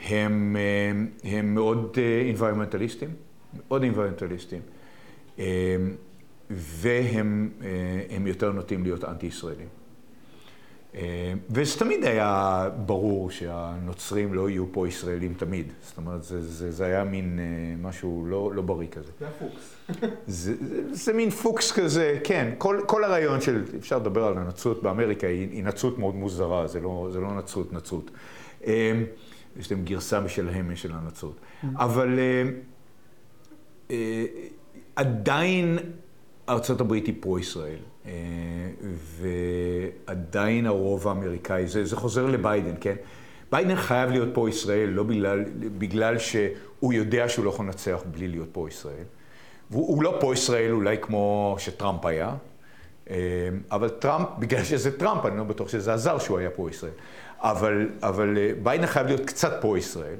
הם, 0.08 0.56
הם 1.24 1.54
מאוד 1.54 1.98
אינברמנטליסטים, 2.26 3.08
מאוד 3.68 3.82
אינברמנטליסטים, 3.82 4.60
והם 6.50 7.50
יותר 8.26 8.52
נוטים 8.52 8.82
להיות 8.82 9.04
אנטי-ישראלים. 9.04 9.79
אה, 10.94 11.32
וזה 11.50 11.78
תמיד 11.78 12.04
היה 12.04 12.68
ברור 12.86 13.30
שהנוצרים 13.30 14.34
לא 14.34 14.50
יהיו 14.50 14.72
פה 14.72 14.88
ישראלים 14.88 15.34
תמיד. 15.34 15.72
זאת 15.82 15.96
אומרת, 15.96 16.22
זה, 16.22 16.42
זה, 16.42 16.70
זה 16.70 16.84
היה 16.84 17.04
מין 17.04 17.38
אה, 17.38 17.44
משהו 17.88 18.26
לא, 18.26 18.52
לא 18.54 18.62
בריא 18.62 18.88
כזה. 18.88 19.12
זה 19.20 19.28
הפוקס. 19.28 19.76
זה, 20.26 20.54
זה, 20.60 20.94
זה 20.94 21.12
מין 21.12 21.30
פוקס 21.30 21.72
כזה, 21.72 22.18
כן. 22.24 22.52
כל, 22.58 22.80
כל 22.86 23.04
הרעיון 23.04 23.40
של, 23.40 23.64
אפשר 23.78 23.98
לדבר 23.98 24.24
על 24.24 24.38
הנצרות 24.38 24.82
באמריקה, 24.82 25.26
היא, 25.26 25.48
היא 25.50 25.64
נצרות 25.64 25.98
מאוד 25.98 26.14
מוזרה, 26.14 26.66
זה 26.66 26.80
לא, 26.80 27.08
זה 27.12 27.20
לא 27.20 27.34
נצרות, 27.38 27.72
נצרות. 27.72 28.10
אה, 28.66 29.02
יש 29.56 29.72
להם 29.72 29.84
גרסה 29.84 30.20
משלהם 30.20 30.76
של 30.76 30.92
הנצרות. 30.92 31.40
אבל 31.76 32.18
עדיין 34.96 35.78
ארה"ב 36.48 36.92
היא 36.92 37.14
פרו-ישראל. 37.20 37.78
אה, 38.06 38.12
ועדיין 40.06 40.66
הרוב 40.66 41.08
האמריקאי, 41.08 41.66
זה, 41.66 41.84
זה 41.84 41.96
חוזר 41.96 42.26
לביידן, 42.26 42.74
כן? 42.80 42.94
ביידן 43.52 43.76
חייב 43.76 44.10
להיות 44.10 44.28
פה 44.32 44.48
ישראל, 44.48 44.88
לא 44.88 45.02
בגלל, 45.02 45.44
בגלל 45.78 46.18
שהוא 46.18 46.92
יודע 46.92 47.28
שהוא 47.28 47.44
לא 47.44 47.50
יכול 47.50 47.66
לנצח 47.66 48.02
בלי 48.10 48.28
להיות 48.28 48.48
פרו 48.52 48.68
ישראל. 48.68 49.04
והוא 49.70 50.02
לא 50.02 50.16
פרו 50.20 50.32
ישראל 50.34 50.70
אולי 50.70 50.96
כמו 51.00 51.56
שטראמפ 51.58 52.06
היה, 52.06 52.34
אה, 53.10 53.16
אבל 53.70 53.88
טראמפ, 53.88 54.28
בגלל 54.40 54.64
שזה 54.64 54.98
טראמפ, 54.98 55.26
אני 55.26 55.36
לא 55.38 55.44
בטוח 55.44 55.68
שזה 55.68 55.94
עזר 55.94 56.18
שהוא 56.18 56.38
היה 56.38 56.50
פרו 56.50 56.70
ישראל. 56.70 56.92
אבל, 57.38 57.88
אבל 58.02 58.38
אה, 58.38 58.50
ביידן 58.62 58.86
חייב 58.86 59.06
להיות 59.06 59.26
קצת 59.26 59.52
פרו 59.60 59.78
ישראל, 59.78 60.16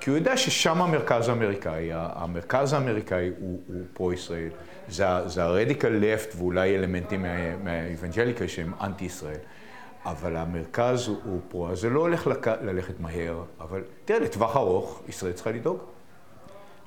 כי 0.00 0.10
הוא 0.10 0.18
יודע 0.18 0.36
ששם 0.36 0.82
המרכז 0.82 1.28
האמריקאי, 1.28 1.88
המרכז 1.92 2.72
האמריקאי 2.72 3.30
הוא, 3.40 3.60
הוא 3.66 3.82
פרו 3.94 4.14
ישראל. 4.14 4.48
זה, 4.88 5.04
זה 5.26 5.42
ה 5.42 5.48
radical 5.48 5.88
left 5.88 6.34
ואולי 6.36 6.76
אלמנטים 6.76 7.24
מהאבנג'ליקה 7.64 8.48
שהם 8.48 8.72
אנטי 8.80 9.04
ישראל. 9.04 9.38
אבל 10.04 10.36
המרכז 10.36 11.08
הוא, 11.08 11.40
פרו, 11.48 11.68
אז 11.72 11.80
זה 11.80 11.90
לא 11.90 12.00
הולך 12.00 12.26
לק... 12.26 12.48
ללכת 12.48 13.00
מהר, 13.00 13.42
אבל 13.60 13.80
תראה, 14.04 14.18
לטווח 14.18 14.56
ארוך, 14.56 15.02
ישראל 15.08 15.32
צריכה 15.32 15.50
לדאוג. 15.50 15.78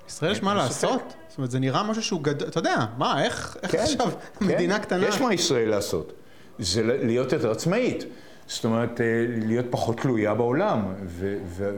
ישראל 0.07 0.31
יש 0.31 0.43
מה 0.43 0.53
לעשות? 0.53 1.13
זאת 1.27 1.37
אומרת, 1.37 1.51
זה 1.51 1.59
נראה 1.59 1.83
משהו 1.83 2.03
שהוא 2.03 2.21
גדול, 2.21 2.47
אתה 2.47 2.59
יודע, 2.59 2.85
מה, 2.97 3.23
איך, 3.23 3.57
איך 3.63 3.71
כן, 3.71 3.79
עכשיו 3.79 4.07
כן. 4.39 4.45
מדינה 4.45 4.79
קטנה... 4.79 5.07
יש 5.07 5.21
מה 5.21 5.33
ישראל 5.33 5.69
לעשות. 5.69 6.13
זה 6.59 6.83
להיות 6.83 7.31
יותר 7.33 7.51
עצמאית. 7.51 8.03
זאת 8.47 8.65
אומרת, 8.65 9.01
אה, 9.01 9.05
להיות 9.45 9.65
פחות 9.69 9.97
תלויה 9.97 10.33
בעולם, 10.33 10.93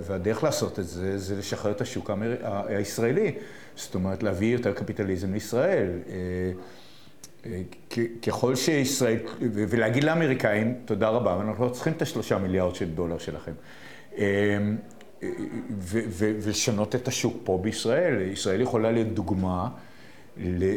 והדרך 0.01 0.43
לעשות 0.43 0.79
את 0.79 0.87
זה, 0.87 1.17
זה 1.17 1.35
לשחרר 1.35 1.71
את 1.71 1.81
השוק. 1.81 2.09
הישראלי. 2.67 3.31
זאת 3.75 3.95
אומרת, 3.95 4.23
להביא 4.23 4.53
יותר 4.53 4.73
קפיטליזם 4.73 5.33
לישראל. 5.33 5.89
אה, 6.09 6.13
אה, 7.45 7.61
ככל 8.21 8.55
שישראל, 8.55 9.17
ולהגיד 9.51 10.03
לאמריקאים, 10.03 10.73
תודה 10.85 11.09
רבה, 11.09 11.41
אנחנו 11.41 11.65
לא 11.65 11.69
צריכים 11.69 11.93
את 11.93 12.01
השלושה 12.01 12.37
מיליארד 12.37 12.75
של 12.75 12.89
דולר 12.89 13.17
שלכם. 13.17 13.51
ולשנות 16.19 16.95
את 16.95 17.07
השוק 17.07 17.37
פה 17.43 17.59
בישראל. 17.61 18.21
ישראל 18.21 18.61
יכולה 18.61 18.91
להיות 18.91 19.07
דוגמה. 19.07 19.69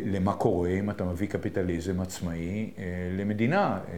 למה 0.07 0.33
קורה 0.33 0.69
אם 0.69 0.91
אתה 0.91 1.05
מביא 1.05 1.29
קפיטליזם 1.29 2.01
עצמאי 2.01 2.71
אה, 2.79 2.85
למדינה. 3.19 3.79
אה, 3.89 3.95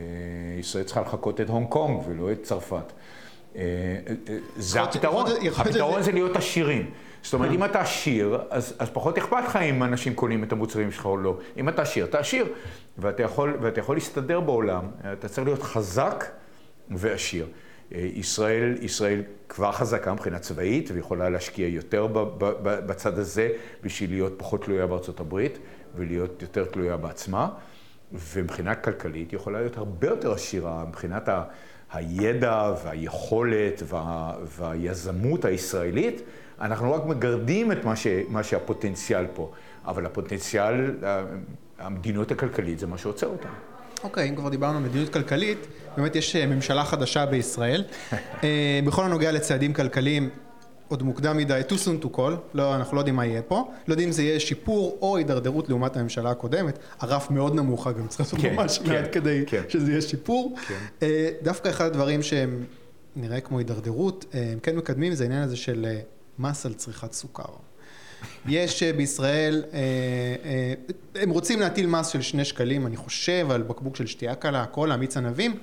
ישראל 0.59 0.85
צריכה 0.85 1.01
לחכות 1.01 1.41
את 1.41 1.49
הונג 1.49 1.69
קונג 1.69 2.01
ולא 2.09 2.33
את 2.33 2.43
צרפת. 2.43 2.93
אה, 3.57 3.63
זה 4.57 4.83
הפתרון, 4.83 5.27
הפתרון 5.57 6.03
זה 6.03 6.13
להיות 6.13 6.37
עשירים. 6.37 6.91
זאת 7.27 7.35
אומרת, 7.35 7.51
אם 7.53 7.65
אתה 7.65 7.81
עשיר, 7.81 8.39
אז, 8.51 8.75
אז 8.79 8.89
פחות 8.93 9.19
אכפת 9.19 9.45
לך 9.47 9.57
אם 9.57 9.83
אנשים 9.83 10.15
קונים 10.15 10.45
את 10.45 10.53
המוצרים 10.53 10.93
שלך 10.93 11.07
או 11.07 11.17
לא. 11.17 11.39
אם 11.57 11.69
אתה 11.69 11.83
עשיר, 11.83 12.05
אתה 12.05 12.19
עשיר, 12.19 12.47
ואתה 12.99 13.23
יכול, 13.23 13.57
ואתה 13.63 13.81
יכול 13.81 13.97
להסתדר 13.97 14.41
בעולם. 14.41 14.85
אתה 15.13 15.29
צריך 15.29 15.47
להיות 15.47 15.63
חזק 15.63 16.25
ועשיר. 16.91 17.47
ישראל, 17.93 18.75
ישראל 18.81 19.23
כבר 19.49 19.73
חזקה 19.73 20.13
מבחינה 20.13 20.39
צבאית 20.39 20.91
ויכולה 20.95 21.29
להשקיע 21.29 21.69
יותר 21.69 22.07
בצד 22.63 23.19
הזה 23.19 23.49
בשביל 23.83 24.11
להיות 24.11 24.33
פחות 24.37 24.65
תלויה 24.65 24.87
בארצות 24.87 25.21
הברית 25.21 25.59
ולהיות 25.97 26.43
יותר 26.43 26.65
תלויה 26.65 26.97
בעצמה. 26.97 27.49
ומבחינה 28.13 28.75
כלכלית 28.75 29.31
היא 29.31 29.39
יכולה 29.39 29.59
להיות 29.59 29.77
הרבה 29.77 30.09
יותר 30.09 30.33
עשירה 30.33 30.85
מבחינת 30.89 31.29
ה... 31.29 31.45
הידע 31.93 32.73
והיכולת 32.85 33.83
וה, 33.85 34.33
והיזמות 34.43 35.45
הישראלית, 35.45 36.23
אנחנו 36.61 36.93
רק 36.93 37.07
מגרדים 37.07 37.73
את 37.73 37.85
מה, 37.85 37.97
ש, 37.97 38.07
מה 38.29 38.43
שהפוטנציאל 38.43 39.27
פה, 39.35 39.51
אבל 39.87 40.07
הפוטנציאל, 40.07 40.95
המדיניות 41.79 42.31
הכלכלית 42.31 42.79
זה 42.79 42.87
מה 42.87 42.99
שעוצר 42.99 43.27
אותנו. 43.27 43.51
אוקיי, 44.05 44.29
אם 44.29 44.37
כבר 44.37 44.49
דיברנו 44.49 44.79
על 44.79 44.85
מדיניות 44.85 45.13
כלכלית, 45.13 45.67
באמת 45.97 46.17
יש 46.17 46.37
אה, 46.37 46.47
ממשלה 46.47 46.85
חדשה 46.85 47.27
בישראל. 47.27 47.85
אה, 48.45 48.81
בכל 48.87 49.05
הנוגע 49.05 49.33
לצעדים 49.33 49.73
כלכליים, 49.73 50.31
עוד 50.89 51.03
מוקדם 51.03 51.37
מדי, 51.37 51.61
too 51.69 51.73
soon 51.73 52.05
to 52.05 52.17
call, 52.17 52.33
לא, 52.55 52.75
אנחנו 52.75 52.97
לא 52.97 53.01
יודעים 53.01 53.17
מה 53.17 53.27
יהיה 53.27 53.43
פה, 53.43 53.73
לא 53.89 53.93
יודעים 53.93 54.09
אם 54.09 54.13
זה 54.13 54.23
יהיה 54.23 54.41
שיפור 54.41 54.99
או 55.03 55.17
הידרדרות 55.17 55.69
לעומת 55.69 55.97
הממשלה 55.97 56.31
הקודמת, 56.31 56.79
הרף 57.01 57.31
מאוד 57.31 57.55
נמוך 57.55 57.87
אגב, 57.87 58.07
צריך 58.07 58.21
לעשות 58.21 58.41
כן, 58.41 58.55
ממש 58.55 58.79
כן, 58.79 58.93
מעט 58.93 59.05
כדי 59.13 59.45
כן. 59.47 59.63
שזה 59.69 59.91
יהיה 59.91 60.03
שיפור. 60.03 60.57
כן. 60.69 60.75
אה, 61.03 61.31
דווקא 61.43 61.69
אחד 61.69 61.85
הדברים 61.85 62.23
שהם 62.23 62.65
נראה 63.17 63.41
כמו 63.41 63.59
הידרדרות, 63.59 64.25
אה, 64.35 64.49
הם 64.53 64.59
כן 64.59 64.77
מקדמים, 64.77 65.15
זה 65.15 65.25
העניין 65.25 65.43
הזה 65.43 65.57
של 65.57 65.87
אה, 65.89 66.01
מס 66.39 66.67
על 66.67 66.75
צריכת 66.75 67.13
סוכר. 67.13 67.53
יש 68.49 68.83
אה, 68.83 68.93
בישראל, 68.93 69.65
אה, 69.73 69.79
אה, 70.45 70.75
הם 71.23 71.31
רוצים 71.31 71.61
להטיל 71.61 71.87
מס 71.87 72.09
של 72.09 72.23
שני 72.23 72.45
שקלים, 72.45 72.87
אני 72.87 72.97
חושב, 72.97 73.51
על 73.51 73.63
בקבוק 73.63 73.97
של 73.97 74.07
שתייה 74.07 74.35
קלה, 74.35 74.67
קולה, 74.67 74.97
מיץ 74.97 75.17
ענבים. 75.17 75.59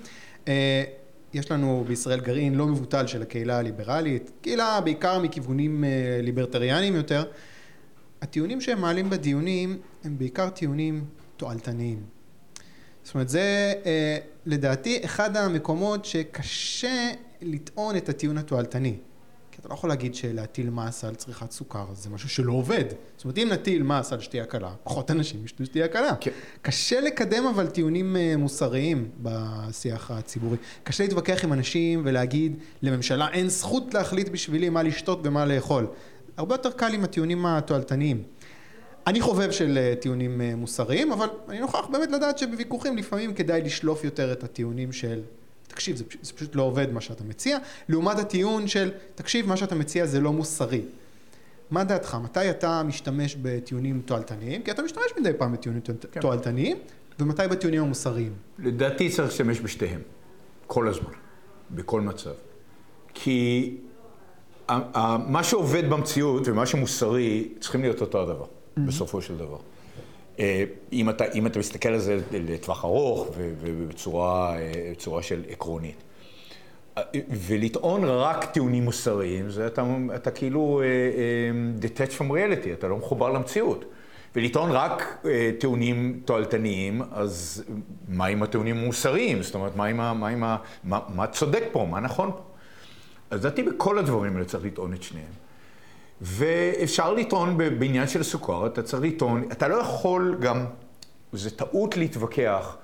יש 1.33 1.51
לנו 1.51 1.83
בישראל 1.87 2.19
גרעין 2.19 2.55
לא 2.55 2.67
מבוטל 2.67 3.07
של 3.07 3.21
הקהילה 3.21 3.57
הליברלית, 3.57 4.31
קהילה 4.41 4.81
בעיקר 4.81 5.19
מכיוונים 5.19 5.83
ליברטריאניים 6.21 6.95
יותר. 6.95 7.23
הטיעונים 8.21 8.61
שהם 8.61 8.81
מעלים 8.81 9.09
בדיונים 9.09 9.77
הם 10.03 10.17
בעיקר 10.17 10.49
טיעונים 10.49 11.05
תועלתניים. 11.37 12.03
זאת 13.03 13.13
אומרת, 13.13 13.29
זה 13.29 13.73
לדעתי 14.45 15.05
אחד 15.05 15.37
המקומות 15.37 16.05
שקשה 16.05 17.11
לטעון 17.41 17.97
את 17.97 18.09
הטיעון 18.09 18.37
התועלתני. 18.37 18.97
אתה 19.63 19.69
לא 19.69 19.77
יכול 19.77 19.89
להגיד 19.89 20.15
שלהטיל 20.15 20.69
מס 20.69 21.03
על 21.03 21.15
צריכת 21.15 21.51
סוכר 21.51 21.85
זה 21.93 22.09
משהו 22.09 22.29
שלא 22.29 22.51
עובד. 22.53 22.83
זאת 23.17 23.23
אומרת, 23.23 23.37
אם 23.37 23.49
נטיל 23.51 23.83
מס 23.83 24.13
על 24.13 24.19
שתייה 24.19 24.45
קלה, 24.45 24.71
פחות 24.83 25.11
אנשים 25.11 25.45
ישתו 25.45 25.65
שתייה 25.65 25.87
קלה. 25.87 26.15
כן. 26.21 26.31
קשה 26.61 27.01
לקדם 27.01 27.45
אבל 27.45 27.67
טיעונים 27.67 28.15
אה, 28.15 28.37
מוסריים 28.37 29.09
בשיח 29.21 30.11
הציבורי. 30.11 30.57
קשה 30.83 31.03
להתווכח 31.03 31.43
עם 31.43 31.53
אנשים 31.53 32.01
ולהגיד 32.05 32.57
לממשלה 32.81 33.29
אין 33.29 33.49
זכות 33.49 33.93
להחליט 33.93 34.29
בשבילי 34.29 34.69
מה 34.69 34.83
לשתות 34.83 35.19
ומה 35.23 35.45
לאכול. 35.45 35.87
הרבה 36.37 36.55
יותר 36.55 36.71
קל 36.71 36.93
עם 36.93 37.03
הטיעונים 37.03 37.45
התועלתניים. 37.45 38.23
אני 39.07 39.21
חובב 39.21 39.51
של 39.51 39.77
אה, 39.77 39.93
טיעונים 39.99 40.41
אה, 40.41 40.55
מוסריים, 40.55 41.11
אבל 41.11 41.27
אני 41.49 41.59
נוכח 41.59 41.85
באמת 41.91 42.11
לדעת 42.11 42.37
שבוויכוחים 42.37 42.97
לפעמים 42.97 43.33
כדאי 43.33 43.61
לשלוף 43.61 44.03
יותר 44.03 44.31
את 44.31 44.43
הטיעונים 44.43 44.91
של 44.91 45.21
תקשיב, 45.73 45.95
זה, 45.95 46.03
זה 46.21 46.33
פשוט 46.33 46.55
לא 46.55 46.63
עובד 46.63 46.91
מה 46.91 47.01
שאתה 47.01 47.23
מציע, 47.23 47.57
לעומת 47.89 48.19
הטיעון 48.19 48.67
של 48.67 48.91
תקשיב, 49.15 49.47
מה 49.47 49.57
שאתה 49.57 49.75
מציע 49.75 50.05
זה 50.05 50.21
לא 50.21 50.33
מוסרי. 50.33 50.81
מה 51.71 51.83
דעתך? 51.83 52.17
מתי 52.23 52.49
אתה 52.49 52.83
משתמש 52.83 53.35
בטיעונים 53.41 54.01
תועלתניים? 54.05 54.63
כי 54.63 54.71
אתה 54.71 54.81
משתמש 54.81 55.05
מדי 55.19 55.33
פעם 55.37 55.53
בטיעונים 55.53 55.81
כן. 56.11 56.21
תועלתניים, 56.21 56.77
ומתי 57.19 57.43
בטיעונים 57.51 57.81
המוסריים? 57.83 58.33
לדעתי 58.59 59.09
צריך 59.09 59.27
להשתמש 59.27 59.59
בשתיהם, 59.61 60.01
כל 60.67 60.87
הזמן, 60.87 61.11
בכל 61.71 62.01
מצב. 62.01 62.33
כי 63.13 63.77
מה 65.27 65.43
שעובד 65.43 65.89
במציאות 65.89 66.47
ומה 66.47 66.65
שמוסרי 66.65 67.49
צריכים 67.59 67.81
להיות 67.81 68.01
אותו 68.01 68.21
הדבר, 68.21 68.45
בסופו 68.77 69.21
של 69.21 69.37
דבר. 69.37 69.57
אה, 70.39 70.63
אם 70.93 71.09
אתה, 71.09 71.25
אם 71.33 71.47
אתה 71.47 71.59
מסתכל 71.59 71.89
על 71.89 71.99
זה 71.99 72.19
לטווח 72.31 72.85
ארוך 72.85 73.27
ובצורה 73.37 74.57
אה, 75.17 75.21
של 75.21 75.43
עקרונית. 75.49 76.03
אה, 76.97 77.03
ולטעון 77.47 78.03
רק 78.03 78.45
טיעונים 78.45 78.83
מוסריים, 78.83 79.49
זה 79.49 79.67
אתה, 79.67 79.83
אתה 80.15 80.31
כאילו 80.31 80.81
detached 81.81 82.19
from 82.19 82.23
reality, 82.23 82.67
אתה 82.73 82.87
לא 82.87 82.97
מחובר 82.97 83.29
למציאות. 83.29 83.85
ולטעון 84.35 84.71
רק 84.71 85.25
טיעונים 85.59 86.21
תועלתניים, 86.25 87.01
אז 87.11 87.63
מה 88.07 88.25
עם 88.25 88.43
הטיעונים 88.43 88.77
המוסריים? 88.77 89.43
זאת 89.43 89.55
אומרת, 89.55 89.75
מה, 89.75 89.85
עם 89.85 89.99
ה, 89.99 90.13
מה, 90.13 90.27
עם 90.27 90.43
ה, 90.43 90.57
מה, 90.83 90.99
מה 91.15 91.27
צודק 91.27 91.63
פה, 91.71 91.87
מה 91.91 91.99
נכון 91.99 92.31
פה? 92.31 92.41
אז 93.29 93.39
לדעתי 93.39 93.63
בכל 93.63 93.97
הדברים 93.97 94.35
האלה 94.35 94.45
צריך 94.45 94.65
לטעון 94.65 94.93
את 94.93 95.03
שניהם. 95.03 95.43
ואפשר 96.21 97.13
לטעון 97.13 97.57
בעניין 97.57 98.07
של 98.07 98.23
סוכר, 98.23 98.67
אתה 98.67 98.83
צריך 98.83 99.03
לטעון, 99.03 99.51
אתה 99.51 99.67
לא 99.67 99.75
יכול 99.75 100.37
גם, 100.41 100.65
זה 101.33 101.57
טעות 101.57 101.97
להתווכח 101.97 102.77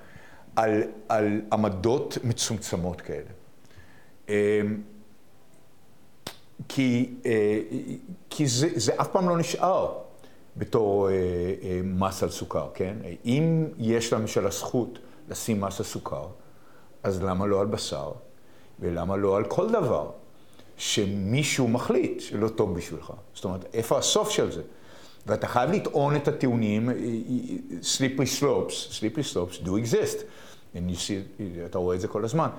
על, 0.56 0.84
על 1.10 1.42
עמדות 1.52 2.18
מצומצמות 2.24 3.02
כאלה. 3.02 3.30
אמ, 4.30 4.34
כי, 6.70 7.16
אה, 7.26 7.62
כי 8.30 8.48
זה, 8.48 8.70
זה 8.76 9.02
אף 9.02 9.08
פעם 9.08 9.30
לא 9.30 9.38
נשאר 9.38 9.98
בתור 10.58 11.10
אה, 11.10 11.14
אה, 11.14 11.82
מס 11.84 12.24
על 12.24 12.30
סוכר, 12.30 12.68
כן? 12.74 12.98
אם 13.26 13.66
יש 13.78 14.14
לממשלה 14.14 14.50
זכות 14.50 15.00
לשים 15.30 15.62
מס 15.62 15.80
על 15.80 15.86
סוכר, 15.86 16.28
אז 17.04 17.24
למה 17.24 17.46
לא 17.46 17.62
על 17.62 17.68
בשר? 17.68 18.12
ולמה 18.80 19.18
לא 19.18 19.38
על 19.38 19.46
כל 19.46 19.70
דבר 19.70 20.12
שמישהו 20.80 21.68
מחליט 21.68 22.20
שלא 22.20 22.48
טוב 22.48 22.76
בשבילך? 22.78 23.14
זאת 23.34 23.46
אומרת, 23.46 23.66
איפה 23.74 23.98
הסוף 23.98 24.30
של 24.30 24.52
זה? 24.52 24.62
ואתה 25.28 25.48
חייב 25.48 25.72
לטעון 25.72 26.16
את 26.16 26.28
הטיעונים, 26.28 26.90
אה, 26.90 26.96
slippery 27.82 28.42
slopes, 28.42 28.92
slippery 28.92 29.34
slopes 29.34 29.66
do 29.66 29.70
exist. 29.70 30.18
See, 30.76 31.12
אתה 31.66 31.78
רואה 31.78 31.96
את 31.96 32.02
זה 32.02 32.08
כל 32.08 32.26
הזמן. 32.26 32.50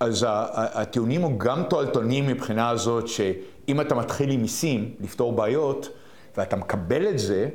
אז 0.00 0.26
הטיעונים 0.52 1.22
הוא 1.22 1.38
גם 1.38 1.62
תועלתונים 1.70 2.26
מבחינה 2.26 2.70
הזאת, 2.70 3.08
שאם 3.08 3.80
אתה 3.80 3.94
מתחיל 3.94 4.30
עם 4.30 4.42
מיסים 4.42 4.94
לפתור 5.00 5.32
בעיות, 5.32 5.88
ואתה 6.36 6.56
מקבל 6.56 7.08
את 7.08 7.18
זה 7.18 7.48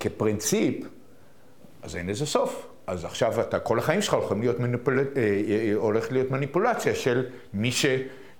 כפרינציפ, 0.00 0.84
אז 1.82 1.96
אין 1.96 2.06
לזה 2.06 2.26
סוף. 2.26 2.66
אז 2.86 3.04
עכשיו 3.04 3.40
אתה, 3.40 3.58
כל 3.58 3.78
החיים 3.78 4.02
שלך 4.02 4.14
הולכים 4.14 4.40
להיות 4.40 4.60
מניפול... 4.60 4.98
אה, 4.98 5.04
אה, 5.16 5.72
הולך 5.74 6.12
להיות 6.12 6.30
מניפולציה 6.30 6.94
של 6.94 7.24
מי, 7.54 7.72
ש... 7.72 7.86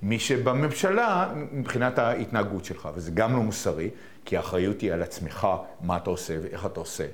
מי 0.03 0.19
שבממשלה 0.19 1.33
מבחינת 1.53 1.99
ההתנהגות 1.99 2.65
שלך, 2.65 2.89
וזה 2.95 3.11
גם 3.11 3.33
לא 3.33 3.43
מוסרי, 3.43 3.91
כי 4.25 4.37
האחריות 4.37 4.81
היא 4.81 4.93
על 4.93 5.03
עצמך, 5.03 5.47
מה 5.81 5.97
אתה 5.97 6.11
עושה 6.11 6.37
ואיך 6.43 6.67
אתה 6.67 6.81
עושה. 6.81 7.07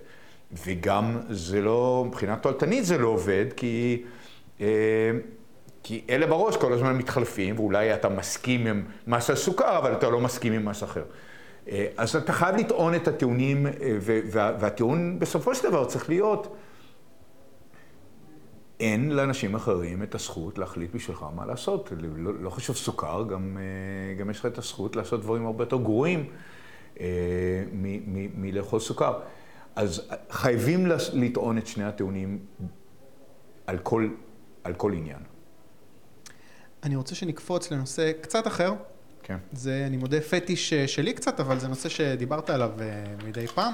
וגם 0.67 1.21
זה 1.31 1.61
לא, 1.61 2.05
מבחינה 2.07 2.37
תועלתנית 2.37 2.85
זה 2.85 2.99
לא 2.99 3.09
עובד, 3.09 3.47
כי, 3.57 4.03
אה, 4.61 4.67
כי 5.83 6.05
אלה 6.11 6.27
בראש 6.27 6.57
כל 6.57 6.73
הזמן 6.73 6.97
מתחלפים, 6.97 7.59
ואולי 7.59 7.95
אתה 7.95 8.09
מסכים 8.09 8.67
עם 8.67 8.85
מס 9.07 9.31
הסוכר, 9.31 9.79
אבל 9.79 9.93
אתה 9.93 10.11
לא 10.11 10.21
מסכים 10.21 10.53
עם 10.53 10.65
מס 10.65 10.83
אחר. 10.83 11.03
אה, 11.69 11.87
אז 11.97 12.17
אתה 12.17 12.33
חייב 12.33 12.57
לטעון 12.57 12.95
את 12.95 13.09
הטיעונים, 13.09 13.67
אה, 13.67 13.73
והטיעון 14.33 15.19
בסופו 15.19 15.55
של 15.55 15.69
דבר 15.69 15.85
צריך 15.85 16.09
להיות, 16.09 16.57
אין 18.81 19.11
לאנשים 19.11 19.55
אחרים 19.55 20.03
את 20.03 20.15
הזכות 20.15 20.59
להחליט 20.59 20.95
בשבילך 20.95 21.25
מה 21.35 21.47
לעשות. 21.47 21.93
לא, 22.17 22.35
לא 22.41 22.51
חשוב 22.51 22.77
סוכר, 22.77 23.25
גם, 23.31 23.59
אה, 23.59 24.15
גם 24.15 24.31
יש 24.31 24.39
לך 24.39 24.47
את 24.47 24.59
הזכות 24.59 24.97
לעשות 24.97 25.21
דברים 25.21 25.47
הרבה 25.47 25.65
יותר 25.65 25.77
גרועים 25.77 26.31
אה, 27.01 27.07
מלאכול 28.35 28.81
סוכר. 28.81 29.19
אז 29.77 30.09
חייבים 30.31 30.87
לטעון 31.13 31.59
את 31.59 31.67
שני 31.67 31.85
הטיעונים 31.85 32.39
על 33.67 33.79
כל, 33.79 34.09
על 34.65 34.75
כל 34.75 34.93
עניין. 34.93 35.19
אני 36.83 36.97
רוצה 36.97 37.15
שנקפוץ 37.15 37.71
לנושא 37.71 38.13
קצת 38.21 38.47
אחר. 38.47 38.73
כן. 39.23 39.37
זה, 39.53 39.85
אני 39.87 39.97
מודה, 39.97 40.21
פטיש 40.21 40.73
אה, 40.73 40.89
שלי 40.89 41.13
קצת, 41.13 41.41
אבל 41.41 41.59
זה 41.59 41.69
נושא 41.69 41.89
שדיברת 41.89 42.51
עליו 42.51 42.71
אה, 42.81 43.05
מדי 43.25 43.47
פעם. 43.47 43.73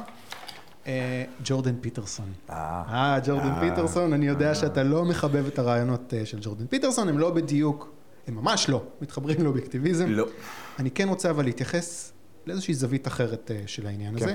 אה, 0.86 1.24
ג'ורדן 1.44 1.74
פיטרסון. 1.80 2.32
אה, 2.50 2.82
אה, 2.88 3.18
ג'ורדן 3.26 3.50
אה, 3.50 3.60
פיטרסון, 3.60 4.12
אני 4.12 4.26
יודע. 4.26 4.54
שאתה 4.54 4.82
לא 4.82 5.04
מחבב 5.04 5.46
את 5.46 5.58
הרעיונות 5.58 6.14
של 6.24 6.38
ג'ורדן 6.40 6.66
פיטרסון, 6.66 7.08
הם 7.08 7.18
לא 7.18 7.30
בדיוק, 7.30 7.92
הם 8.26 8.34
ממש 8.34 8.68
לא, 8.68 8.82
מתחברים 9.00 9.44
לאובייקטיביזם. 9.44 10.06
לא. 10.08 10.26
אני 10.78 10.90
כן 10.90 11.08
רוצה 11.08 11.30
אבל 11.30 11.44
להתייחס 11.44 12.12
לאיזושהי 12.46 12.74
זווית 12.74 13.06
אחרת 13.06 13.50
של 13.66 13.86
העניין 13.86 14.18
כן. 14.18 14.24
הזה. 14.24 14.34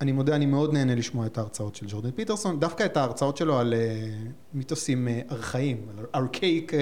אני 0.00 0.12
מודה, 0.12 0.36
אני 0.36 0.46
מאוד 0.46 0.72
נהנה 0.72 0.94
לשמוע 0.94 1.26
את 1.26 1.38
ההרצאות 1.38 1.76
של 1.76 1.86
ג'ורדן 1.88 2.10
פיטרסון, 2.10 2.60
דווקא 2.60 2.84
את 2.84 2.96
ההרצאות 2.96 3.36
שלו 3.36 3.58
על 3.58 3.74
מיתוסים 4.54 5.08
ארכאיים, 5.30 5.86
על 5.98 6.04
ארכאיק, 6.14 6.72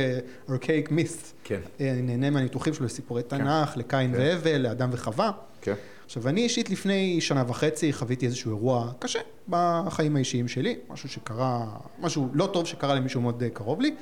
ארכאיק 0.50 0.90
מיסט. 0.90 1.32
כן. 1.44 1.60
אני 1.80 2.02
נהנה 2.02 2.30
מהניתוחים 2.30 2.74
שלו 2.74 2.86
לסיפורי 2.86 3.22
תנ"ך, 3.22 3.76
לקין 3.76 4.12
כן. 4.12 4.18
והבל, 4.18 4.56
לאדם 4.56 4.88
וחווה. 4.92 5.30
כן. 5.60 5.74
עכשיו, 6.06 6.28
אני 6.28 6.40
אישית 6.40 6.70
לפני 6.70 7.20
שנה 7.20 7.44
וחצי 7.46 7.92
חוויתי 7.92 8.26
איזשהו 8.26 8.50
אירוע 8.50 8.92
קשה 8.98 9.18
בחיים 9.48 10.16
האישיים 10.16 10.48
שלי, 10.48 10.76
משהו 10.90 11.08
שקרה, 11.08 11.66
משהו 11.98 12.28
לא 12.32 12.50
טוב 12.52 12.66
שקרה 12.66 12.94
למישהו 12.94 13.20
מאוד 13.20 13.42
אה, 13.42 13.50
קרוב 13.50 13.80
לי. 13.80 13.94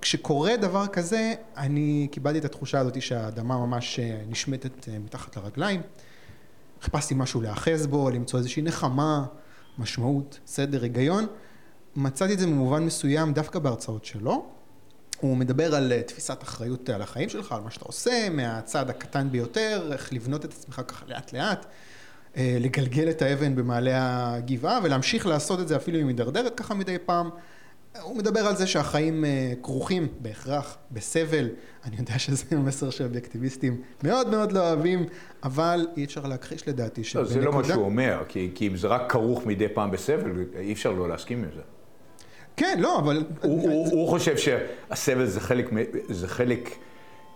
כשקורה 0.00 0.56
דבר 0.56 0.86
כזה, 0.86 1.34
אני 1.56 2.08
קיבלתי 2.10 2.38
את 2.38 2.44
התחושה 2.44 2.78
הזאת 2.78 3.02
שהאדמה 3.02 3.58
ממש 3.58 3.98
אה, 3.98 4.20
נשמטת 4.28 4.88
אה, 4.88 4.98
מתחת 4.98 5.36
לרגליים. 5.36 5.80
חיפשתי 6.82 7.14
משהו 7.14 7.40
להיאחז 7.40 7.86
בו, 7.86 8.10
למצוא 8.10 8.38
איזושהי 8.38 8.62
נחמה, 8.62 9.24
משמעות, 9.78 10.38
סדר, 10.46 10.82
היגיון. 10.82 11.26
מצאתי 11.96 12.32
את 12.32 12.38
זה 12.38 12.46
במובן 12.46 12.82
מסוים 12.82 13.32
דווקא 13.32 13.58
בהרצאות 13.58 14.04
שלו. 14.04 14.46
הוא 15.20 15.36
מדבר 15.36 15.74
על 15.74 15.92
אה, 15.92 16.02
תפיסת 16.02 16.42
אחריות 16.42 16.90
על 16.90 17.02
החיים 17.02 17.28
שלך, 17.28 17.52
על 17.52 17.60
מה 17.60 17.70
שאתה 17.70 17.84
עושה, 17.84 18.30
מהצעד 18.30 18.90
הקטן 18.90 19.30
ביותר, 19.30 19.88
איך 19.92 20.12
לבנות 20.12 20.44
את 20.44 20.52
עצמך 20.52 20.82
ככה 20.88 21.04
לאט 21.08 21.32
לאט, 21.32 21.66
אה, 22.36 22.56
לגלגל 22.60 23.10
את 23.10 23.22
האבן 23.22 23.54
במעלה 23.54 24.34
הגבעה 24.34 24.80
ולהמשיך 24.82 25.26
לעשות 25.26 25.60
את 25.60 25.68
זה 25.68 25.76
אפילו 25.76 25.96
אם 25.96 26.02
היא 26.02 26.06
מידרדרת 26.06 26.54
ככה 26.56 26.74
מדי 26.74 26.96
פעם. 27.06 27.30
הוא 28.02 28.16
מדבר 28.16 28.40
על 28.40 28.56
זה 28.56 28.66
שהחיים 28.66 29.24
אה, 29.24 29.52
כרוכים 29.62 30.08
בהכרח 30.20 30.76
בסבל. 30.90 31.48
אני 31.84 31.96
יודע 31.96 32.18
שזה 32.18 32.56
מסר 32.66 32.90
שאובייקטיביסטים 32.90 33.82
מאוד 34.02 34.28
מאוד 34.30 34.52
לא 34.52 34.60
אוהבים, 34.60 35.06
אבל 35.42 35.86
אי 35.96 36.04
אפשר 36.04 36.26
להכחיש 36.26 36.68
לדעתי 36.68 37.00
לא, 37.00 37.06
שבנקודה... 37.06 37.34
זה 37.34 37.40
לא 37.40 37.52
מה 37.52 37.64
שהוא 37.64 37.84
אומר, 37.84 38.22
כי, 38.28 38.50
כי 38.54 38.68
אם 38.68 38.76
זה 38.76 38.88
רק 38.88 39.12
כרוך 39.12 39.46
מדי 39.46 39.68
פעם 39.68 39.90
בסבל, 39.90 40.44
אי 40.58 40.72
אפשר 40.72 40.92
לא 40.92 41.08
להסכים 41.08 41.38
עם 41.38 41.50
זה. 41.54 41.60
כן, 42.56 42.78
לא, 42.80 42.98
אבל... 42.98 43.24
הוא, 43.42 43.62
הוא, 43.70 43.88
הוא 43.92 44.08
חושב 44.08 44.36
שהסבל 44.36 45.26
זה 45.26 45.40
חלק, 45.40 45.70
זה 46.08 46.28
חלק, 46.28 46.70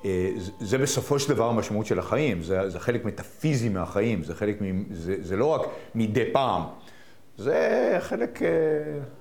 אה, 0.05 0.31
זה- 0.61 0.79
בסופו 0.79 1.19
של 1.19 1.29
דבר 1.35 1.49
המשמעות 1.49 1.87
של 1.87 1.99
החיים, 1.99 2.43
זה, 2.43 2.71
זה 2.71 2.81
חלק 2.81 3.05
מטאפיזי 3.05 3.69
מהחיים, 3.69 4.25
זה 4.25 4.35
חלק, 4.35 4.57
מ, 4.63 4.85
זה, 4.95 5.15
זה 5.23 5.37
לא 5.37 5.47
רק 5.47 5.61
מדי 5.95 6.33
פעם, 6.33 6.63
זה 7.39 7.57
חלק... 8.01 8.43
אה, 8.43 8.49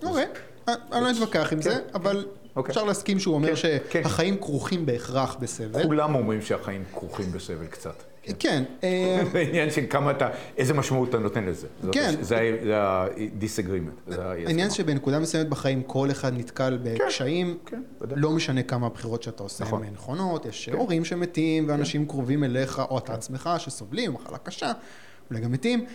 אוקיי, 0.10 0.26
אני 0.68 1.04
לא 1.04 1.12
אתווכח 1.12 1.50
עם 1.54 1.58
כן, 1.58 1.62
זה, 1.62 1.76
אבל 1.94 2.26
אוקיי. 2.56 2.72
אפשר 2.72 2.84
להסכים 2.84 3.20
שהוא 3.20 3.36
אומר 3.36 3.56
כן, 3.56 3.78
כן. 3.90 4.04
שהחיים 4.04 4.38
כרוכים 4.38 4.86
בהכרח 4.86 5.36
בסבל. 5.40 5.84
כולם 5.84 6.16
אומרים 6.16 6.42
שהחיים 6.42 6.84
כרוכים 6.94 7.32
בסבל 7.32 7.66
קצת. 7.68 8.04
כן, 8.40 8.64
אה, 8.84 9.24
זה 9.32 9.40
עניין 9.40 9.72
של 9.72 9.82
כמה 9.90 10.12
אתה, 10.12 10.30
איזה 10.58 10.74
משמעות 10.74 11.10
אתה 11.10 11.20
נותן 11.20 11.46
לזה. 11.46 11.68
כן. 11.92 12.16
זה 12.22 12.38
ה-disagreement. 12.78 14.20
העניין 14.20 14.70
שבנקודה 14.72 15.20
מסוימת 15.20 15.50
בחיים 15.50 15.84
כל 15.84 16.12
אחד 16.12 16.34
נתקל 16.38 16.80
בקשיים, 16.84 17.58
כן. 17.66 17.82
לא 18.16 18.32
משנה 18.32 18.64
כמה 18.64 18.88
הבחירות 18.88 19.24
שאתה 19.24 19.44
עושה 19.44 19.64
נכון. 19.64 19.84
הן 19.84 19.94
נכונות, 19.94 20.46
יש 20.46 20.70
הורים 20.70 21.06
שמתים 21.06 21.70
ואנשים 21.70 22.06
קרובים 22.06 22.44
אליך, 22.44 22.82
או 22.90 22.98
אתה 22.98 23.14
עצמך 23.14 23.50
שסובלים, 23.58 24.14
מחלה 24.14 24.38
קשה, 24.38 24.72
אולי 25.30 25.42
גם 25.42 25.52
מתים. 25.52 25.86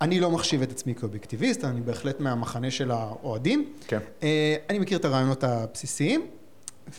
אני 0.00 0.20
לא 0.20 0.30
מחשיב 0.30 0.62
את 0.62 0.70
עצמי 0.70 0.94
כאובייקטיביסט, 0.94 1.64
אני 1.64 1.80
בהחלט 1.80 2.20
מהמחנה 2.20 2.70
של 2.70 2.90
האוהדים. 2.90 3.72
כן. 3.86 3.98
אה, 4.22 4.56
אני 4.70 4.78
מכיר 4.78 4.98
את 4.98 5.04
הרעיונות 5.04 5.44
הבסיסיים, 5.44 6.26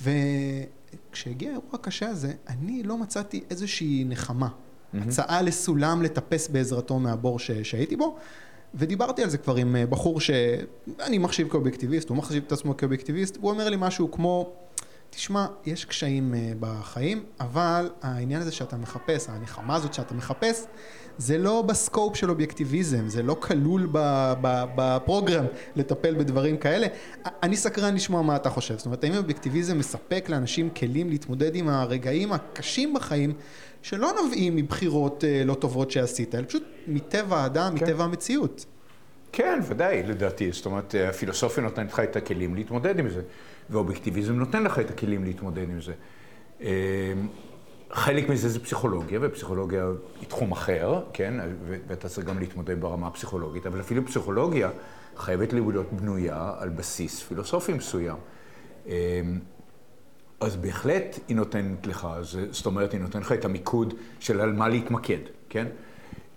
וכשהגיע 0.02 1.50
האירוע 1.50 1.70
הקשה 1.74 2.10
הזה, 2.10 2.34
אני 2.48 2.84
לא 2.84 2.98
מצאתי 2.98 3.44
איזושהי 3.50 4.06
נחמה. 4.08 4.48
הצעה 4.94 5.42
לסולם 5.42 6.02
לטפס 6.02 6.48
בעזרתו 6.48 7.00
מהבור 7.00 7.40
שהייתי 7.40 7.96
בו, 7.96 8.18
ודיברתי 8.76 9.24
על 9.24 9.30
זה 9.30 9.38
כבר 9.38 9.56
עם 9.56 9.76
אה, 9.76 9.86
בחור 9.86 10.20
שאני 10.20 11.18
מחשיב 11.18 11.48
כאובייקטיביסט, 11.48 12.10
הוא 12.10 12.18
מחשיב 12.18 12.44
את 12.48 12.52
עצמו 12.52 12.78
כאובייקטיביסט, 12.78 13.38
והוא 13.38 13.52
אומר 13.52 13.70
לי 13.70 13.76
משהו 13.80 14.12
כמו, 14.12 14.54
תשמע, 15.10 15.46
יש 15.66 15.86
קשיים 15.86 16.34
אה, 16.34 16.52
בחיים, 16.60 17.24
אבל 17.40 17.90
העניין 18.02 18.42
הזה 18.42 18.52
שאתה 18.52 18.78
מחפש, 18.78 19.30
הנחמה 19.30 19.76
הזאת 19.76 19.94
שאתה 19.94 20.14
מחפש, 20.14 20.66
זה 21.18 21.38
לא 21.38 21.62
בסקופ 21.62 22.16
של 22.16 22.30
אובייקטיביזם, 22.30 23.08
זה 23.08 23.24
לא 23.24 23.34
כלול 23.34 23.90
בפרוגרם 24.76 25.46
לטפל 25.76 26.16
בדברים 26.16 26.58
כאלה. 26.58 26.88
אני 27.44 27.58
סקרן 27.58 27.96
לשמוע 27.96 28.22
מה 28.22 28.36
אתה 28.36 28.50
חושב. 28.50 28.78
זאת 28.78 28.86
אומרת, 28.86 29.04
האם 29.04 29.16
אובייקטיביזם 29.16 29.78
מספק 29.78 30.30
לאנשים 30.30 30.70
כלים 30.70 31.10
להתמודד 31.10 31.56
עם 31.56 31.70
הרגעים 31.70 32.34
הקשים 32.34 32.94
בחיים, 32.94 33.34
שלא 33.86 34.12
נובעים 34.22 34.56
מבחירות 34.56 35.24
אה, 35.24 35.44
לא 35.46 35.54
טובות 35.54 35.92
שעשית, 35.92 36.36
אלא 36.36 36.46
פשוט 36.48 36.64
מטבע 36.88 37.38
האדם, 37.38 37.78
כן. 37.78 37.86
מטבע 37.86 38.04
המציאות. 38.04 38.66
כן, 39.32 39.60
ודאי, 39.68 40.04
לדעתי. 40.04 40.52
זאת 40.52 40.66
אומרת, 40.66 40.96
הפילוסופיה 41.10 41.64
נותנת 41.64 41.92
לך 41.94 42.00
את 42.00 42.16
הכלים 42.16 42.56
להתמודד 42.56 43.00
עם 43.00 43.10
זה, 43.10 43.22
והאובייקטיביזם 43.70 44.34
נותן 44.34 44.64
לך 44.64 44.80
את 44.80 44.90
הכלים 44.90 45.24
להתמודד 45.24 45.70
עם 45.70 45.82
זה. 45.82 45.94
אה, 46.62 47.14
חלק 47.92 48.30
מזה 48.30 48.50
זה 48.50 48.60
פסיכולוגיה, 48.60 49.20
ופסיכולוגיה 49.22 49.86
היא 50.20 50.30
תחום 50.30 50.52
אחר, 50.52 51.02
כן? 51.14 51.34
ואתה 51.88 52.10
צריך 52.10 52.28
גם 52.28 52.40
להתמודד 52.40 52.82
ברמה 52.82 53.08
הפסיכולוגית, 53.08 53.66
אבל 53.66 53.80
אפילו 53.80 54.06
פסיכולוגיה 54.06 54.70
חייבת 55.18 55.54
להיות 55.54 55.94
בנויה 55.94 56.54
על 56.58 56.70
בסיס 56.70 57.24
פילוסופי 57.24 57.74
מסוים. 57.74 58.18
אז 60.40 60.56
בהחלט 60.56 61.20
היא 61.28 61.36
נותנת 61.36 61.88
לך, 61.88 62.08
זאת 62.52 62.66
אומרת, 62.66 62.92
היא 62.92 63.02
נותנת 63.02 63.22
לך 63.22 63.32
את 63.32 63.46
המיקוד 63.46 63.94
של 64.20 64.42
על 64.42 64.54
מה 64.54 64.68
להתמקד, 64.68 65.20
כן? 65.50 65.68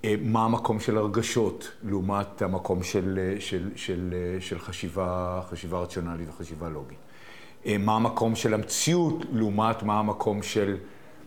אה, 0.05 0.15
מה 0.23 0.45
המקום 0.45 0.81
של 0.81 0.99
הרגשות 0.99 1.71
לעומת 1.85 2.43
המקום 2.43 2.83
של, 2.83 3.19
אה, 3.23 3.41
של, 3.41 3.71
של, 3.77 4.15
אה, 4.15 4.41
של 4.41 4.59
חשיבה, 4.59 5.41
חשיבה 5.51 5.79
רציונלית 5.79 6.29
וחשיבה 6.29 6.69
לוגית. 6.69 6.99
מה 7.79 7.97
המקום 7.97 8.37
של 8.37 8.55
המציאות 8.55 9.25
לעומת 9.33 9.83
מה 9.83 9.99
המקום 9.99 10.43
של 10.43 10.77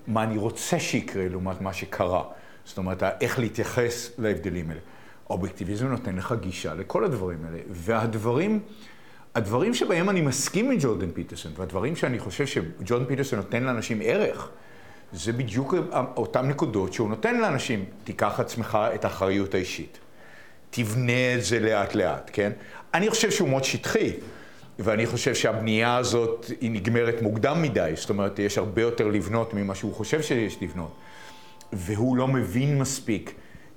מה 0.08 0.24
אני 0.24 0.38
רוצה 0.38 0.80
שיקרה 0.80 1.28
לעומת 1.30 1.62
מה 1.62 1.74
שקרה. 1.74 2.24
זאת 2.66 2.78
אומרת, 2.78 3.04
איך 3.22 3.40
להתייחס 3.40 4.12
להבדלים 4.18 4.70
האלה. 4.70 4.80
האובייקטיביזם 5.30 5.88
נותן 5.88 6.16
לך 6.16 6.36
גישה 6.42 6.74
לכל 6.74 7.04
הדברים 7.04 7.46
האלה, 7.46 7.60
והדברים... 7.70 8.60
הדברים 9.36 9.74
שבהם 9.74 10.10
אני 10.10 10.22
מסכים 10.22 10.72
עם 10.72 10.78
ג'ורדן 10.82 11.12
פיטרסון, 11.12 11.52
והדברים 11.58 11.96
שאני 11.96 12.20
חושב 12.20 12.46
שג'ורדן 12.46 13.06
פיטרסון 13.06 13.40
נותן 13.40 13.64
לאנשים 13.64 14.02
ערך, 14.04 14.50
זה 15.14 15.34
בדיוק 15.34 15.74
אותן 16.18 16.48
נקודות 16.48 16.94
שהוא 16.94 17.10
נותן 17.10 17.42
לאנשים. 17.42 17.86
תיקח 18.04 18.40
עצמך 18.40 18.78
את 18.96 19.06
האחריות 19.06 19.54
האישית. 19.54 19.98
תבנה 20.70 21.36
את 21.36 21.44
זה 21.44 21.60
לאט 21.60 21.96
לאט, 21.96 22.30
כן? 22.34 22.52
אני 22.94 23.10
חושב 23.10 23.32
שהוא 23.32 23.50
מאוד 23.50 23.64
שטחי, 23.64 24.12
ואני 24.80 25.06
חושב 25.06 25.36
שהבנייה 25.36 25.98
הזאת 25.98 26.52
היא 26.62 26.72
נגמרת 26.72 27.22
מוקדם 27.22 27.62
מדי. 27.62 27.92
זאת 27.96 28.10
אומרת, 28.10 28.40
יש 28.40 28.58
הרבה 28.58 28.82
יותר 28.82 29.08
לבנות 29.08 29.54
ממה 29.54 29.76
שהוא 29.76 29.94
חושב 29.94 30.22
שיש 30.22 30.58
לבנות. 30.62 30.96
והוא 31.74 32.18
לא 32.18 32.28
מבין 32.28 32.80
מספיק 32.80 33.34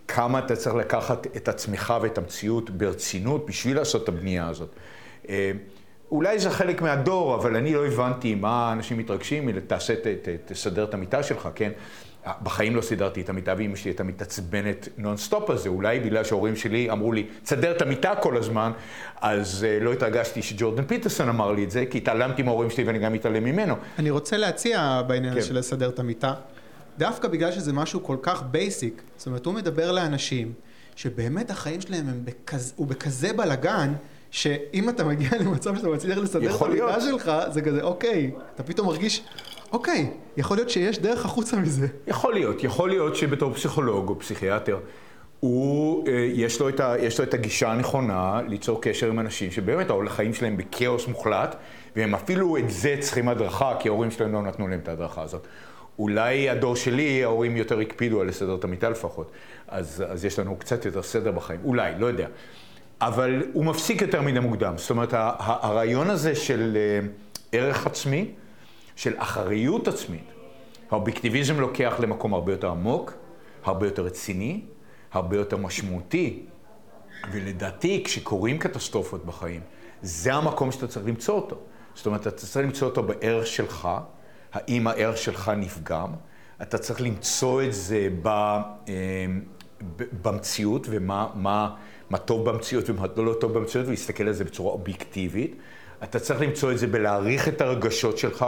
כמה 0.08 0.38
אתה 0.38 0.56
צריך 0.56 0.74
לקחת 0.74 1.26
את 1.36 1.48
עצמך 1.48 1.94
ואת 2.02 2.18
המציאות 2.18 2.70
ברצינות 2.70 3.46
בשביל 3.46 3.76
לעשות 3.76 4.02
את 4.02 4.08
הבנייה 4.08 4.48
הזאת. 4.48 4.68
אה, 5.28 5.52
אולי 6.10 6.38
זה 6.38 6.50
חלק 6.50 6.82
מהדור, 6.82 7.34
אבל 7.34 7.56
אני 7.56 7.74
לא 7.74 7.86
הבנתי 7.86 8.34
מה 8.34 8.72
אנשים 8.72 8.98
מתרגשים 8.98 9.46
מלתעשה, 9.46 9.94
תסדר 10.44 10.84
את 10.84 10.94
המיטה 10.94 11.22
שלך, 11.22 11.48
כן? 11.54 11.70
בחיים 12.42 12.76
לא 12.76 12.80
סידרתי 12.80 13.20
את 13.20 13.28
המיטה, 13.28 13.54
ואמא 13.58 13.76
שלי 13.76 13.90
הייתה 13.90 14.04
מתעצבנת 14.04 14.88
נונסטופ 14.96 15.50
על 15.50 15.58
זה, 15.58 15.68
אולי 15.68 16.00
בגלל 16.00 16.24
שההורים 16.24 16.56
שלי 16.56 16.90
אמרו 16.90 17.12
לי, 17.12 17.26
תסדר 17.42 17.76
את 17.76 17.82
המיטה 17.82 18.14
כל 18.22 18.36
הזמן, 18.36 18.72
אז 19.20 19.64
אה, 19.64 19.78
לא 19.80 19.92
התרגשתי 19.92 20.42
שג'ורדן 20.42 20.84
פיטרסון 20.84 21.28
אמר 21.28 21.52
לי 21.52 21.64
את 21.64 21.70
זה, 21.70 21.84
כי 21.90 21.98
התעלמתי 21.98 22.42
מההורים 22.42 22.70
שלי 22.70 22.84
ואני 22.84 22.98
גם 22.98 23.12
מתעלם 23.12 23.44
ממנו. 23.44 23.74
אני 23.98 24.10
רוצה 24.10 24.36
להציע 24.36 25.02
בעניין 25.06 25.32
הזה 25.32 25.40
כן. 25.40 25.46
של 25.46 25.58
לסדר 25.58 25.88
את 25.88 25.98
המיטה, 25.98 26.34
דווקא 26.98 27.28
בגלל 27.28 27.52
שזה 27.52 27.72
משהו 27.72 28.02
כל 28.02 28.16
כך 28.22 28.42
basic, 28.42 29.02
זאת 29.16 29.26
אומרת, 29.26 29.46
הוא 29.46 29.54
מדבר 29.54 29.92
לאנשים 29.92 30.52
שבאמת 30.96 31.50
החיים 31.50 31.80
שלהם 31.80 32.08
הם 32.08 32.24
בכזה, 32.24 32.72
הוא 32.76 32.86
בכזה 32.86 33.32
בלאגן, 33.32 33.92
שאם 34.34 34.88
אתה 34.88 35.04
מגיע 35.04 35.28
למצב 35.44 35.76
שאתה 35.76 35.88
מצליח 35.88 36.18
לסדר 36.18 36.56
את 36.56 36.62
המיטה 36.62 37.00
שלך, 37.00 37.32
זה 37.50 37.62
כזה, 37.62 37.82
אוקיי, 37.82 38.30
אתה 38.54 38.62
פתאום 38.62 38.86
מרגיש, 38.86 39.22
אוקיי, 39.72 40.10
יכול 40.36 40.56
להיות 40.56 40.70
שיש 40.70 40.98
דרך 40.98 41.24
החוצה 41.24 41.56
מזה. 41.56 41.86
יכול 42.06 42.34
להיות, 42.34 42.64
יכול 42.64 42.88
להיות 42.88 43.16
שבתור 43.16 43.54
פסיכולוג 43.54 44.08
או 44.08 44.18
פסיכיאטר, 44.18 44.78
הוא, 45.40 46.08
אה, 46.08 46.12
יש 46.32 46.60
לו, 46.60 46.68
את 46.68 46.80
ה, 46.80 46.94
יש 47.00 47.18
לו 47.18 47.24
את 47.24 47.34
הגישה 47.34 47.72
הנכונה 47.72 48.40
ליצור 48.48 48.82
קשר 48.82 49.08
עם 49.08 49.20
אנשים 49.20 49.50
שבאמת 49.50 49.86
החיים 50.06 50.34
שלהם 50.34 50.56
בכאוס 50.56 51.06
מוחלט, 51.06 51.56
והם 51.96 52.14
אפילו 52.14 52.56
את 52.56 52.70
זה 52.70 52.96
צריכים 53.00 53.28
הדרכה, 53.28 53.72
כי 53.80 53.88
ההורים 53.88 54.10
שלהם 54.10 54.32
לא 54.32 54.42
נתנו 54.42 54.68
להם 54.68 54.80
את 54.82 54.88
ההדרכה 54.88 55.22
הזאת. 55.22 55.46
אולי 55.98 56.50
הדור 56.50 56.76
שלי, 56.76 57.24
ההורים 57.24 57.56
יותר 57.56 57.80
הקפידו 57.80 58.20
על 58.20 58.26
לסדר 58.26 58.54
את 58.54 58.64
המיטה 58.64 58.90
לפחות, 58.90 59.30
אז, 59.68 60.04
אז 60.08 60.24
יש 60.24 60.38
לנו 60.38 60.56
קצת 60.56 60.84
יותר 60.84 61.02
סדר 61.02 61.32
בחיים, 61.32 61.60
אולי, 61.64 61.92
לא 61.98 62.06
יודע. 62.06 62.28
אבל 63.00 63.42
הוא 63.52 63.64
מפסיק 63.64 64.02
יותר 64.02 64.22
מדי 64.22 64.40
מוקדם. 64.40 64.74
זאת 64.76 64.90
אומרת, 64.90 65.08
הרעיון 65.38 66.10
הזה 66.10 66.34
של 66.34 66.76
אה, 66.76 67.06
ערך 67.52 67.86
עצמי, 67.86 68.30
של 68.96 69.14
אחריות 69.16 69.88
עצמית, 69.88 70.24
האובייקטיביזם 70.90 71.60
לוקח 71.60 71.94
למקום 71.98 72.34
הרבה 72.34 72.52
יותר 72.52 72.70
עמוק, 72.70 73.12
הרבה 73.64 73.86
יותר 73.86 74.02
רציני, 74.04 74.60
הרבה 75.12 75.36
יותר 75.36 75.56
משמעותי, 75.56 76.42
ולדעתי, 77.32 78.02
כשקורים 78.04 78.58
קטסטרופות 78.58 79.24
בחיים, 79.24 79.60
זה 80.02 80.34
המקום 80.34 80.72
שאתה 80.72 80.86
צריך 80.86 81.06
למצוא 81.06 81.34
אותו. 81.34 81.56
זאת 81.94 82.06
אומרת, 82.06 82.20
אתה 82.20 82.30
צריך 82.30 82.66
למצוא 82.66 82.88
אותו 82.88 83.02
בערך 83.02 83.46
שלך, 83.46 83.88
האם 84.52 84.86
הערך 84.86 85.16
שלך 85.16 85.52
נפגם, 85.56 86.08
אתה 86.62 86.78
צריך 86.78 87.00
למצוא 87.00 87.62
את 87.62 87.72
זה 87.72 88.08
ב, 88.22 88.28
אה, 88.28 88.60
במציאות, 90.22 90.86
ומה 90.90 91.28
מה, 91.34 91.74
מה 92.10 92.18
טוב 92.18 92.50
במציאות 92.50 92.90
ומה 92.90 93.06
לא 93.16 93.34
טוב 93.40 93.52
במציאות, 93.52 93.86
ולהסתכל 93.86 94.26
על 94.26 94.32
זה 94.32 94.44
בצורה 94.44 94.72
אובייקטיבית. 94.72 95.56
אתה 96.02 96.20
צריך 96.20 96.40
למצוא 96.40 96.72
את 96.72 96.78
זה 96.78 96.86
בלהעריך 96.86 97.48
את 97.48 97.60
הרגשות 97.60 98.18
שלך, 98.18 98.46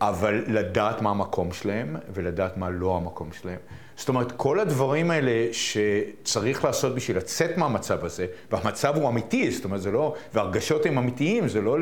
אבל 0.00 0.44
לדעת 0.46 1.02
מה 1.02 1.10
המקום 1.10 1.52
שלהם, 1.52 1.96
ולדעת 2.14 2.56
מה 2.56 2.70
לא 2.70 2.96
המקום 2.96 3.32
שלהם. 3.32 3.58
זאת 3.96 4.08
אומרת, 4.08 4.32
כל 4.32 4.60
הדברים 4.60 5.10
האלה 5.10 5.52
שצריך 5.52 6.64
לעשות 6.64 6.94
בשביל 6.94 7.16
לצאת 7.16 7.58
מהמצב 7.58 8.04
הזה, 8.04 8.26
והמצב 8.52 8.96
הוא 8.96 9.08
אמיתי, 9.08 9.50
זאת 9.50 9.64
אומרת, 9.64 9.82
זה 9.82 9.90
לא, 9.90 10.14
והרגשות 10.34 10.86
הם 10.86 10.98
אמיתיים, 10.98 11.48
זה 11.48 11.60
לא 11.60 11.76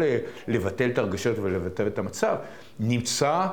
לבטל 0.49 0.91
את 0.91 0.99
הרגשות 0.99 1.39
ולבטל 1.39 1.87
את 1.87 1.99
המצב, 1.99 2.37
נמצא 2.81 3.47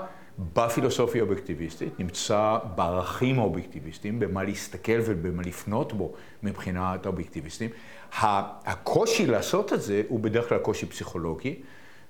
בפילוסופיה 0.53 1.21
האובייקטיביסטית, 1.21 1.99
נמצא 1.99 2.57
בערכים 2.75 3.39
האובייקטיביסטיים, 3.39 4.19
במה 4.19 4.43
להסתכל 4.43 4.99
ובמה 5.05 5.43
לפנות 5.43 5.93
בו 5.93 6.13
מבחינת 6.43 7.05
האובייקטיביסטים. 7.05 7.69
הקושי 8.13 9.25
לעשות 9.25 9.73
את 9.73 9.81
זה 9.81 10.03
הוא 10.07 10.19
בדרך 10.19 10.49
כלל 10.49 10.57
קושי 10.57 10.85
פסיכולוגי, 10.85 11.55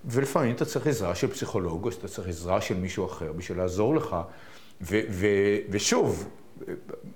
ולפעמים 0.06 0.56
אתה 0.56 0.66
צריך 0.66 0.88
עזרה 0.88 1.16
של 1.16 1.28
פסיכולוג, 1.28 1.86
או 1.86 1.92
שאתה 1.92 2.08
צריך 2.08 2.28
עזרה 2.28 2.62
של 2.62 2.78
מישהו 2.78 3.06
אחר 3.06 3.34
בשביל 3.34 3.58
לעזור 3.58 3.96
לך. 3.96 4.16
ו- 4.82 5.02
ו- 5.10 5.58
ושוב, 5.70 6.30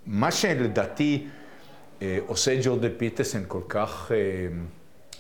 מה 0.06 0.32
שלדעתי 0.32 1.28
אה, 2.02 2.20
עושה 2.28 2.56
ג'ורדן 2.64 2.90
פיטרסן 2.98 3.44
כל 3.48 3.62
כך 3.70 4.12
אה, 4.12 4.18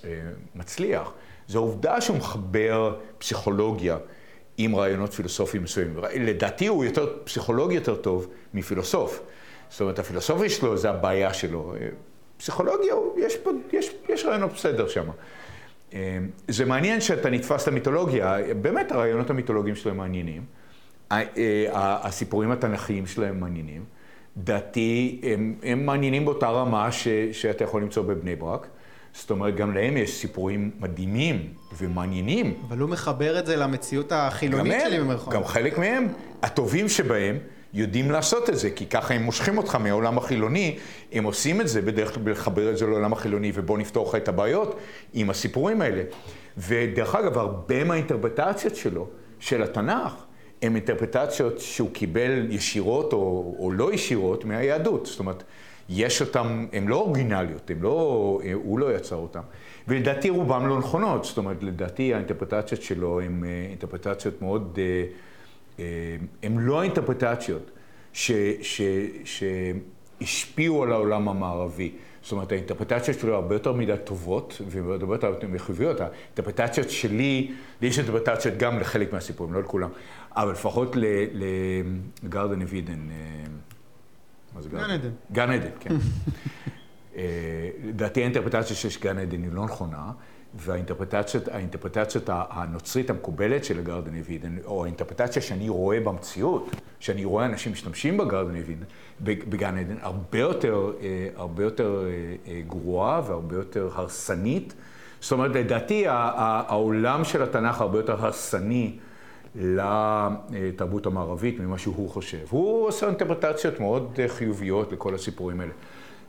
אה, 0.03 0.31
מצליח, 0.55 1.11
זו 1.47 1.59
העובדה 1.59 2.01
שהוא 2.01 2.17
מחבר 2.17 2.95
פסיכולוגיה 3.17 3.97
עם 4.63 4.75
רעיונות 4.75 5.13
פילוסופיים 5.13 5.63
מסוימים. 5.63 5.97
לדעתי 6.15 6.67
הוא 6.67 6.85
יותר, 6.85 7.17
פסיכולוג 7.23 7.71
יותר 7.71 7.95
טוב 7.95 8.27
מפילוסוף. 8.53 9.21
זאת 9.69 9.81
אומרת, 9.81 9.99
הפילוסופיה 9.99 10.49
שלו 10.49 10.77
זה 10.77 10.89
הבעיה 10.89 11.33
שלו. 11.33 11.73
פסיכולוגיה, 12.37 12.93
יש, 13.17 13.37
פה, 13.37 13.51
יש, 13.73 13.93
יש 14.09 14.25
רעיונות 14.25 14.53
בסדר 14.53 14.87
שם. 14.87 15.05
זה 16.47 16.65
מעניין 16.65 17.01
שאתה 17.01 17.29
נתפס 17.29 17.67
למיתולוגיה, 17.67 18.37
באמת 18.61 18.91
הרעיונות 18.91 19.29
המיתולוגיים 19.29 19.75
שלו 19.75 19.91
הם 19.91 19.97
מעניינים. 19.97 20.43
הסיפורים 21.71 22.51
התנ"כיים 22.51 23.05
שלהם 23.05 23.39
מעניינים. 23.39 23.83
דעתי, 24.37 25.21
הם, 25.23 25.55
הם 25.63 25.85
מעניינים 25.85 26.25
באותה 26.25 26.49
רמה 26.49 26.91
ש, 26.91 27.07
שאתה 27.31 27.63
יכול 27.63 27.81
למצוא 27.81 28.03
בבני 28.03 28.35
ברק. 28.35 28.67
זאת 29.13 29.31
אומרת, 29.31 29.55
גם 29.55 29.73
להם 29.73 29.97
יש 29.97 30.13
סיפורים 30.13 30.71
מדהימים 30.79 31.53
ומעניינים. 31.77 32.53
אבל 32.67 32.79
הוא 32.79 32.89
מחבר 32.89 33.39
את 33.39 33.45
זה 33.45 33.55
למציאות 33.55 34.11
החילונית 34.11 34.81
שלי 34.85 34.99
במרכאות. 34.99 35.33
גם 35.33 35.45
חלק 35.45 35.77
מהם, 35.77 36.07
הטובים 36.43 36.89
שבהם, 36.89 37.37
יודעים 37.73 38.11
לעשות 38.11 38.49
את 38.49 38.57
זה, 38.59 38.69
כי 38.69 38.85
ככה 38.85 39.13
הם 39.13 39.23
מושכים 39.23 39.57
אותך 39.57 39.75
מהעולם 39.75 40.17
החילוני, 40.17 40.77
הם 41.11 41.23
עושים 41.23 41.61
את 41.61 41.67
זה 41.67 41.81
בדרך 41.81 42.13
כלל 42.13 42.31
לחבר 42.31 42.71
את 42.71 42.77
זה 42.77 42.85
לעולם 42.85 43.13
החילוני, 43.13 43.51
ובוא 43.55 43.77
נפתור 43.77 44.07
לך 44.09 44.15
את 44.15 44.27
הבעיות 44.27 44.79
עם 45.13 45.29
הסיפורים 45.29 45.81
האלה. 45.81 46.03
ודרך 46.57 47.15
אגב, 47.15 47.37
הרבה 47.37 47.83
מהאינטרפטציות 47.83 48.75
שלו, 48.75 49.07
של 49.39 49.63
התנ"ך, 49.63 50.13
הן 50.61 50.75
אינטרפטציות 50.75 51.59
שהוא 51.59 51.89
קיבל 51.93 52.47
ישירות 52.49 53.13
או, 53.13 53.55
או 53.59 53.71
לא 53.71 53.93
ישירות 53.93 54.45
מהיהדות. 54.45 55.05
זאת 55.05 55.19
אומרת, 55.19 55.43
יש 55.89 56.21
אותן, 56.21 56.65
הן 56.73 56.87
לא 56.87 56.95
אורגינליות, 56.95 57.71
הן 57.71 57.79
לא, 57.79 58.39
הוא 58.53 58.79
לא 58.79 58.95
יצר 58.95 59.15
אותן. 59.15 59.41
ולדעתי 59.87 60.29
רובן 60.29 60.65
לא 60.65 60.79
נכונות, 60.79 61.23
זאת 61.25 61.37
אומרת, 61.37 61.63
לדעתי 61.63 62.13
האינטרפטציות 62.13 62.81
שלו 62.81 63.21
הן 63.21 63.43
אה, 63.43 63.65
אינטרפטציות 63.69 64.41
מאוד, 64.41 64.79
אה, 64.81 65.03
אה, 65.79 66.15
הן 66.43 66.57
לא 66.57 66.79
האינטרפטציות 66.79 67.71
שהשפיעו 70.21 70.83
על 70.83 70.91
העולם 70.91 71.29
המערבי. 71.29 71.91
זאת 72.21 72.31
אומרת, 72.31 72.51
האינטרפטציות 72.51 73.19
שלו 73.19 73.35
הרבה 73.35 73.55
יותר 73.55 73.73
מדי 73.73 73.95
טובות 74.03 74.61
והרבה 74.67 75.15
יותר 75.15 75.35
חיוביות. 75.57 75.97
האינטרפטציות 76.01 76.89
שלי, 76.89 77.51
לי 77.81 77.87
יש 77.87 77.99
אינטרפטציות 77.99 78.57
גם 78.57 78.79
לחלק 78.79 79.13
מהסיפורים, 79.13 79.53
לא 79.53 79.61
לכולם, 79.61 79.89
אבל 80.35 80.51
לפחות 80.51 80.95
לגרדן 82.23 82.61
אבידן. 82.61 82.99
גן 84.71 84.89
עדן? 84.89 85.09
גן 85.31 85.51
עדן, 85.51 85.69
כן. 85.79 85.95
אה, 87.15 87.69
לדעתי 87.83 88.21
האינטרפטציה 88.21 88.75
שיש 88.75 88.99
גן 88.99 89.17
עדן 89.17 89.43
היא 89.43 89.51
לא 89.51 89.63
נכונה, 89.63 90.11
והאינטרפטציה 90.53 91.41
הנוצרית 92.27 93.09
המקובלת 93.09 93.65
של 93.65 93.79
הגרדן 93.79 94.17
אבידן, 94.17 94.57
או 94.65 94.83
האינטרפטציה 94.83 95.41
שאני 95.41 95.69
רואה 95.69 95.99
במציאות, 95.99 96.75
שאני 96.99 97.25
רואה 97.25 97.45
אנשים 97.45 97.71
משתמשים 97.71 98.17
בגרדן 98.17 98.55
אבידן, 98.55 98.83
בגן 99.21 99.77
עדן, 99.77 99.95
הרבה 100.01 100.39
יותר, 100.39 100.91
אה, 101.01 101.27
הרבה 101.35 101.63
יותר 101.63 102.05
אה, 102.47 102.61
גרועה 102.67 103.21
והרבה 103.27 103.55
יותר 103.55 103.89
הרסנית. 103.93 104.73
זאת 105.21 105.31
אומרת, 105.31 105.55
לדעתי 105.55 106.03
העולם 106.07 107.23
של 107.23 107.43
התנ"ך 107.43 107.81
הרבה 107.81 107.99
יותר 107.99 108.25
הרסני. 108.25 108.97
לתרבות 109.55 111.05
המערבית 111.05 111.59
ממה 111.59 111.77
שהוא 111.77 112.09
חושב. 112.09 112.45
הוא 112.49 112.87
עושה 112.87 113.07
אינטרפרטציות 113.07 113.79
מאוד 113.79 114.19
חיוביות 114.27 114.91
לכל 114.91 115.15
הסיפורים 115.15 115.59
האלה. 115.59 115.73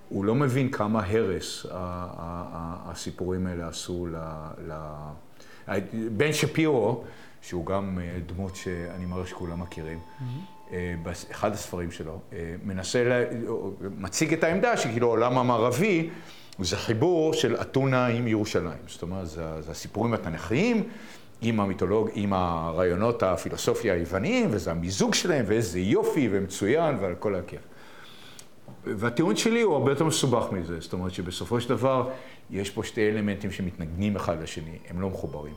הוא 0.09 0.25
לא 0.25 0.35
מבין 0.35 0.71
כמה 0.71 1.03
הרס 1.07 1.67
הסיפורים 1.71 3.47
האלה 3.47 3.69
עשו 3.69 4.07
ל... 4.07 4.73
בן 6.17 6.33
שפירו, 6.33 7.05
שהוא 7.43 7.67
גם 7.67 7.99
אה, 8.03 8.19
דמות 8.27 8.57
שאני 8.57 9.07
מראה 9.07 9.27
שכולם 9.27 9.61
מכירים, 9.61 9.99
mm-hmm. 9.99 10.73
באחד 11.03 11.53
הספרים 11.53 11.91
שלו, 11.91 12.19
אה, 12.33 12.55
מנסה, 12.65 13.05
לה... 13.05 13.25
מציג 13.99 14.33
את 14.33 14.45
העמדה 14.45 14.77
שכאילו 14.77 15.07
העולם 15.07 15.39
המערבי 15.39 16.11
זה 16.59 16.77
חיבור 16.77 17.33
של 17.33 17.57
אתונה 17.61 18.07
עם 18.07 18.29
ירושלים. 18.29 18.79
זאת 18.87 19.03
אומרת, 19.03 19.29
זה, 19.29 19.63
זה 19.63 19.71
הסיפורים 19.71 20.15
התנ"כיים. 20.15 20.89
עם 21.43 21.61
המיתולוג, 21.61 22.09
עם 22.15 22.33
הרעיונות 22.33 23.23
הפילוסופיה 23.23 23.95
היווניים, 23.95 24.49
וזה 24.51 24.71
המיזוג 24.71 25.15
שלהם, 25.15 25.45
ואיזה 25.49 25.81
יופי 25.81 26.29
ומצוין, 26.33 26.97
ועל 27.01 27.15
כל 27.15 27.35
הכיף. 27.35 27.61
והטיעון 28.85 29.37
שלי 29.37 29.61
הוא 29.61 29.75
הרבה 29.75 29.91
יותר 29.91 30.05
מסובך 30.05 30.53
מזה, 30.53 30.81
זאת 30.81 30.93
אומרת 30.93 31.13
שבסופו 31.13 31.61
של 31.61 31.69
דבר 31.69 32.11
יש 32.51 32.71
פה 32.71 32.85
שתי 32.85 33.09
אלמנטים 33.09 33.51
שמתנגנים 33.51 34.17
אחד 34.17 34.43
לשני, 34.43 34.79
הם 34.89 35.01
לא 35.01 35.11
מחוברים, 35.11 35.55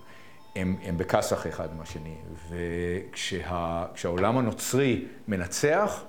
הם, 0.56 0.76
הם 0.84 0.98
בכסח 0.98 1.48
אחד 1.48 1.68
עם 1.76 1.82
השני, 1.82 2.16
וכשהעולם 2.50 4.38
הנוצרי 4.38 5.06
מנצח, 5.28 6.04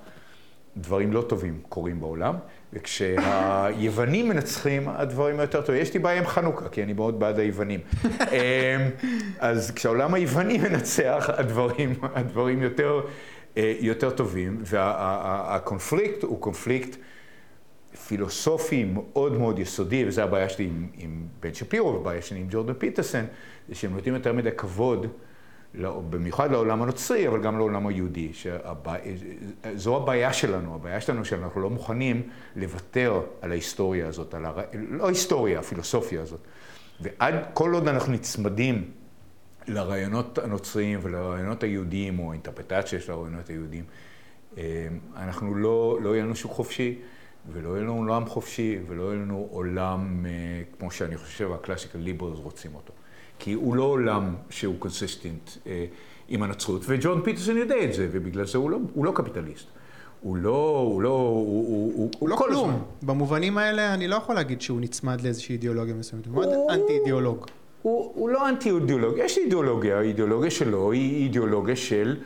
דברים 0.77 1.13
לא 1.13 1.21
טובים 1.21 1.61
קורים 1.69 1.99
בעולם, 1.99 2.35
וכשהיוונים 2.77 4.29
מנצחים, 4.29 4.89
הדברים 4.89 5.39
יותר 5.39 5.61
טובים. 5.61 5.81
יש 5.81 5.93
לי 5.93 5.99
בעיה 5.99 6.19
עם 6.19 6.27
חנוכה, 6.27 6.69
כי 6.69 6.83
אני 6.83 6.93
מאוד 6.93 7.19
בעד 7.19 7.39
היוונים. 7.39 7.79
אמ, 8.03 8.27
אז 9.39 9.71
כשהעולם 9.71 10.13
היווני 10.13 10.57
מנצח, 10.57 11.29
הדברים, 11.33 11.93
הדברים 12.15 12.61
יותר, 12.61 13.01
אה, 13.57 13.73
יותר 13.79 14.09
טובים, 14.09 14.61
והקונפליקט 14.65 16.23
הוא 16.23 16.41
קונפליקט 16.41 16.97
פילוסופי 18.07 18.85
מאוד 18.93 19.37
מאוד 19.37 19.59
יסודי, 19.59 20.05
וזו 20.07 20.21
הבעיה 20.21 20.49
שלי 20.49 20.65
עם, 20.65 20.87
עם 20.97 21.23
בן 21.39 21.53
שפירו, 21.53 21.93
והבעיה 21.93 22.21
שלי 22.21 22.39
עם 22.39 22.47
ג'ורדן 22.49 22.73
פיטרסן, 22.73 23.25
זה 23.69 23.75
שהם 23.75 23.93
נותנים 23.93 24.15
יותר 24.15 24.33
מדי 24.33 24.51
כבוד. 24.57 25.07
לא, 25.77 26.01
במיוחד 26.09 26.51
לעולם 26.51 26.81
הנוצרי, 26.81 27.27
אבל 27.27 27.41
גם 27.41 27.57
לעולם 27.57 27.87
היהודי. 27.87 28.33
שהבע... 28.33 28.95
זו 29.75 29.97
הבעיה 29.97 30.33
שלנו, 30.33 30.75
הבעיה 30.75 31.01
שלנו 31.01 31.25
שאנחנו 31.25 31.61
לא 31.61 31.69
מוכנים 31.69 32.29
לוותר 32.55 33.21
על 33.41 33.51
ההיסטוריה 33.51 34.07
הזאת, 34.07 34.33
על 34.33 34.45
הר... 34.45 34.59
לא 34.73 35.05
ההיסטוריה, 35.05 35.59
הפילוסופיה 35.59 36.21
הזאת. 36.21 36.39
ועד 36.99 37.35
כל 37.53 37.73
עוד 37.73 37.87
אנחנו 37.87 38.13
נצמדים 38.13 38.91
לרעיונות 39.67 40.37
הנוצריים 40.37 40.99
ולרעיונות 41.01 41.63
היהודיים, 41.63 42.19
או 42.19 42.31
האינטרפטציה 42.31 42.99
של 42.99 43.11
הרעיונות 43.11 43.49
היהודיים, 43.49 43.83
אה, 44.57 44.87
אנחנו 45.15 45.55
לא, 45.55 45.99
לא 46.01 46.15
יהיה 46.15 46.23
לנו 46.23 46.35
שוק 46.35 46.51
חופשי, 46.51 46.99
ולא 47.53 47.69
יהיה 47.69 47.81
לנו 47.81 47.97
עולם 47.97 48.25
חופשי, 48.25 48.79
ולא 48.87 49.03
יהיה 49.03 49.15
לנו 49.15 49.47
עולם 49.51 50.25
אה, 50.25 50.31
כמו 50.79 50.91
שאני 50.91 51.17
חושב 51.17 51.51
ה 51.51 51.56
classical 51.56 51.99
liberals 51.99 52.39
רוצים 52.39 52.75
אותו. 52.75 52.93
כי 53.39 53.53
הוא 53.53 53.75
לא 53.75 53.83
עולם 53.83 54.35
שהוא 54.49 54.75
consistent 54.79 55.49
אה, 55.67 55.85
עם 56.27 56.43
הנצרות, 56.43 56.81
וג'ורדן 56.87 57.21
פיטרסון 57.23 57.57
יודע 57.57 57.83
את 57.83 57.93
זה, 57.93 58.07
ובגלל 58.11 58.45
זה 58.45 58.57
הוא 58.57 58.69
לא, 58.69 58.77
הוא 58.93 59.05
לא 59.05 59.11
קפיטליסט. 59.15 59.67
הוא 60.21 60.37
לא, 60.37 60.83
הוא 60.87 61.01
לא, 61.01 61.09
הוא, 61.09 61.67
הוא, 61.67 61.93
הוא, 61.95 62.09
הוא 62.19 62.29
לא 62.29 62.35
כלום. 62.35 62.69
הזמן. 62.69 62.81
במובנים 63.01 63.57
האלה 63.57 63.93
אני 63.93 64.07
לא 64.07 64.15
יכול 64.15 64.35
להגיד 64.35 64.61
שהוא 64.61 64.81
נצמד 64.81 65.21
לאיזושהי 65.21 65.53
אידיאולוגיה 65.53 65.93
מסוימת, 65.93 66.25
הוא 66.25 66.33
מאוד 66.33 66.49
אנטי-אידיאולוג. 66.69 67.45
הוא, 67.81 68.11
הוא 68.15 68.29
לא 68.29 68.49
אנטי-אידיאולוג, 68.49 69.15
יש 69.17 69.37
אידיאולוגיה, 69.37 69.99
האידיאולוגיה 69.99 70.51
שלו 70.51 70.91
היא 70.91 71.23
אידיאולוגיה 71.23 71.75
של, 71.75 72.17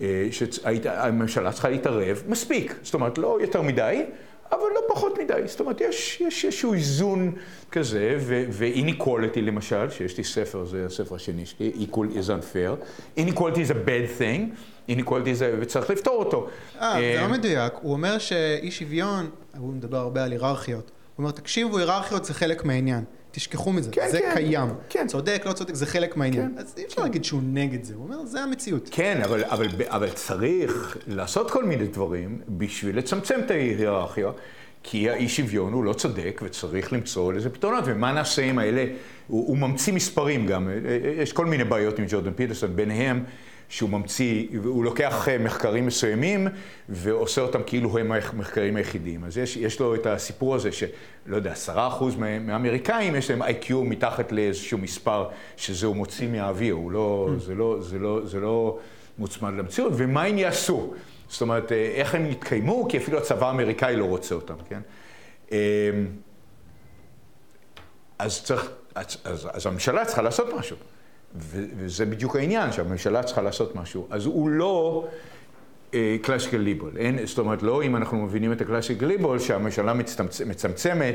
אה, 0.00 0.28
שהממשלה 0.30 1.52
צריכה 1.52 1.68
להתערב, 1.68 2.22
מספיק, 2.28 2.74
זאת 2.82 2.94
אומרת 2.94 3.18
לא 3.18 3.38
יותר 3.40 3.62
מדי, 3.62 4.04
אבל 4.52 4.68
לא 4.74 4.80
פחות 4.88 5.18
מדי. 5.18 5.42
זאת 5.46 5.60
אומרת, 5.60 5.80
יש, 5.80 6.20
יש 6.20 6.44
איזשהו 6.44 6.74
איזון 6.74 7.32
כזה, 7.70 8.16
ו-inequality 8.50 9.40
למשל, 9.40 9.90
שיש 9.90 10.18
לי 10.18 10.24
ספר, 10.24 10.64
זה 10.64 10.86
הספר 10.86 11.14
השני 11.14 11.46
שלי, 11.46 11.72
equal 11.74 12.18
is 12.18 12.28
unfair. 12.28 12.86
inequality 13.18 13.56
is 13.56 13.70
a 13.70 13.88
bad 13.88 14.20
thing, 14.20 14.40
inequality 14.90 15.32
זה, 15.32 15.56
וצריך 15.60 15.90
לפתור 15.90 16.14
אותו. 16.14 16.48
אה, 16.80 16.94
זה 17.00 17.20
לא 17.20 17.28
מדויק. 17.28 17.72
הוא 17.82 17.92
אומר 17.92 18.18
שאי 18.18 18.70
שוויון, 18.70 19.30
הוא 19.58 19.72
מדבר 19.72 19.98
הרבה 19.98 20.24
על 20.24 20.32
היררכיות. 20.32 20.90
הוא 21.16 21.22
אומר, 21.22 21.30
תקשיבו, 21.30 21.78
היררכיות 21.78 22.24
זה 22.24 22.34
חלק 22.34 22.64
מהעניין. 22.64 23.04
תשכחו 23.36 23.72
מזה, 23.72 23.90
כן, 23.92 24.08
זה 24.10 24.20
כן, 24.20 24.34
קיים. 24.34 24.68
כן. 24.88 25.06
צודק, 25.06 25.42
לא 25.46 25.52
צודק, 25.52 25.74
זה 25.74 25.86
חלק 25.86 26.16
מהעניין. 26.16 26.52
כן, 26.54 26.58
אז 26.58 26.74
אי 26.78 26.84
אפשר 26.84 26.96
כן. 26.96 27.02
להגיד 27.02 27.24
שהוא 27.24 27.40
נגד 27.44 27.84
זה, 27.84 27.94
הוא 27.94 28.04
אומר, 28.04 28.24
זה 28.24 28.40
המציאות. 28.40 28.88
כן, 28.92 29.20
אבל, 29.24 29.44
אבל, 29.44 29.66
אבל 29.86 30.10
צריך 30.10 30.98
לעשות 31.06 31.50
כל 31.50 31.64
מיני 31.64 31.86
דברים 31.86 32.40
בשביל 32.48 32.98
לצמצם 32.98 33.40
את 33.46 33.50
ההיררכיה, 33.50 34.30
כי 34.82 35.10
האי 35.10 35.28
שוויון 35.28 35.72
הוא 35.72 35.84
לא 35.84 35.92
צודק 35.92 36.40
וצריך 36.44 36.92
למצוא 36.92 37.32
לזה 37.32 37.50
פתרונות. 37.50 37.84
ומה 37.86 38.12
נעשה 38.12 38.42
עם 38.42 38.58
האלה? 38.58 38.84
הוא, 39.26 39.48
הוא 39.48 39.58
ממציא 39.58 39.92
מספרים 39.92 40.46
גם, 40.46 40.70
יש 41.18 41.32
כל 41.32 41.46
מיני 41.46 41.64
בעיות 41.64 41.98
עם 41.98 42.04
ג'ורדן 42.08 42.32
פיטרסון, 42.32 42.76
ביניהם 42.76 43.24
שהוא 43.68 43.90
ממציא, 43.90 44.46
הוא 44.64 44.84
לוקח 44.84 45.28
אה, 45.28 45.38
מחקרים 45.38 45.86
מסוימים 45.86 46.48
ועושה 46.88 47.40
אותם 47.40 47.60
כאילו 47.66 47.98
הם 47.98 48.12
המחקרים 48.12 48.76
היחידים. 48.76 49.24
אז 49.24 49.38
יש, 49.38 49.56
יש 49.56 49.80
לו 49.80 49.94
את 49.94 50.06
הסיפור 50.06 50.54
הזה 50.54 50.72
שלא 50.72 51.36
יודע, 51.36 51.52
עשרה 51.52 51.88
אחוז 51.88 52.16
מהאמריקאים 52.16 53.14
יש 53.14 53.30
להם 53.30 53.42
איי-קיו 53.42 53.84
מתחת 53.84 54.32
לאיזשהו 54.32 54.78
מספר 54.78 55.28
שזה 55.56 55.86
הוא 55.86 55.96
מוציא 55.96 56.28
מהאוויר, 56.28 56.74
הוא 56.74 56.90
לא, 56.90 57.28
mm. 57.28 57.40
זה, 57.40 57.54
לא, 57.54 57.76
זה, 57.80 57.98
לא, 57.98 58.20
זה 58.24 58.40
לא 58.40 58.78
מוצמד 59.18 59.52
למציאות, 59.58 59.92
ומה 59.96 60.22
הם 60.22 60.38
יעשו? 60.38 60.94
זאת 61.28 61.42
אומרת, 61.42 61.72
אה, 61.72 61.92
איך 61.94 62.14
הם 62.14 62.26
יתקיימו? 62.26 62.86
כי 62.88 62.98
אפילו 62.98 63.18
הצבא 63.18 63.48
האמריקאי 63.48 63.96
לא 63.96 64.04
רוצה 64.04 64.34
אותם, 64.34 64.54
כן? 64.68 64.80
אמ, 65.52 65.56
אז 68.18 68.44
צריך, 68.44 68.70
אז, 68.94 69.16
אז, 69.24 69.48
אז 69.52 69.66
הממשלה 69.66 70.04
צריכה 70.04 70.22
לעשות 70.22 70.46
משהו. 70.58 70.76
וזה 71.38 72.06
בדיוק 72.06 72.36
העניין, 72.36 72.72
שהממשלה 72.72 73.22
צריכה 73.22 73.42
לעשות 73.42 73.76
משהו. 73.76 74.06
אז 74.10 74.26
הוא 74.26 74.50
לא 74.50 75.04
קלאסיקל 76.22 76.56
ליבול. 76.56 76.92
זאת 77.24 77.38
אומרת, 77.38 77.62
לא 77.62 77.82
אם 77.82 77.96
אנחנו 77.96 78.18
מבינים 78.18 78.52
את 78.52 78.60
הקלאסיקל 78.60 79.06
ליבול, 79.06 79.38
שהממשלה 79.38 79.94
מצטמצ, 79.94 80.40
מצמצמת 80.40 81.14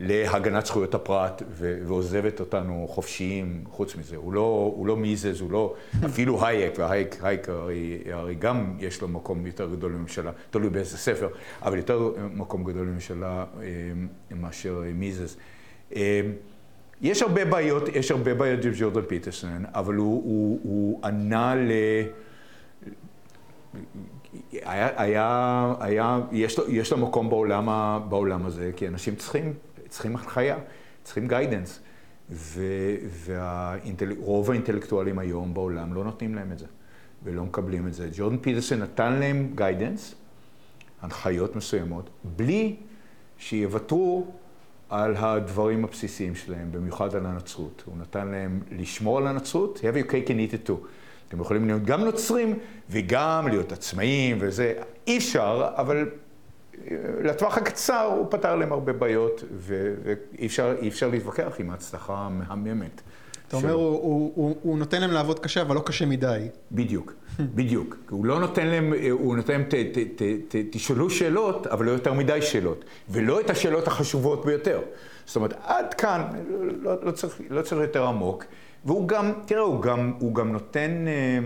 להגנת 0.00 0.66
זכויות 0.66 0.94
הפרט 0.94 1.42
ועוזבת 1.50 2.40
אותנו 2.40 2.86
חופשיים 2.90 3.64
חוץ 3.70 3.96
מזה. 3.96 4.16
הוא 4.16 4.32
לא, 4.32 4.72
הוא 4.76 4.86
לא 4.86 4.96
מיזז, 4.96 5.40
הוא 5.40 5.50
לא, 5.50 5.74
אפילו 6.06 6.46
הייק, 6.46 6.78
והייק 6.78 7.16
הייק 7.22 7.48
הרי, 7.48 7.98
הרי 8.12 8.34
גם 8.34 8.76
יש 8.78 9.02
לו 9.02 9.08
מקום 9.08 9.46
יותר 9.46 9.68
גדול 9.70 9.92
לממשלה, 9.92 10.30
תלוי 10.50 10.70
באיזה 10.70 10.98
ספר, 10.98 11.28
אבל 11.62 11.76
יותר 11.76 12.12
מקום 12.34 12.64
גדול 12.64 12.86
לממשלה 12.86 13.44
אה, 13.62 13.66
מאשר 14.30 14.82
מיזז. 14.94 15.36
יש 17.02 17.22
הרבה 17.22 17.44
בעיות, 17.44 17.88
יש 17.88 18.10
הרבה 18.10 18.34
בעיות 18.34 18.64
עם 18.64 18.70
ג'ורדן 18.78 19.02
פיטרסון, 19.02 19.64
אבל 19.74 19.94
הוא, 19.94 20.22
הוא, 20.24 20.60
הוא 20.62 21.00
ענה 21.04 21.54
ל... 21.54 21.70
היה, 24.52 25.02
היה, 25.02 25.74
היה, 25.80 26.20
יש 26.32 26.58
לו, 26.58 26.70
יש 26.70 26.92
לו 26.92 26.98
מקום 26.98 27.30
בעולם, 27.30 27.68
בעולם 28.08 28.46
הזה, 28.46 28.70
כי 28.76 28.88
אנשים 28.88 29.14
צריכים, 29.14 29.52
צריכים 29.88 30.16
הנחיה, 30.16 30.56
צריכים 31.02 31.28
guidance, 31.28 31.80
ורוב 34.16 34.50
האינטלקטואלים 34.50 35.18
היום 35.18 35.54
בעולם 35.54 35.94
לא 35.94 36.04
נותנים 36.04 36.34
להם 36.34 36.52
את 36.52 36.58
זה, 36.58 36.66
ולא 37.24 37.44
מקבלים 37.44 37.86
את 37.86 37.94
זה. 37.94 38.08
ג'ורדן 38.16 38.38
פיטרסון 38.38 38.78
נתן 38.78 39.12
להם 39.12 39.50
guidance, 39.54 40.14
הנחיות 41.02 41.56
מסוימות, 41.56 42.10
בלי 42.36 42.76
שיוותרו 43.38 44.26
על 44.90 45.16
הדברים 45.16 45.84
הבסיסיים 45.84 46.34
שלהם, 46.34 46.72
במיוחד 46.72 47.14
על 47.14 47.26
הנצרות. 47.26 47.82
הוא 47.86 47.94
נתן 47.98 48.28
להם 48.28 48.60
לשמור 48.70 49.18
על 49.18 49.26
הנצרות, 49.26 49.78
have 49.78 49.96
your 49.96 50.10
cake 50.10 50.28
and 50.28 50.52
eat 50.52 50.54
it 50.54 50.68
too. 50.68 50.86
אתם 51.28 51.40
יכולים 51.40 51.66
להיות 51.66 51.82
גם 51.82 52.04
נוצרים 52.04 52.58
וגם 52.90 53.48
להיות 53.48 53.72
עצמאים 53.72 54.36
וזה, 54.40 54.74
אי 55.06 55.18
אפשר, 55.18 55.68
אבל 55.76 56.08
אה, 56.90 56.96
לטווח 57.22 57.58
הקצר 57.58 58.12
הוא 58.16 58.26
פתר 58.30 58.56
להם 58.56 58.72
הרבה 58.72 58.92
בעיות, 58.92 59.44
ואי 59.56 60.46
אפשר, 60.46 60.76
אפשר 60.88 61.08
להתווכח 61.08 61.52
עם 61.58 61.70
ההצלחה 61.70 62.14
המהממת. 62.14 63.00
אתה 63.50 63.58
אומר, 63.58 63.72
הוא, 63.72 64.00
הוא, 64.02 64.32
הוא, 64.34 64.56
הוא 64.62 64.78
נותן 64.78 65.00
להם 65.00 65.10
לעבוד 65.10 65.38
קשה, 65.38 65.62
אבל 65.62 65.74
לא 65.74 65.80
קשה 65.80 66.06
מדי. 66.06 66.48
בדיוק, 66.72 67.14
בדיוק. 67.40 67.96
הוא 68.10 68.26
לא 68.26 68.40
נותן 68.40 68.66
להם, 68.66 68.92
הוא 69.10 69.36
נותן 69.36 69.52
להם, 69.52 69.62
ת, 69.62 69.74
ת, 69.74 69.98
ת, 70.16 70.22
ת, 70.48 70.56
תשאלו 70.70 71.10
שאלות, 71.10 71.66
אבל 71.66 71.86
לא 71.86 71.90
יותר 71.90 72.12
מדי 72.12 72.42
שאלות. 72.42 72.84
ולא 73.08 73.40
את 73.40 73.50
השאלות 73.50 73.86
החשובות 73.86 74.46
ביותר. 74.46 74.80
זאת 75.26 75.36
אומרת, 75.36 75.54
עד 75.62 75.94
כאן, 75.94 76.22
לא, 76.82 76.94
לא, 77.02 77.10
צריך, 77.10 77.40
לא 77.50 77.62
צריך 77.62 77.80
יותר 77.80 78.06
עמוק. 78.06 78.44
והוא 78.84 79.08
גם, 79.08 79.32
תראה, 79.46 79.62
הוא 79.62 79.82
גם, 79.82 80.12
הוא 80.18 80.34
גם 80.34 80.52
נותן... 80.52 81.04
אה, 81.08 81.38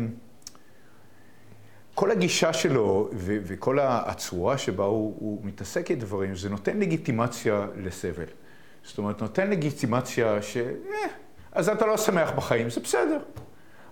כל 1.95 2.11
הגישה 2.11 2.53
שלו 2.53 3.09
ו- 3.13 3.39
וכל 3.45 3.79
הצורה 3.81 4.59
שבה 4.59 4.85
הוא, 4.85 5.17
הוא 5.19 5.41
מתעסק 5.45 5.91
עם 5.91 5.99
דברים, 5.99 6.37
זה 6.37 6.51
נותן 6.51 6.81
לגיטימציה 6.81 7.67
לסבל. 7.77 8.25
זאת 8.83 8.99
אומרת, 8.99 9.23
נותן 9.23 9.51
לגיטימציה 9.51 10.43
ש... 10.43 10.57
אה, 10.57 11.24
אז 11.55 11.69
אתה 11.69 11.87
לא 11.87 11.97
שמח 11.97 12.31
בחיים, 12.31 12.71
זה 12.71 12.81
בסדר. 12.81 13.19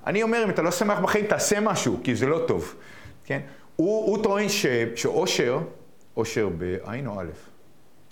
אני 0.07 0.23
אומר, 0.23 0.45
אם 0.45 0.51
אתה 0.51 0.63
לא 0.63 0.71
שמח 0.71 0.99
בחיים, 0.99 1.27
תעשה 1.27 1.61
משהו, 1.61 2.01
כי 2.05 2.15
זה 2.15 2.27
לא 2.27 2.45
טוב, 2.47 2.75
כן? 3.25 3.41
הוא, 3.77 4.07
הוא 4.07 4.23
טוען 4.23 4.49
ש, 4.49 4.67
שאושר, 4.97 5.59
אושר 6.17 6.49
בעין 6.49 7.07
או 7.07 7.21
א'? 7.21 7.27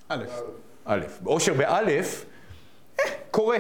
א'. 0.09 0.25
א'. 0.85 1.01
אושר 1.27 1.55
באלף, 1.55 2.25
אה, 3.01 3.05
קורה. 3.31 3.59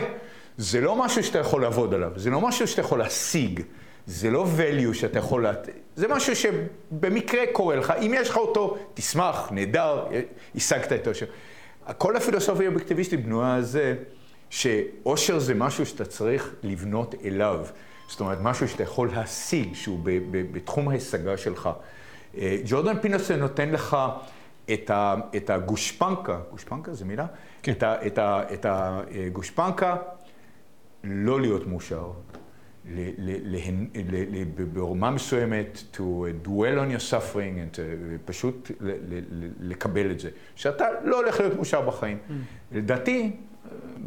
זה 0.56 0.80
לא 0.80 0.96
משהו 0.96 1.24
שאתה 1.24 1.38
יכול 1.38 1.62
לעבוד 1.62 1.94
עליו, 1.94 2.12
זה 2.16 2.30
לא 2.30 2.40
משהו 2.40 2.66
שאתה 2.66 2.80
יכול 2.80 2.98
להשיג, 2.98 3.60
זה 4.06 4.30
לא 4.30 4.46
value 4.58 4.94
שאתה 4.94 5.18
יכול, 5.18 5.42
לה... 5.42 5.52
זה 5.96 6.08
משהו 6.08 6.36
שבמקרה 6.36 7.42
קורה 7.52 7.76
לך. 7.76 7.90
אם 7.90 8.14
יש 8.14 8.30
לך 8.30 8.36
אותו, 8.36 8.76
תשמח, 8.94 9.48
נהדר, 9.52 10.06
השגת 10.54 10.92
את 10.92 11.06
האושר. 11.06 11.26
כל 11.98 12.16
הפילוסופיה 12.16 12.66
האובייקטיביסטית 12.66 13.24
בנויה 13.24 13.54
על 13.54 13.62
זה. 13.62 13.94
שאושר 14.50 15.38
זה 15.38 15.54
משהו 15.54 15.86
שאתה 15.86 16.04
צריך 16.04 16.54
לבנות 16.62 17.14
אליו. 17.24 17.66
זאת 18.08 18.20
אומרת, 18.20 18.38
משהו 18.40 18.68
שאתה 18.68 18.82
יכול 18.82 19.08
להשיג, 19.08 19.74
שהוא 19.74 19.98
ב, 20.02 20.10
ב, 20.30 20.52
בתחום 20.52 20.88
ההשגה 20.88 21.36
שלך. 21.36 21.68
אה, 22.38 22.56
ג'ורדן 22.64 23.00
פינוסון 23.00 23.38
נותן 23.38 23.70
לך 23.70 23.96
את, 24.72 24.90
ה, 24.90 25.14
את 25.36 25.50
הגושפנקה, 25.50 26.40
גושפנקה 26.50 26.94
זה 26.94 27.04
מילה? 27.04 27.26
כן. 27.62 27.72
את, 27.72 27.82
ה, 27.82 28.06
את, 28.06 28.18
ה, 28.18 28.42
את 28.54 28.66
הגושפנקה 28.68 29.96
לא 31.04 31.40
להיות 31.40 31.66
מאושר. 31.66 32.10
ברמה 34.72 35.10
מסוימת, 35.10 35.82
to 35.94 35.98
dwell 36.44 36.76
on 36.78 36.90
your 36.94 37.10
suffering, 37.10 37.56
and 37.56 37.76
to, 37.76 37.80
פשוט 38.24 38.70
לקבל 39.60 40.10
את 40.10 40.20
זה. 40.20 40.30
שאתה 40.54 40.84
לא 41.04 41.20
הולך 41.20 41.40
להיות 41.40 41.54
מאושר 41.54 41.80
בחיים. 41.80 42.18
Mm. 42.28 42.32
לדעתי, 42.72 43.36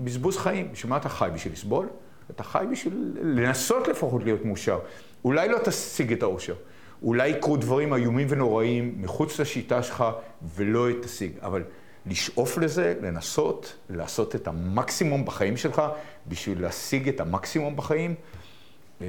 בזבוז 0.03 0.38
חיים. 0.38 0.72
בשביל 0.72 0.89
מה 0.89 0.97
אתה 0.97 1.09
חי? 1.09 1.30
בשביל 1.34 1.53
לסבול? 1.53 1.88
אתה 2.32 2.43
חי 2.43 2.66
בשביל 2.72 3.18
לנסות 3.22 3.88
לפחות 3.88 4.24
להיות 4.24 4.45
מאושר. 4.45 4.80
אולי 5.26 5.49
לא 5.49 5.57
תשיג 5.64 6.14
את 6.14 6.24
האושר. 6.24 6.55
אולי 7.03 7.28
יקרו 7.28 7.57
דברים 7.57 7.93
איומים 7.93 8.28
ונוראים 8.30 8.95
מחוץ 8.97 9.39
לשיטה 9.39 9.84
שלך 9.84 10.03
ולא 10.55 10.88
תשיג. 11.01 11.32
אבל 11.41 11.64
לשאוף 12.05 12.57
לזה, 12.57 12.95
לנסות, 13.01 13.76
לעשות 13.89 14.36
את 14.36 14.47
המקסימום 14.47 15.26
בחיים 15.26 15.57
שלך 15.57 15.82
בשביל 16.28 16.61
להשיג 16.61 17.09
את 17.09 17.20
המקסימום 17.20 17.76
בחיים, 17.76 18.16
אה, 19.01 19.07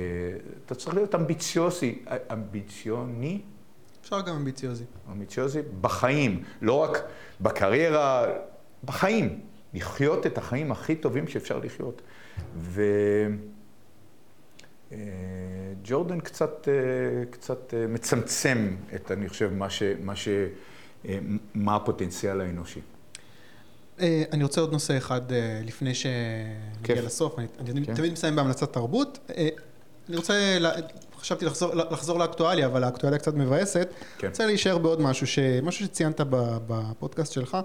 אתה 0.66 0.74
צריך 0.74 0.94
להיות 0.94 1.14
אמביציוזי, 1.14 2.04
אמביציוני. 2.32 3.40
אפשר 4.02 4.20
גם 4.20 4.36
אמביציוזי. 4.36 4.84
אמביציוזי 5.12 5.60
בחיים, 5.80 6.42
לא 6.62 6.74
רק 6.74 6.98
בקריירה, 7.40 8.26
בחיים. 8.84 9.40
לחיות 9.74 10.26
את 10.26 10.38
החיים 10.38 10.72
הכי 10.72 10.94
טובים 10.94 11.28
שאפשר 11.28 11.58
לחיות. 11.58 12.02
וג'ורדן 14.90 16.14
אה, 16.14 16.20
קצת, 16.20 16.68
אה, 16.68 17.24
קצת 17.30 17.74
אה, 17.74 17.86
מצמצם 17.86 18.76
את, 18.94 19.10
אני 19.10 19.28
חושב, 19.28 19.52
מה, 19.52 19.70
ש, 19.70 19.82
מה, 20.00 20.16
ש, 20.16 20.28
מה 21.54 21.76
הפוטנציאל 21.76 22.40
האנושי. 22.40 22.80
אני 24.32 24.42
רוצה 24.42 24.60
עוד 24.60 24.72
נושא 24.72 24.96
אחד 24.96 25.20
לפני 25.64 25.94
שנגיע 25.94 27.02
לסוף. 27.02 27.38
אני, 27.38 27.86
כן. 27.86 27.94
תמיד 27.94 28.12
מסיים 28.12 28.36
בהמלצת 28.36 28.72
תרבות. 28.72 29.18
אני 30.08 30.16
רוצה, 30.16 30.58
חשבתי 31.18 31.44
לחזור, 31.44 31.74
לחזור 31.74 32.18
לאקטואליה, 32.18 32.66
אבל 32.66 32.84
האקטואליה 32.84 33.18
קצת 33.18 33.34
מבאסת. 33.34 33.88
כן. 34.18 34.26
אני 34.26 34.28
רוצה 34.28 34.46
להישאר 34.46 34.78
בעוד 34.78 35.00
משהו, 35.00 35.26
ש, 35.26 35.38
משהו 35.38 35.86
שציינת 35.86 36.20
בפודקאסט 36.66 37.32
שלך. 37.32 37.56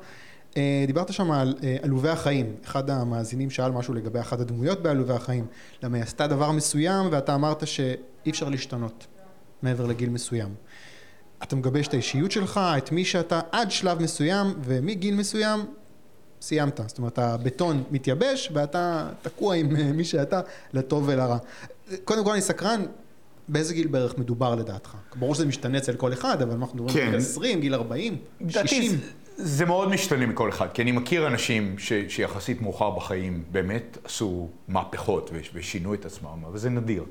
אה, 0.57 0.83
דיברת 0.87 1.13
שם 1.13 1.31
על 1.31 1.55
אה, 1.63 1.77
עלובי 1.81 2.09
החיים, 2.09 2.55
אחד 2.65 2.89
המאזינים 2.89 3.49
שאל 3.49 3.71
משהו 3.71 3.93
לגבי 3.93 4.19
אחת 4.19 4.39
הדמויות 4.39 4.83
בעלובי 4.83 5.13
החיים, 5.13 5.45
למה 5.83 5.97
היא 5.97 6.03
עשתה 6.03 6.27
דבר 6.27 6.51
מסוים 6.51 7.07
ואתה 7.11 7.35
אמרת 7.35 7.67
שאי 7.67 8.29
אפשר 8.29 8.49
להשתנות 8.49 9.07
מעבר 9.61 9.85
לגיל 9.85 10.09
מסוים. 10.09 10.49
אתה 11.43 11.55
מגבש 11.55 11.87
את 11.87 11.93
האישיות 11.93 12.31
שלך, 12.31 12.59
את 12.77 12.91
מי 12.91 13.05
שאתה 13.05 13.39
עד 13.51 13.71
שלב 13.71 14.01
מסוים 14.01 14.47
ומגיל 14.63 15.15
מסוים 15.15 15.59
סיימת, 16.41 16.79
זאת 16.87 16.97
אומרת 16.97 17.19
הבטון 17.19 17.83
מתייבש 17.91 18.49
ואתה 18.53 19.09
תקוע 19.21 19.55
עם 19.55 19.75
אה, 19.75 19.91
מי 19.91 20.03
שאתה 20.03 20.41
לטוב 20.73 21.03
ולרע. 21.07 21.37
קודם 22.03 22.23
כל 22.23 22.31
אני 22.31 22.41
סקרן, 22.41 22.85
באיזה 23.47 23.73
גיל 23.73 23.87
בערך 23.87 24.17
מדובר 24.17 24.55
לדעתך? 24.55 24.95
ברור 25.15 25.35
שזה 25.35 25.45
משתנה 25.45 25.77
אצל 25.77 25.95
כל 25.95 26.13
אחד, 26.13 26.41
אבל 26.41 26.55
אנחנו 26.55 26.83
מדברים 26.83 27.05
על 27.05 27.09
גיל 27.11 27.19
20, 27.19 27.59
גיל 27.59 27.73
40, 27.73 28.17
60. 28.49 28.99
זה 29.41 29.65
מאוד 29.65 29.89
משתנה 29.89 30.25
מכל 30.25 30.49
אחד, 30.49 30.67
כי 30.73 30.81
אני 30.81 30.91
מכיר 30.91 31.27
אנשים 31.27 31.79
ש, 31.79 31.93
שיחסית 32.07 32.61
מאוחר 32.61 32.89
בחיים 32.89 33.43
באמת 33.51 33.97
עשו 34.03 34.49
מהפכות 34.67 35.31
ושינו 35.53 35.93
את 35.93 36.05
עצמם, 36.05 36.43
אבל 36.47 36.57
זה 36.57 36.69
נדיר. 36.69 37.05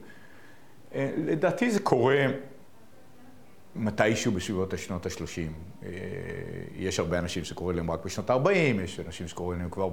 אה, 0.95 1.11
לדעתי 1.16 1.70
זה 1.70 1.81
קורה 1.81 2.26
מתישהו 3.76 4.33
בסביבות 4.33 4.72
השנות 4.72 5.07
ה-30. 5.07 5.22
אה, 5.83 5.91
יש 6.76 6.99
הרבה 6.99 7.18
אנשים 7.18 7.45
שקורה 7.45 7.74
להם 7.74 7.91
רק 7.91 8.05
בשנות 8.05 8.31
ה-40, 8.31 8.51
יש 8.85 9.01
אנשים 9.07 9.29
שקורה 9.29 9.57
להם 9.57 9.70
כבר 9.70 9.89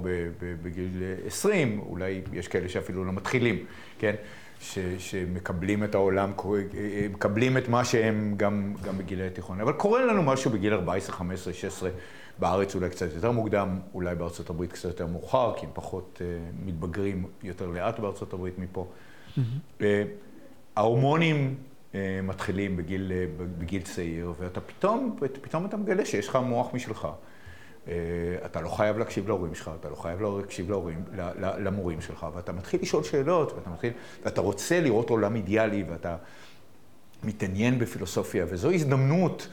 בגיל 0.62 1.02
20, 1.26 1.80
אולי 1.88 2.20
יש 2.32 2.48
כאלה 2.48 2.68
שאפילו 2.68 3.04
לא 3.04 3.12
מתחילים, 3.12 3.64
כן? 3.98 4.14
ש, 4.60 4.78
שמקבלים 4.98 5.84
את 5.84 5.94
העולם, 5.94 6.32
מקבלים 7.10 7.56
את 7.56 7.68
מה 7.68 7.84
שהם 7.84 8.34
גם, 8.36 8.74
גם 8.84 8.98
בגילי 8.98 9.26
התיכון. 9.26 9.60
אבל 9.60 9.72
קורה 9.72 10.04
לנו 10.04 10.22
משהו 10.22 10.50
בגיל 10.50 10.74
14, 10.74 11.16
15, 11.16 11.52
16, 11.52 11.90
בארץ 12.38 12.74
אולי 12.74 12.90
קצת 12.90 13.06
יותר 13.14 13.30
מוקדם, 13.30 13.78
אולי 13.94 14.14
בארצות 14.14 14.50
הברית 14.50 14.72
קצת 14.72 14.84
יותר 14.84 15.06
מאוחר, 15.06 15.52
כי 15.56 15.66
הם 15.66 15.72
פחות 15.74 16.20
uh, 16.20 16.66
מתבגרים 16.66 17.26
יותר 17.42 17.66
לאט 17.66 18.00
בארצות 18.00 18.32
הברית 18.32 18.58
מפה. 18.58 18.86
Mm-hmm. 18.86 19.40
Uh, 19.78 19.82
ההורמונים 20.76 21.54
uh, 21.92 21.96
מתחילים 22.22 22.76
בגיל, 22.76 23.12
בגיל 23.58 23.82
צעיר, 23.82 24.32
ואתה 24.38 24.60
פתאום, 24.60 25.16
פתאום 25.42 25.66
אתה 25.66 25.76
מגלה 25.76 26.04
שיש 26.04 26.28
לך 26.28 26.36
מוח 26.36 26.74
משלך. 26.74 27.08
אתה 28.44 28.60
לא 28.60 28.68
חייב 28.68 28.98
להקשיב 28.98 29.28
להורים 29.28 29.54
שלך, 29.54 29.70
אתה 29.80 29.88
לא 29.88 29.94
חייב 29.94 30.20
להקשיב 30.22 30.70
להורים, 30.70 31.04
למורים 31.58 32.00
שלך, 32.00 32.26
ואתה 32.34 32.52
מתחיל 32.52 32.80
לשאול 32.82 33.02
שאלות, 33.02 33.52
ואתה 33.52 33.70
מתחיל, 33.70 33.92
ואתה 34.24 34.40
רוצה 34.40 34.80
לראות 34.80 35.10
עולם 35.10 35.36
אידיאלי, 35.36 35.84
ואתה 35.88 36.16
מתעניין 37.24 37.78
בפילוסופיה, 37.78 38.44
וזו 38.48 38.70
הזדמנות 38.70 39.48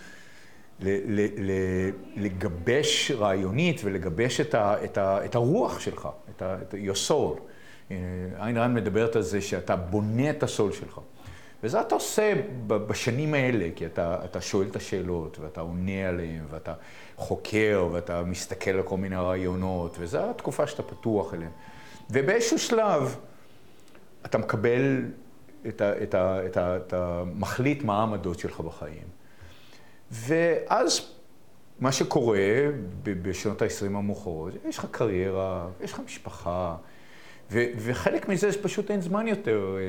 לגבש 2.16 3.12
רעיונית 3.12 3.82
ולגבש 3.84 4.42
את, 4.42 4.56
ה, 4.56 4.84
את, 4.84 4.98
ה, 4.98 5.26
את 5.26 5.36
הרוח 5.36 5.80
שלך, 5.80 6.10
את, 6.36 6.42
ה, 6.42 6.58
את 6.62 6.74
your 6.74 7.10
soul. 7.10 7.40
אה, 7.92 7.98
איין 8.40 8.58
רן 8.58 8.74
מדברת 8.74 9.16
על 9.16 9.22
זה 9.22 9.42
שאתה 9.42 9.76
בונה 9.76 10.30
את 10.30 10.44
הסול 10.44 10.72
שלך. 10.72 11.00
וזה 11.64 11.82
אתה 11.82 11.96
עושה 11.96 12.34
בשנים 12.68 13.34
האלה, 13.34 13.70
כי 13.76 13.86
אתה, 13.86 14.20
אתה 14.26 14.42
שואל 14.42 14.68
את 14.68 14.76
השאלות, 14.76 15.40
ואתה 15.40 15.62
עונה 15.62 16.10
עליהן, 16.10 16.44
ואתה 16.50 16.74
חוקר, 17.16 17.88
ואתה 17.92 18.24
מסתכל 18.24 18.72
על 18.72 18.84
כל 18.84 18.98
מיני 18.98 19.16
רעיונות, 19.16 19.96
וזו 20.00 20.30
התקופה 20.30 20.68
שאתה 20.68 20.84
פתוח 20.84 21.34
אליהן. 21.34 21.52
ובאיזשהו 22.10 22.60
שלב 22.60 23.16
אתה 24.26 24.38
מקבל 24.38 25.06
את 25.68 25.82
ה... 25.82 26.04
את 26.04 26.14
ה, 26.14 26.46
את 26.46 26.58
ה, 26.58 26.78
את 26.78 26.94
ה 26.94 27.24
מחליט 27.36 27.84
מה 27.84 28.00
העמדות 28.00 28.40
שלך 28.40 28.60
בחיים. 28.60 29.13
ואז 30.14 31.02
מה 31.80 31.92
שקורה 31.92 32.40
בשנות 33.04 33.62
ה-20 33.62 33.86
המאוחרות, 33.86 34.54
יש 34.70 34.78
לך 34.78 34.88
קריירה, 34.92 35.68
יש 35.82 35.94
לך 35.94 36.00
משפחה, 36.06 36.76
ו- 37.52 37.66
וחלק 37.78 38.30
מזה 38.30 38.52
זה 38.52 38.64
פשוט 38.64 38.92
אין 38.92 39.02
זמן 39.02 39.28
יותר 39.28 39.78
אה, 39.78 39.82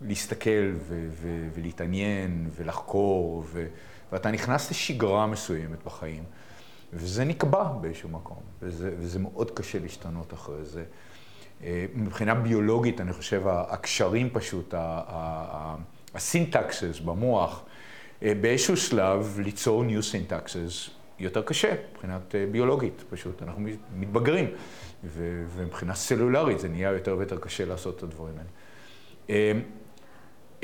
להסתכל 0.00 0.72
ו- 0.74 1.08
ו- 1.10 1.48
ולהתעניין 1.54 2.50
ולחקור, 2.56 3.44
ו- 3.46 3.66
ואתה 4.12 4.30
נכנס 4.30 4.70
לשגרה 4.70 5.26
מסוימת 5.26 5.84
בחיים, 5.84 6.24
וזה 6.92 7.24
נקבע 7.24 7.64
באיזשהו 7.64 8.08
מקום, 8.08 8.40
וזה, 8.62 8.90
וזה 8.98 9.18
מאוד 9.18 9.50
קשה 9.50 9.78
להשתנות 9.78 10.34
אחרי 10.34 10.64
זה. 10.64 10.84
אה, 11.64 11.86
מבחינה 11.94 12.34
ביולוגית, 12.34 13.00
אני 13.00 13.12
חושב, 13.12 13.42
הקשרים 13.46 14.30
פשוט, 14.32 14.74
הסינטקסס 16.14 17.00
במוח, 17.04 17.64
באיזשהו 18.40 18.76
שלב 18.76 19.38
ליצור 19.44 19.84
new 19.84 20.02
syntaxes 20.12 20.90
יותר 21.18 21.42
קשה, 21.42 21.74
מבחינת 21.92 22.34
אה, 22.34 22.46
ביולוגית, 22.50 23.04
פשוט 23.10 23.42
אנחנו 23.42 23.62
מתבגרים, 23.96 24.46
ומבחינה 25.56 25.94
סלולרית 25.94 26.58
זה 26.58 26.68
נהיה 26.68 26.90
יותר 26.90 27.16
ויותר 27.18 27.38
קשה 27.38 27.64
לעשות 27.64 27.96
את 27.96 28.02
הדברים 28.02 28.34
האלה. 28.38 28.48
אה, 29.30 29.52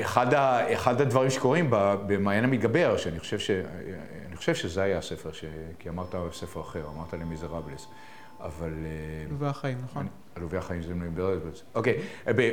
אחד, 0.01 0.33
ה, 0.33 0.73
אחד 0.73 1.01
הדברים 1.01 1.29
שקורים 1.29 1.67
במעיין 2.07 2.43
המתגבר, 2.43 2.97
שאני 2.97 3.19
חושב, 3.19 3.39
ש, 3.39 3.51
אני 4.27 4.35
חושב 4.35 4.55
שזה 4.55 4.81
היה 4.81 4.97
הספר, 4.97 5.31
ש, 5.31 5.45
כי 5.79 5.89
אמרת 5.89 6.15
ספר 6.31 6.61
אחר, 6.61 6.87
אמרת 6.95 7.13
למיזרבלס, 7.13 7.87
אבל... 8.39 8.73
עלובי 9.27 9.45
החיים, 9.45 9.77
נכון. 9.83 10.07
עלובי 10.35 10.57
החיים 10.57 10.81
זה 10.81 10.93
מיזרבלס. 10.93 11.63
אוקיי, 11.75 12.01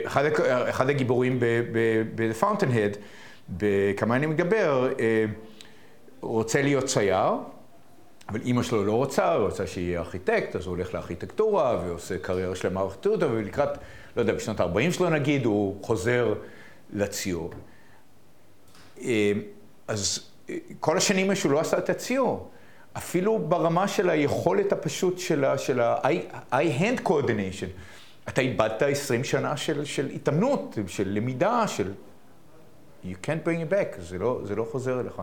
אחד, 0.07 0.25
אחד 0.69 0.91
הגיבורים 0.91 1.41
ב-Fountainhead, 2.15 2.97
בכמה 3.49 4.17
אני 4.17 4.27
מדבר, 4.27 4.93
אה, 5.01 5.25
רוצה 6.21 6.63
להיות 6.63 6.85
צייר, 6.85 7.33
אבל 8.29 8.41
אימא 8.41 8.63
שלו 8.63 8.85
לא 8.85 8.93
רוצה, 8.93 9.35
הוא 9.35 9.47
רוצה 9.47 9.67
שיהיה 9.67 10.01
ארכיטקט, 10.01 10.57
אז 10.57 10.67
הוא 10.67 10.77
הולך 10.77 10.95
לארכיטקטורה 10.95 11.81
ועושה 11.85 12.19
קריירה 12.19 12.57
שלמה 12.57 12.81
בארכיטקטורה, 12.81 13.33
ולקראת, 13.33 13.79
לא 14.17 14.21
יודע, 14.21 14.33
בשנות 14.35 14.61
ה-40 14.61 14.93
שלו 14.93 15.11
נגיד, 15.11 15.45
הוא 15.45 15.85
חוזר 15.85 16.35
לציור. 16.93 17.51
אה, 19.03 19.33
אז 19.89 20.31
אה, 20.51 20.57
כל 20.81 20.97
השנים 20.97 21.35
שהוא 21.35 21.53
לא 21.53 21.61
עשה 21.61 21.79
את 21.79 21.91
הציור. 21.91 22.51
אפילו 22.97 23.39
ברמה 23.39 23.89
של 23.89 24.11
היכולת 24.11 24.73
הפשוט 24.73 25.19
של 25.19 25.45
ה-eye-hand 25.81 27.09
coordination. 27.09 27.69
אתה 28.29 28.41
איבדת 28.41 28.83
20 28.83 29.25
שנה 29.25 29.57
של, 29.57 29.85
של 29.85 30.07
התאמנות, 30.07 30.79
של 30.87 31.09
למידה, 31.09 31.69
של 31.69 31.93
you 33.13 33.27
can't 33.27 33.47
bring 33.47 33.71
it 33.71 33.73
back, 33.73 34.01
זה 34.01 34.19
לא, 34.19 34.41
זה 34.45 34.57
לא 34.57 34.67
חוזר 34.71 35.01
אליך. 35.01 35.23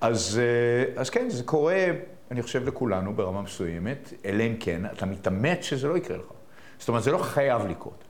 אז, 0.00 0.40
אה, 0.42 1.00
אז 1.00 1.10
כן, 1.10 1.30
זה 1.30 1.42
קורה, 1.42 1.86
אני 2.30 2.42
חושב, 2.42 2.68
לכולנו 2.68 3.16
ברמה 3.16 3.42
מסוימת, 3.42 4.12
אלא 4.24 4.42
אם 4.42 4.56
כן, 4.60 4.86
אתה 4.86 5.06
מתאמץ 5.06 5.62
שזה 5.62 5.88
לא 5.88 5.96
יקרה 5.96 6.16
לך. 6.16 6.26
זאת 6.78 6.88
אומרת, 6.88 7.02
זה 7.02 7.12
לא 7.12 7.18
חייב 7.18 7.66
לקרות. 7.66 8.04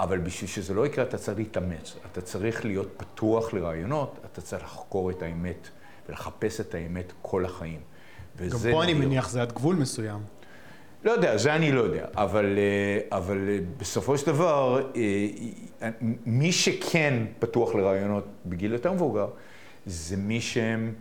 אבל 0.00 0.18
בשביל 0.18 0.50
שזה 0.50 0.74
לא 0.74 0.86
יקרה, 0.86 1.04
אתה 1.04 1.18
צריך 1.18 1.38
להתאמץ. 1.38 1.96
אתה 2.12 2.20
צריך 2.20 2.64
להיות 2.64 2.88
פתוח 2.96 3.54
לרעיונות, 3.54 4.18
אתה 4.32 4.40
צריך 4.40 4.64
לחקור 4.64 5.10
את 5.10 5.22
האמת 5.22 5.68
ולחפש 6.08 6.60
את 6.60 6.74
האמת 6.74 7.12
כל 7.22 7.44
החיים. 7.44 7.80
גם 8.40 8.58
פה 8.72 8.82
אני 8.84 8.94
מניח 8.94 9.28
זה 9.28 9.42
עד 9.42 9.52
גבול 9.52 9.76
מסוים. 9.76 10.20
לא 11.04 11.10
יודע, 11.10 11.36
זה 11.36 11.54
אני 11.54 11.72
לא 11.72 11.80
יודע, 11.80 12.06
אבל, 12.16 12.58
אה, 12.58 13.18
אבל 13.18 13.48
אה, 13.48 13.58
בסופו 13.78 14.18
של 14.18 14.26
דבר, 14.26 14.90
מי 16.26 16.52
שכן 16.52 17.24
פתוח 17.38 17.74
לרעיונות 17.74 18.24
בגיל 18.46 18.72
יותר 18.72 18.92
מבוגר, 18.92 19.28
זה 19.86 20.16
מי 20.16 20.40
שהם 20.40 20.94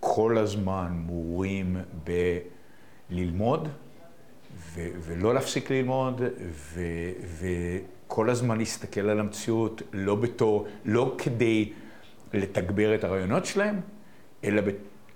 כל 0.00 0.38
הזמן 0.38 0.92
מורים 0.92 1.76
בללמוד, 3.10 3.68
ו- 4.56 4.88
ולא 5.00 5.34
להפסיק 5.34 5.70
ללמוד, 5.70 6.20
ו- 6.50 7.12
וכל 8.06 8.30
הזמן 8.30 8.58
להסתכל 8.58 9.00
על 9.00 9.20
המציאות, 9.20 9.82
לא 9.92 10.14
בתור, 10.14 10.66
לא 10.84 11.14
כדי 11.18 11.72
לתגבר 12.34 12.94
את 12.94 13.04
הרעיונות 13.04 13.46
שלהם, 13.46 13.80
אלא 14.44 14.62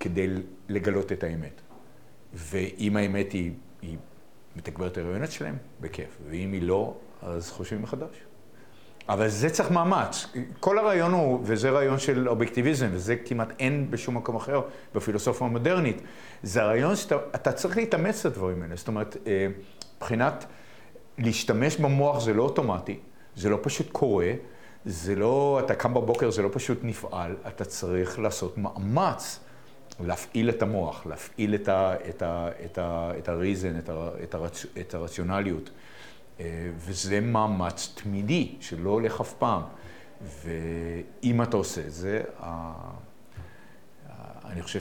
כדי 0.01 0.29
לגלות 0.69 1.13
את 1.13 1.25
האמת. 1.25 1.61
ואם 2.35 2.97
האמת 2.97 3.33
היא, 3.33 3.53
היא 3.83 3.97
מתגבר 4.57 4.87
את 4.87 4.99
הרעיונות 4.99 5.31
שלהם, 5.31 5.57
בכיף. 5.81 6.19
ואם 6.31 6.53
היא 6.53 6.63
לא, 6.63 6.95
אז 7.23 7.51
חושבים 7.51 7.83
מחדש. 7.83 8.17
אבל 9.09 9.29
זה 9.29 9.51
צריך 9.51 9.71
מאמץ. 9.71 10.27
כל 10.61 10.79
הרעיון 10.79 11.13
הוא, 11.13 11.41
וזה 11.43 11.71
רעיון 11.71 11.99
של 11.99 12.29
אובייקטיביזם, 12.29 12.89
וזה 12.93 13.17
כמעט 13.17 13.49
אין 13.59 13.91
בשום 13.91 14.17
מקום 14.17 14.37
אחר 14.37 14.61
בפילוסופיה 14.95 15.47
המודרנית, 15.47 16.01
זה 16.43 16.63
הרעיון 16.63 16.97
שאתה 16.97 17.53
צריך 17.53 17.77
להתאמץ 17.77 18.27
את 18.27 18.33
הדברים 18.33 18.63
האלה. 18.63 18.77
זאת 18.77 18.89
אומרת, 18.89 19.17
אה, 19.27 19.47
מבחינת 19.97 20.45
להשתמש 21.19 21.77
במוח 21.77 22.21
זה 22.21 22.35
לא 22.35 22.43
אוטומטי, 22.43 22.99
זה 23.37 23.49
לא 23.49 23.59
פשוט 23.63 23.91
קורה, 23.93 24.33
זה 24.85 25.15
לא, 25.15 25.61
אתה 25.65 25.75
קם 25.75 25.95
בבוקר, 25.95 26.31
זה 26.31 26.43
לא 26.43 26.49
פשוט 26.53 26.79
נפעל, 26.83 27.37
אתה 27.49 27.65
צריך 27.65 28.19
לעשות 28.19 28.59
מאמץ. 28.59 29.41
להפעיל 30.01 30.49
את 30.49 30.63
המוח, 30.63 31.07
להפעיל 31.07 31.55
את, 31.55 31.69
ה, 31.69 31.95
את, 32.09 32.23
ה, 32.23 32.49
את, 32.65 32.79
ה, 32.79 33.11
את 33.19 33.29
הריזן, 33.29 33.79
את, 33.79 33.89
ה, 33.89 34.09
את, 34.23 34.35
הרצ, 34.35 34.67
את 34.81 34.95
הרציונליות. 34.95 35.71
אה, 36.41 36.71
וזה 36.77 37.21
מאמץ 37.21 37.93
תמידי 37.95 38.55
שלא 38.61 38.91
הולך 38.91 39.21
אף 39.21 39.33
פעם. 39.33 39.63
ואם 40.45 41.43
אתה 41.43 41.57
עושה 41.57 41.81
את 41.87 41.93
זה, 41.93 42.23
אני 44.45 44.63
חושב 44.63 44.81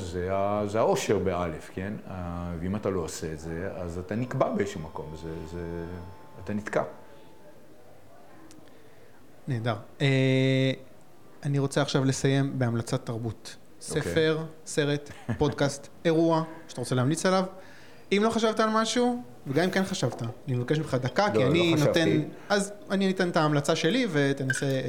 זה, 0.00 0.30
זה 0.66 0.78
האושר 0.78 1.18
באלף, 1.18 1.70
כן? 1.74 1.92
ואם 2.60 2.76
אתה 2.76 2.90
לא 2.90 3.00
עושה 3.00 3.32
את 3.32 3.38
זה, 3.38 3.70
אז 3.76 3.98
אתה 3.98 4.14
נקבע 4.14 4.48
באיזשהו 4.48 4.80
מקום, 4.80 5.16
זה, 5.22 5.28
זה, 5.50 5.84
אתה 6.44 6.54
נתקע. 6.54 6.82
נהדר. 9.48 9.76
אה, 10.00 10.72
אני 11.42 11.58
רוצה 11.58 11.82
עכשיו 11.82 12.04
לסיים 12.04 12.58
בהמלצת 12.58 13.06
תרבות. 13.06 13.56
אוקיי. 13.88 14.02
ספר, 14.02 14.38
okay. 14.40 14.68
סרט, 14.68 15.10
פודקאסט, 15.38 15.88
אירוע, 16.04 16.42
שאתה 16.68 16.80
רוצה 16.80 16.94
להמליץ 16.94 17.26
עליו. 17.26 17.44
אם 18.12 18.20
לא 18.24 18.30
חשבת 18.30 18.60
על 18.60 18.70
משהו, 18.70 19.22
וגם 19.46 19.64
אם 19.64 19.70
כן 19.70 19.84
חשבת, 19.84 20.22
אני 20.22 20.56
מבקש 20.56 20.78
ממך 20.78 20.94
דקה, 20.94 21.26
לא, 21.26 21.32
כי 21.32 21.44
אני 21.44 21.70
לא 21.70 21.76
נותן... 21.76 21.90
חשבתי. 21.90 22.22
אז 22.48 22.72
אני 22.90 23.10
אתן 23.10 23.28
את 23.28 23.36
ההמלצה 23.36 23.76
שלי 23.76 24.06
ותנסה 24.12 24.66
אה, 24.66 24.80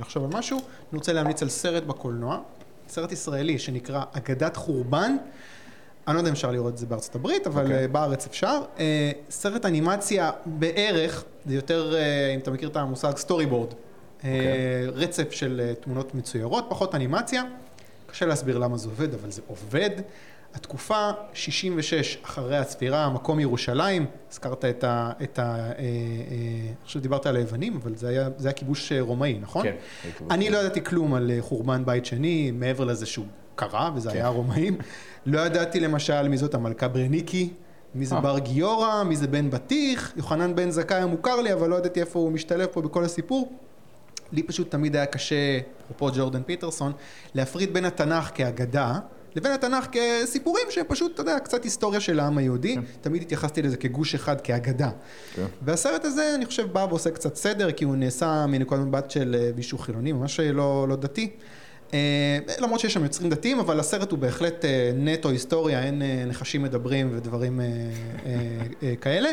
לחשוב 0.00 0.24
על 0.24 0.30
משהו. 0.38 0.58
אני 0.58 0.98
רוצה 0.98 1.12
להמליץ 1.12 1.42
על 1.42 1.48
סרט 1.48 1.82
בקולנוע, 1.82 2.40
סרט 2.88 3.12
ישראלי 3.12 3.58
שנקרא 3.58 4.02
אגדת 4.12 4.56
חורבן. 4.56 5.16
אני 6.08 6.14
לא 6.14 6.20
יודע 6.20 6.28
אם 6.28 6.34
אפשר 6.34 6.50
לראות 6.50 6.72
את 6.72 6.78
זה 6.78 6.86
בארצות 6.86 7.14
הברית, 7.14 7.46
אבל 7.46 7.62
okay. 7.62 7.66
אוקיי. 7.66 7.82
אה, 7.82 7.88
בארץ 7.88 8.26
אפשר. 8.26 8.62
אה, 8.78 9.10
סרט 9.30 9.66
אנימציה 9.66 10.30
בערך, 10.46 11.24
זה 11.46 11.54
יותר, 11.54 11.94
אה, 11.94 12.32
אם 12.34 12.38
אתה 12.38 12.50
מכיר 12.50 12.68
את 12.68 12.76
המושג 12.76 13.16
סטורי 13.16 13.46
בורד. 13.46 13.70
Okay. 13.70 14.24
רצף 14.94 15.32
של 15.32 15.72
תמונות 15.80 16.14
מצוירות, 16.14 16.66
פחות 16.68 16.94
אנימציה. 16.94 17.42
קשה 18.06 18.26
להסביר 18.26 18.58
למה 18.58 18.76
זה 18.76 18.88
עובד, 18.88 19.14
אבל 19.14 19.30
זה 19.30 19.42
עובד. 19.46 19.90
התקופה 20.54 21.10
66 21.34 22.18
אחרי 22.22 22.56
הצפירה, 22.56 23.10
מקום 23.10 23.40
ירושלים, 23.40 24.06
הזכרת 24.30 24.64
את 24.64 24.84
ה... 24.84 25.12
את 25.22 25.38
ה 25.38 25.42
אה, 25.42 25.72
אה, 25.78 25.84
חושב 26.84 26.98
שדיברת 26.98 27.26
על 27.26 27.36
היוונים, 27.36 27.76
אבל 27.82 27.96
זה 27.96 28.08
היה, 28.08 28.28
זה 28.36 28.48
היה 28.48 28.52
כיבוש 28.52 28.92
רומאי, 29.00 29.38
נכון? 29.40 29.62
כן. 29.62 29.74
אני 30.30 30.50
לא 30.50 30.58
ידעתי 30.58 30.84
כלום 30.84 31.14
על 31.14 31.30
חורבן 31.40 31.84
בית 31.84 32.06
שני, 32.06 32.50
מעבר 32.50 32.84
לזה 32.84 33.06
שהוא 33.06 33.26
קרה, 33.54 33.90
וזה 33.94 34.10
כן. 34.10 34.16
היה 34.16 34.28
רומאים. 34.28 34.78
לא 35.26 35.40
ידעתי 35.40 35.80
למשל 35.80 36.28
מי 36.28 36.36
זאת 36.36 36.54
המלכה 36.54 36.88
ברניקי, 36.88 37.50
מי 37.94 38.06
זה 38.06 38.14
אה. 38.14 38.20
בר 38.20 38.38
גיורא, 38.38 39.02
מי 39.02 39.16
זה 39.16 39.26
בן 39.26 39.50
בטיח, 39.50 40.12
יוחנן 40.16 40.54
בן 40.54 40.70
זכאי 40.70 40.96
המוכר 40.96 41.40
לי, 41.40 41.52
אבל 41.52 41.68
לא 41.68 41.76
ידעתי 41.76 42.00
איפה 42.00 42.18
הוא 42.18 42.32
משתלב 42.32 42.66
פה 42.72 42.82
בכל 42.82 43.04
הסיפור. 43.04 43.52
לי 44.32 44.42
פשוט 44.42 44.70
תמיד 44.70 44.96
היה 44.96 45.06
קשה, 45.06 45.58
אפרופו 45.84 46.10
ג'ורדן 46.16 46.42
פיטרסון, 46.42 46.92
להפריד 47.34 47.74
בין 47.74 47.84
התנ"ך 47.84 48.30
כאגדה 48.34 48.98
לבין 49.36 49.52
התנ"ך 49.52 49.86
כסיפורים 49.92 50.64
שהם 50.70 50.84
פשוט, 50.88 51.14
אתה 51.14 51.20
יודע, 51.20 51.38
קצת 51.38 51.64
היסטוריה 51.64 52.00
של 52.00 52.20
העם 52.20 52.38
היהודי. 52.38 52.76
תמיד 53.00 53.22
התייחסתי 53.22 53.62
לזה 53.62 53.76
כגוש 53.76 54.14
אחד, 54.14 54.40
כאגדה. 54.40 54.90
כן. 55.34 55.46
והסרט 55.62 56.04
הזה, 56.04 56.34
אני 56.34 56.46
חושב, 56.46 56.72
בא 56.72 56.86
ועושה 56.88 57.10
קצת 57.10 57.36
סדר, 57.36 57.72
כי 57.72 57.84
הוא 57.84 57.96
נעשה 57.96 58.46
מנקודת 58.46 58.80
מבט 58.80 59.10
של 59.10 59.36
אה, 59.38 59.50
מישהו 59.56 59.78
חילוני, 59.78 60.12
ממש 60.12 60.40
לא, 60.40 60.86
לא 60.88 60.96
דתי. 60.96 61.30
אה, 61.94 62.38
למרות 62.58 62.80
שיש 62.80 62.94
שם 62.94 63.02
יוצרים 63.02 63.30
דתיים, 63.30 63.58
אבל 63.60 63.80
הסרט 63.80 64.10
הוא 64.10 64.18
בהחלט 64.18 64.64
אה, 64.64 64.92
נטו 64.96 65.28
היסטוריה, 65.28 65.82
אין 65.82 66.02
אה, 66.02 66.24
נחשים 66.26 66.62
מדברים 66.62 67.10
ודברים 67.12 67.60
אה, 67.60 67.66
אה, 67.66 68.32
אה, 68.82 68.96
כאלה. 68.96 69.28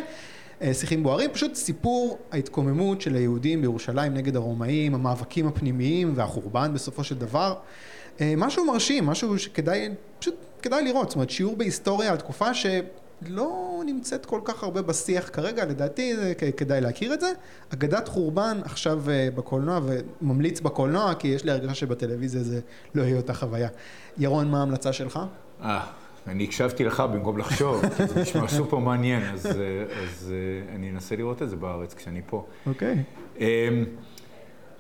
אה, 0.61 0.73
שיחים 0.73 1.03
בוערים, 1.03 1.29
פשוט 1.33 1.55
סיפור 1.55 2.19
ההתקוממות 2.31 3.01
של 3.01 3.15
היהודים 3.15 3.61
בירושלים 3.61 4.13
נגד 4.13 4.35
הרומאים, 4.35 4.95
המאבקים 4.95 5.47
הפנימיים 5.47 6.13
והחורבן 6.15 6.73
בסופו 6.73 7.03
של 7.03 7.15
דבר. 7.15 7.53
אה, 8.21 8.33
משהו 8.37 8.65
מרשים, 8.65 9.05
משהו 9.05 9.39
שכדאי, 9.39 9.89
פשוט 10.19 10.35
כדאי 10.61 10.83
לראות, 10.83 11.09
זאת 11.09 11.15
אומרת 11.15 11.29
שיעור 11.29 11.55
בהיסטוריה 11.55 12.11
על 12.11 12.17
תקופה 12.17 12.53
שלא 12.53 13.81
נמצאת 13.85 14.25
כל 14.25 14.41
כך 14.43 14.63
הרבה 14.63 14.81
בשיח 14.81 15.29
כרגע, 15.33 15.65
לדעתי 15.65 16.13
כדאי 16.57 16.81
להכיר 16.81 17.13
את 17.13 17.19
זה. 17.19 17.31
אגדת 17.73 18.07
חורבן 18.07 18.59
עכשיו 18.63 19.09
אה, 19.09 19.29
בקולנוע 19.35 19.79
וממליץ 20.21 20.59
בקולנוע, 20.59 21.13
כי 21.13 21.27
יש 21.27 21.45
לי 21.45 21.51
הרגשה 21.51 21.73
שבטלוויזיה 21.73 22.43
זה 22.43 22.59
לא 22.95 23.03
יהיה 23.03 23.17
אותה 23.17 23.33
חוויה. 23.33 23.69
ירון, 24.17 24.51
מה 24.51 24.59
ההמלצה 24.59 24.93
שלך? 24.93 25.19
אה, 25.63 25.85
אני 26.27 26.43
הקשבתי 26.43 26.83
לך 26.83 26.99
במקום 26.99 27.37
לחשוב, 27.37 27.81
כי 27.97 28.07
זה 28.07 28.21
נשמע 28.21 28.47
סופר 28.47 28.77
מעניין, 28.77 29.33
אז, 29.33 29.45
אה, 29.45 29.51
אז 30.03 30.33
אני 30.75 30.89
אנסה 30.89 31.15
לראות 31.15 31.41
את 31.41 31.49
זה 31.49 31.55
בארץ 31.55 31.93
כשאני 31.93 32.21
פה. 32.27 32.45
אוקיי. 32.65 33.03
אמ, 33.39 33.45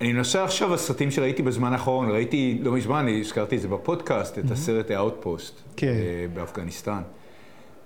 אני 0.01 0.13
נוסע 0.13 0.43
עכשיו 0.43 0.73
הסרטים 0.73 1.11
שראיתי 1.11 1.43
בזמן 1.43 1.73
האחרון, 1.73 2.11
ראיתי 2.11 2.59
לא 2.61 2.71
מזמן, 2.71 2.97
אני 2.97 3.19
הזכרתי 3.19 3.55
את 3.55 3.61
זה 3.61 3.67
בפודקאסט, 3.67 4.39
את 4.39 4.51
הסרט 4.51 4.91
The 4.91 5.12
Outpost 5.12 5.61
כן. 5.77 5.87
אה, 5.87 6.25
באפגניסטן. 6.33 7.01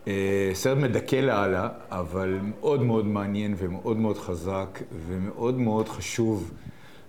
אה, 0.08 0.52
סרט 0.54 0.78
מדכא 0.78 1.16
לאללה, 1.16 1.70
אבל 1.90 2.40
מאוד 2.42 2.82
מאוד 2.82 3.06
מעניין 3.06 3.56
ומאוד 3.58 3.98
מאוד 3.98 4.18
חזק 4.18 4.80
ומאוד 5.08 5.60
מאוד 5.60 5.90
חשוב, 5.90 6.52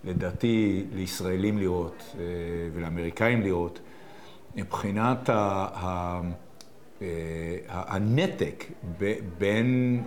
לדעתי, 0.04 0.84
לישראלים 0.94 1.58
לראות 1.58 2.02
אה, 2.14 2.24
ולאמריקאים 2.74 3.42
לראות, 3.42 3.80
מבחינת 4.56 5.30
הנתק 7.68 8.64
בין 9.38 10.02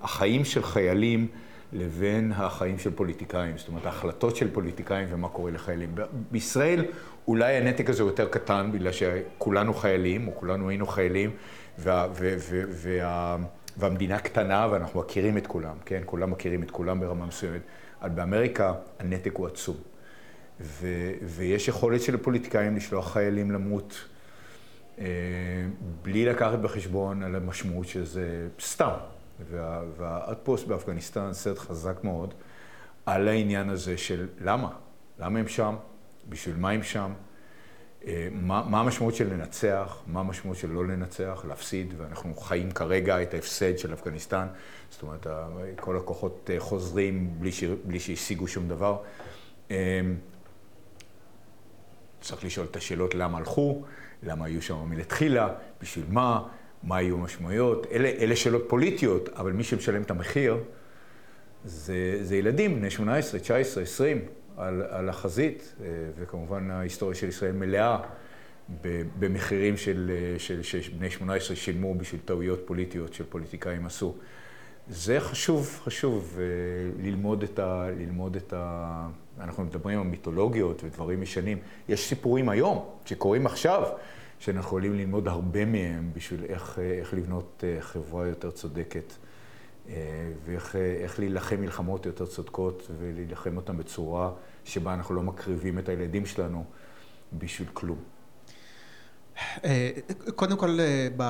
החיים 0.00 0.44
של 0.44 0.62
חיילים 0.62 1.26
לבין 1.72 2.32
החיים 2.32 2.78
של 2.78 2.90
פוליטיקאים, 2.90 3.58
זאת 3.58 3.68
אומרת, 3.68 3.86
ההחלטות 3.86 4.36
של 4.36 4.50
פוליטיקאים 4.54 5.08
ומה 5.10 5.28
קורה 5.28 5.50
לחיילים. 5.50 5.94
בישראל 6.30 6.84
אולי 7.28 7.54
הנתק 7.54 7.90
הזה 7.90 8.02
יותר 8.02 8.28
קטן, 8.28 8.70
בגלל 8.72 8.92
שכולנו 8.92 9.74
חיילים, 9.74 10.28
או 10.28 10.34
כולנו 10.34 10.68
היינו 10.68 10.86
חיילים, 10.86 11.30
וה, 11.78 12.08
ו, 12.14 12.34
ו, 12.38 12.62
וה, 12.68 13.36
והמדינה 13.76 14.18
קטנה 14.18 14.68
ואנחנו 14.70 15.00
מכירים 15.00 15.38
את 15.38 15.46
כולם, 15.46 15.76
כן? 15.84 16.02
כולם 16.04 16.30
מכירים 16.30 16.62
את 16.62 16.70
כולם 16.70 17.00
ברמה 17.00 17.26
מסוימת. 17.26 17.60
אבל 18.02 18.10
באמריקה 18.10 18.74
הנתק 18.98 19.32
הוא 19.34 19.46
עצום. 19.46 19.76
ו, 20.60 20.86
ויש 21.22 21.68
יכולת 21.68 22.02
של 22.02 22.14
הפוליטיקאים 22.14 22.76
לשלוח 22.76 23.12
חיילים 23.12 23.50
למות. 23.50 24.04
אה, 24.98 25.06
בלי 26.02 26.24
לקחת 26.24 26.58
בחשבון 26.58 27.22
על 27.22 27.36
המשמעות 27.36 27.88
שזה 27.88 28.48
סתם. 28.60 28.92
וה- 29.50 29.82
והאוטפוסט 29.96 30.66
באפגניסטן, 30.66 31.32
סרט 31.32 31.58
חזק 31.58 32.04
מאוד, 32.04 32.34
על 33.06 33.28
העניין 33.28 33.68
הזה 33.68 33.98
של 33.98 34.28
למה? 34.40 34.70
למה 35.18 35.38
הם 35.38 35.48
שם? 35.48 35.76
בשביל 36.28 36.56
מה 36.56 36.70
הם 36.70 36.82
שם? 36.82 37.12
אה, 38.06 38.28
מה, 38.32 38.64
מה 38.68 38.80
המשמעות 38.80 39.14
של 39.14 39.32
לנצח? 39.32 40.02
מה 40.06 40.20
המשמעות 40.20 40.56
של 40.56 40.70
לא 40.70 40.86
לנצח? 40.86 41.44
להפסיד? 41.48 41.94
ואנחנו 41.96 42.34
חיים 42.36 42.70
כרגע 42.70 43.22
את 43.22 43.34
ההפסד 43.34 43.78
של 43.78 43.92
אפגניסטן. 43.92 44.46
זאת 44.90 45.02
אומרת, 45.02 45.26
כל 45.80 45.96
הכוחות 45.96 46.50
אה, 46.52 46.60
חוזרים 46.60 47.34
בלי, 47.84 48.00
שהשיגו 48.00 48.48
שום 48.48 48.68
דבר. 48.68 48.96
אה, 49.70 50.00
צריך 52.20 52.44
לשאול 52.44 52.66
את 52.70 52.76
השאלות 52.76 53.14
למה 53.14 53.38
הלכו, 53.38 53.82
למה 54.22 54.44
היו 54.44 54.62
שם 54.62 54.84
מלכתחילה, 54.88 55.48
בשביל 55.80 56.04
מה, 56.08 56.48
מה 56.82 56.96
היו 56.96 57.16
המשמעויות. 57.16 57.86
אלה, 57.92 58.08
אלה 58.08 58.36
שאלות 58.36 58.64
פוליטיות, 58.68 59.28
אבל 59.28 59.52
מי 59.52 59.64
שמשלם 59.64 60.02
את 60.02 60.10
המחיר 60.10 60.56
זה, 61.64 62.18
זה 62.22 62.36
ילדים, 62.36 62.76
בני 62.76 62.90
18, 62.90 63.40
19, 63.40 63.82
20, 63.82 64.18
על, 64.56 64.82
על 64.90 65.08
החזית, 65.08 65.74
אה, 65.80 65.86
וכמובן 66.18 66.70
ההיסטוריה 66.70 67.14
של 67.14 67.28
ישראל 67.28 67.52
מלאה 67.52 67.98
במחירים 69.18 69.76
של, 69.76 70.10
אה, 70.14 70.38
של, 70.38 70.62
שבני 70.62 71.10
18 71.10 71.56
שילמו 71.56 71.94
בשביל 71.94 72.20
טעויות 72.24 72.60
פוליטיות 72.66 73.14
שפוליטיקאים 73.14 73.86
עשו. 73.86 74.14
זה 74.88 75.20
חשוב, 75.20 75.80
חשוב 75.84 76.38
אה, 76.38 76.44
ללמוד 77.04 77.42
את 77.42 77.58
ה... 77.58 77.86
ללמוד 77.98 78.36
את 78.36 78.52
ה... 78.56 79.08
אנחנו 79.40 79.64
מדברים 79.64 79.98
על 80.00 80.06
מיתולוגיות 80.06 80.84
ודברים 80.84 81.22
ישנים. 81.22 81.58
יש 81.88 82.08
סיפורים 82.08 82.48
היום, 82.48 82.84
שקורים 83.04 83.46
עכשיו, 83.46 83.82
שאנחנו 84.42 84.66
יכולים 84.66 84.94
ללמוד 84.94 85.28
הרבה 85.28 85.64
מהם 85.64 86.10
בשביל 86.14 86.44
איך, 86.44 86.78
אה, 86.78 86.98
איך 87.00 87.14
לבנות 87.14 87.64
אה, 87.66 87.80
חברה 87.80 88.26
יותר 88.26 88.50
צודקת, 88.50 89.12
אה, 89.88 89.94
ואיך 90.44 90.76
איך 90.76 91.18
להילחם 91.18 91.60
מלחמות 91.60 92.06
יותר 92.06 92.26
צודקות, 92.26 92.90
ולהילחם 92.98 93.56
אותן 93.56 93.76
בצורה 93.76 94.30
שבה 94.64 94.94
אנחנו 94.94 95.14
לא 95.14 95.22
מקריבים 95.22 95.78
את 95.78 95.88
הילדים 95.88 96.26
שלנו 96.26 96.64
בשביל 97.38 97.68
כלום. 97.72 97.98
קודם 100.34 100.56
כל, 100.56 100.78
ב... 101.16 101.22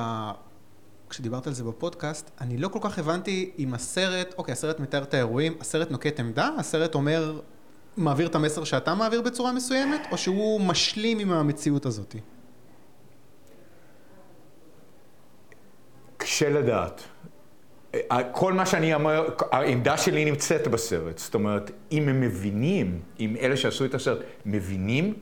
כשדיברת 1.09 1.47
על 1.47 1.53
זה 1.53 1.63
בפודקאסט, 1.63 2.31
אני 2.41 2.57
לא 2.57 2.67
כל 2.67 2.79
כך 2.81 2.99
הבנתי 2.99 3.51
אם 3.59 3.73
הסרט, 3.73 4.33
אוקיי, 4.37 4.51
הסרט 4.51 4.79
מתאר 4.79 5.03
את 5.03 5.13
האירועים, 5.13 5.53
הסרט 5.61 5.91
נוקט 5.91 6.19
עמדה, 6.19 6.49
הסרט 6.57 6.95
אומר, 6.95 7.39
מעביר 7.97 8.27
את 8.27 8.35
המסר 8.35 8.63
שאתה 8.63 8.95
מעביר 8.95 9.21
בצורה 9.21 9.51
מסוימת, 9.51 10.01
או 10.11 10.17
שהוא 10.17 10.61
משלים 10.61 11.19
עם 11.19 11.31
המציאות 11.31 11.85
הזאת? 11.85 12.15
קשה 16.23 16.49
לדעת. 16.49 17.03
אה, 17.95 18.23
כל 18.31 18.53
מה 18.53 18.65
שאני 18.65 18.93
אומר, 18.93 19.29
העמדה 19.51 19.97
שלי 19.97 20.25
נמצאת 20.25 20.67
בסרט. 20.67 21.17
זאת 21.17 21.35
אומרת, 21.35 21.71
אם 21.91 22.09
הם 22.09 22.21
מבינים, 22.21 22.99
אם 23.19 23.35
אלה 23.39 23.57
שעשו 23.57 23.85
את 23.85 23.93
הסרט 23.93 24.19
מבינים 24.45 25.13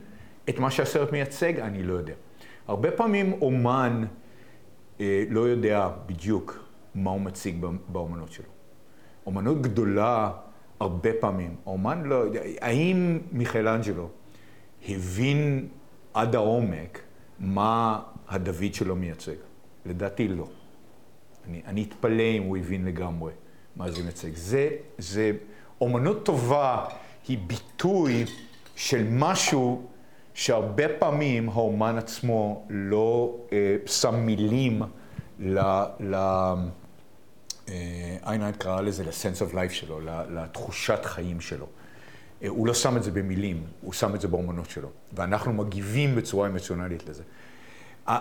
את 0.49 0.60
מה 0.60 0.72
שהסרט 0.72 1.12
מייצג, 1.12 1.60
אני 1.60 1.84
לא 1.84 1.93
יודע. 1.93 2.14
הרבה 2.68 2.91
פעמים 2.91 3.34
אומן 3.41 4.04
אה, 4.99 5.24
לא 5.30 5.41
יודע 5.41 5.89
בדיוק 6.06 6.66
מה 6.95 7.12
הוא 7.12 7.22
מציג 7.22 7.66
באומנות 7.88 8.32
שלו. 8.32 8.52
אומנות 9.26 9.62
גדולה, 9.62 10.32
הרבה 10.80 11.10
פעמים, 11.20 11.56
האומן 11.66 12.04
לא 12.04 12.16
יודע, 12.16 12.41
האם 12.62 13.20
מיכאלנג'לו 13.32 14.10
הבין 14.89 15.68
עד 16.14 16.36
העומק 16.36 17.02
מה 17.39 17.99
הדוד 18.28 18.74
שלו 18.74 18.96
מייצג? 18.96 19.36
לדעתי 19.86 20.28
לא. 20.28 20.47
אני, 21.47 21.62
אני 21.66 21.84
אתפלא 21.84 22.24
אם 22.38 22.43
הוא 22.43 22.58
הבין 22.58 22.86
לגמרי 22.86 23.32
מה 23.76 23.92
זה 23.92 24.04
מייצג. 24.04 24.36
זה, 24.36 24.70
זה, 24.97 25.32
אומנות 25.82 26.26
טובה 26.26 26.86
היא 27.28 27.38
ביטוי 27.47 28.26
של 28.76 29.08
משהו 29.09 29.86
שהרבה 30.34 30.84
פעמים 31.00 31.50
האומן 31.50 31.97
עצמו 31.97 32.66
לא 32.70 33.36
אה, 33.51 33.76
שם 33.86 34.16
מילים 34.16 34.82
ל... 35.39 35.59
ל 36.00 36.16
אה, 37.70 38.18
איינהייט 38.26 38.58
קרא 38.58 38.82
לזה 38.82 39.04
ל-sense 39.04 39.51
of 39.51 39.54
life 39.54 39.74
שלו, 39.74 40.00
לתחושת 40.30 41.05
חיים 41.05 41.42
שלו. 41.42 41.66
אה, 42.43 42.47
הוא 42.47 42.68
לא 42.68 42.74
שם 42.74 42.97
את 42.97 43.04
זה 43.04 43.12
במילים, 43.12 43.63
הוא 43.82 43.93
שם 43.93 44.16
את 44.16 44.22
זה 44.22 44.28
באומנות 44.28 44.70
שלו. 44.70 44.89
ואנחנו 45.13 45.54
מגיבים 45.54 46.16
בצורה 46.16 46.47
אמוציונלית 46.47 47.09
לזה. 47.09 47.24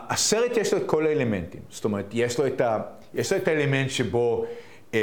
הסרט 0.08 0.56
יש 0.56 0.72
לו 0.72 0.78
את 0.78 0.86
כל 0.86 1.06
האלמנטים, 1.06 1.60
זאת 1.70 1.84
אומרת, 1.84 2.06
יש 2.12 2.38
לו 2.38 2.46
את, 2.46 2.60
ה, 2.60 2.78
יש 3.14 3.32
לו 3.32 3.38
את 3.38 3.48
האלמנט 3.48 3.90
שבו 3.90 4.44
אה, 4.94 4.98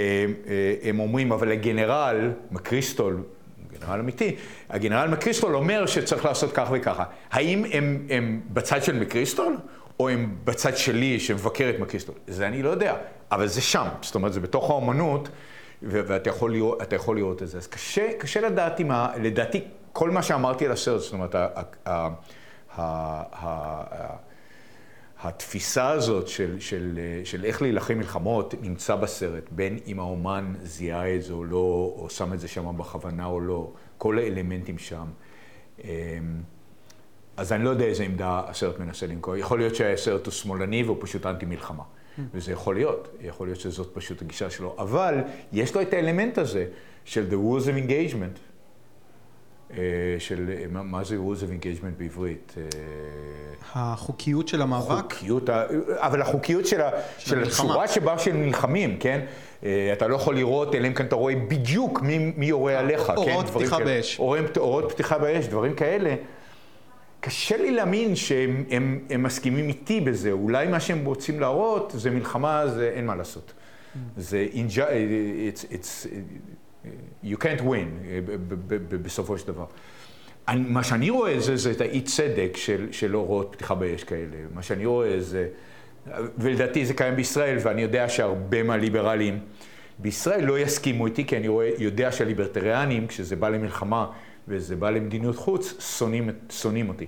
אה, 0.48 0.90
הם 0.90 1.00
אומרים, 1.00 1.32
אבל 1.32 1.52
הגנרל 1.52 2.32
מקריסטול, 2.52 3.24
גנרל 3.72 4.00
אמיתי, 4.00 4.36
הגנרל 4.70 5.08
מקריסטול 5.08 5.56
אומר 5.56 5.86
שצריך 5.86 6.26
לעשות 6.26 6.52
כך 6.54 6.68
וככה. 6.72 7.04
האם 7.32 7.66
הם, 7.72 8.08
הם 8.10 8.42
בצד 8.54 8.84
של 8.84 9.00
מקריסטול, 9.00 9.58
או 10.00 10.10
הם 10.10 10.36
בצד 10.44 10.78
שלי 10.78 11.20
שמבקר 11.20 11.70
את 11.70 11.80
מקיסטו, 11.80 12.14
זה 12.28 12.48
אני 12.48 12.64
לא 12.64 12.70
יודע, 12.70 12.96
אבל 13.32 13.48
זה 13.48 13.62
שם, 13.62 13.88
זאת 14.02 14.16
אומרת, 14.16 14.34
זה 14.34 14.40
בתוך 14.40 14.70
האומנות, 14.70 15.30
ואתה 15.82 16.30
יכול, 16.30 16.52
לראות, 16.52 16.94
יכול 16.94 17.16
לראות 17.16 17.44
את 17.44 17.48
זה. 17.48 17.58
אז 17.58 17.68
קשה, 17.68 18.14
קשה 18.20 18.42
לדעת 18.42 18.80
אם, 18.80 18.92
ה, 18.92 19.10
לדעתי, 19.22 19.62
כל 19.94 20.12
מה 20.12 20.24
שאמרתי 20.24 20.66
על 20.66 20.72
הסרט, 20.72 21.02
זאת 21.02 21.14
אומרת, 21.14 21.36
ה, 21.36 21.48
ה, 21.56 21.62
ה, 21.86 22.10
ה, 22.76 23.24
ה, 23.34 24.16
התפיסה 25.22 25.90
הזאת 25.90 26.28
של, 26.28 26.60
של, 26.60 27.00
של 27.24 27.46
איך 27.46 27.62
להילחם 27.62 27.98
מלחמות 27.98 28.54
נמצא 28.62 28.96
בסרט, 28.96 29.44
בין 29.52 29.80
אם 29.88 30.00
האומן 30.00 30.54
זיהה 30.64 31.16
את 31.16 31.24
זה 31.24 31.34
או 31.34 31.44
לא, 31.44 31.94
או 31.98 32.10
שם 32.10 32.34
את 32.34 32.40
זה 32.40 32.48
שם 32.48 32.78
בכוונה 32.78 33.26
או 33.26 33.40
לא, 33.40 33.72
כל 33.98 34.20
האלמנטים 34.20 34.78
שם. 34.78 35.06
אמ, 35.84 35.90
אז 37.38 37.52
אני 37.52 37.64
לא 37.64 37.70
יודע 37.70 37.86
איזה 37.86 38.04
עמדה 38.04 38.42
הסרט 38.48 38.80
מנסה 38.80 39.08
למכור. 39.08 39.36
יכול 39.36 39.60
להיות 39.60 39.76
שהסרט 39.76 40.26
הוא 40.26 40.32
שמאלני 40.32 40.84
והוא 40.84 40.98
פשוט 41.00 41.26
אנטי 41.26 41.46
מלחמה. 41.46 41.84
וזה 42.34 42.52
יכול 42.52 42.76
להיות, 42.76 43.08
יכול 43.22 43.48
להיות 43.48 43.60
שזאת 43.60 43.90
פשוט 43.94 44.22
הגישה 44.22 44.50
שלו. 44.50 44.76
אבל 44.78 45.16
יש 45.54 45.76
לו 45.76 45.82
את 45.82 45.94
האלמנט 45.94 46.38
הזה 46.38 46.66
של 47.06 47.28
The 47.30 47.34
Rules 47.34 47.66
of 47.66 47.90
Engagement, 47.90 48.40
של, 50.20 50.50
מה 50.70 51.04
זה 51.04 51.16
rules 51.16 51.40
of 51.40 51.64
engagement 51.64 51.98
בעברית? 51.98 52.56
אה, 52.58 52.64
החוקיות 53.74 54.48
של 54.48 54.62
המאבק? 54.62 55.14
חוקיות, 55.14 55.50
אבל 55.90 56.22
החוקיות 56.22 56.66
של, 56.66 56.82
של, 57.18 57.44
הצורה 57.44 57.88
שבה 57.88 58.20
שהם 58.20 58.42
נלחמים, 58.42 58.98
כן? 59.00 59.26
אה, 59.64 59.90
אתה 59.94 60.08
לא 60.08 60.16
יכול 60.16 60.36
לראות, 60.36 60.76
אלא 60.76 60.88
אם 60.88 60.94
כן 60.94 61.06
אתה 61.06 61.16
רואה 61.16 61.36
בדיוק 61.36 62.02
מי, 62.02 62.32
מי 62.38 62.46
יורה 62.46 62.80
עליך, 62.80 63.02
כן? 63.02 63.16
אורות 63.16 63.46
פתיחה 63.50 63.80
באש. 63.80 64.20
אורות 64.58 64.92
פתיחה 64.92 65.18
באש, 65.18 65.46
דברים 65.46 65.76
כאלה. 65.76 66.16
קשה 67.20 67.58
לי 67.58 67.72
להאמין 67.72 68.16
שהם 68.16 68.64
הם, 68.70 69.00
הם 69.10 69.24
מסכימים 69.24 69.70
איתי 69.70 70.02
בזה. 70.02 70.32
אולי 70.32 70.68
מה 70.68 70.80
שהם 70.80 71.06
רוצים 71.06 71.40
להראות 71.40 71.94
זה 71.96 72.12
מלחמה, 72.12 72.68
זה 72.68 72.92
אין 72.96 73.06
מה 73.06 73.16
לעשות. 73.16 73.54
Mm. 73.54 73.98
זה, 74.18 74.48
it's, 74.54 75.74
it's, 75.74 76.08
you 77.24 77.38
can't 77.38 77.62
win 77.62 78.22
בסופו 78.90 79.38
של 79.38 79.48
דבר. 79.48 79.66
מה 80.56 80.84
שאני 80.84 81.10
רואה 81.10 81.40
זה, 81.40 81.58
זה 81.58 81.72
את 81.72 81.82
האי 81.82 82.02
צדק 82.02 82.52
של, 82.56 82.88
של 82.92 83.14
הוראות 83.14 83.50
פתיחה 83.52 83.76
באש 83.76 84.04
כאלה. 84.04 84.38
מה 84.54 84.64
שאני 84.64 84.86
רואה 84.86 85.20
זה, 85.20 85.48
ולדעתי 86.38 86.86
זה 86.86 86.94
קיים 86.94 87.16
בישראל, 87.16 87.58
ואני 87.64 87.82
יודע 87.82 88.10
שהרבה 88.10 88.64
מהליברלים 88.64 89.40
בישראל 90.00 90.46
לא 90.46 90.60
יסכימו 90.60 91.06
איתי, 91.06 91.26
כי 91.26 91.38
אני 91.38 91.48
רואה, 91.48 91.70
יודע 91.78 92.12
שהליברטריאנים, 92.12 93.08
כשזה 93.08 93.36
בא 93.36 93.50
למלחמה 93.50 94.12
וזה 94.48 94.76
בא 94.76 94.90
למדיניות 94.90 95.36
חוץ, 95.36 95.74
שונאים, 95.98 96.30
שונאים 96.50 96.90
אותי. 96.90 97.06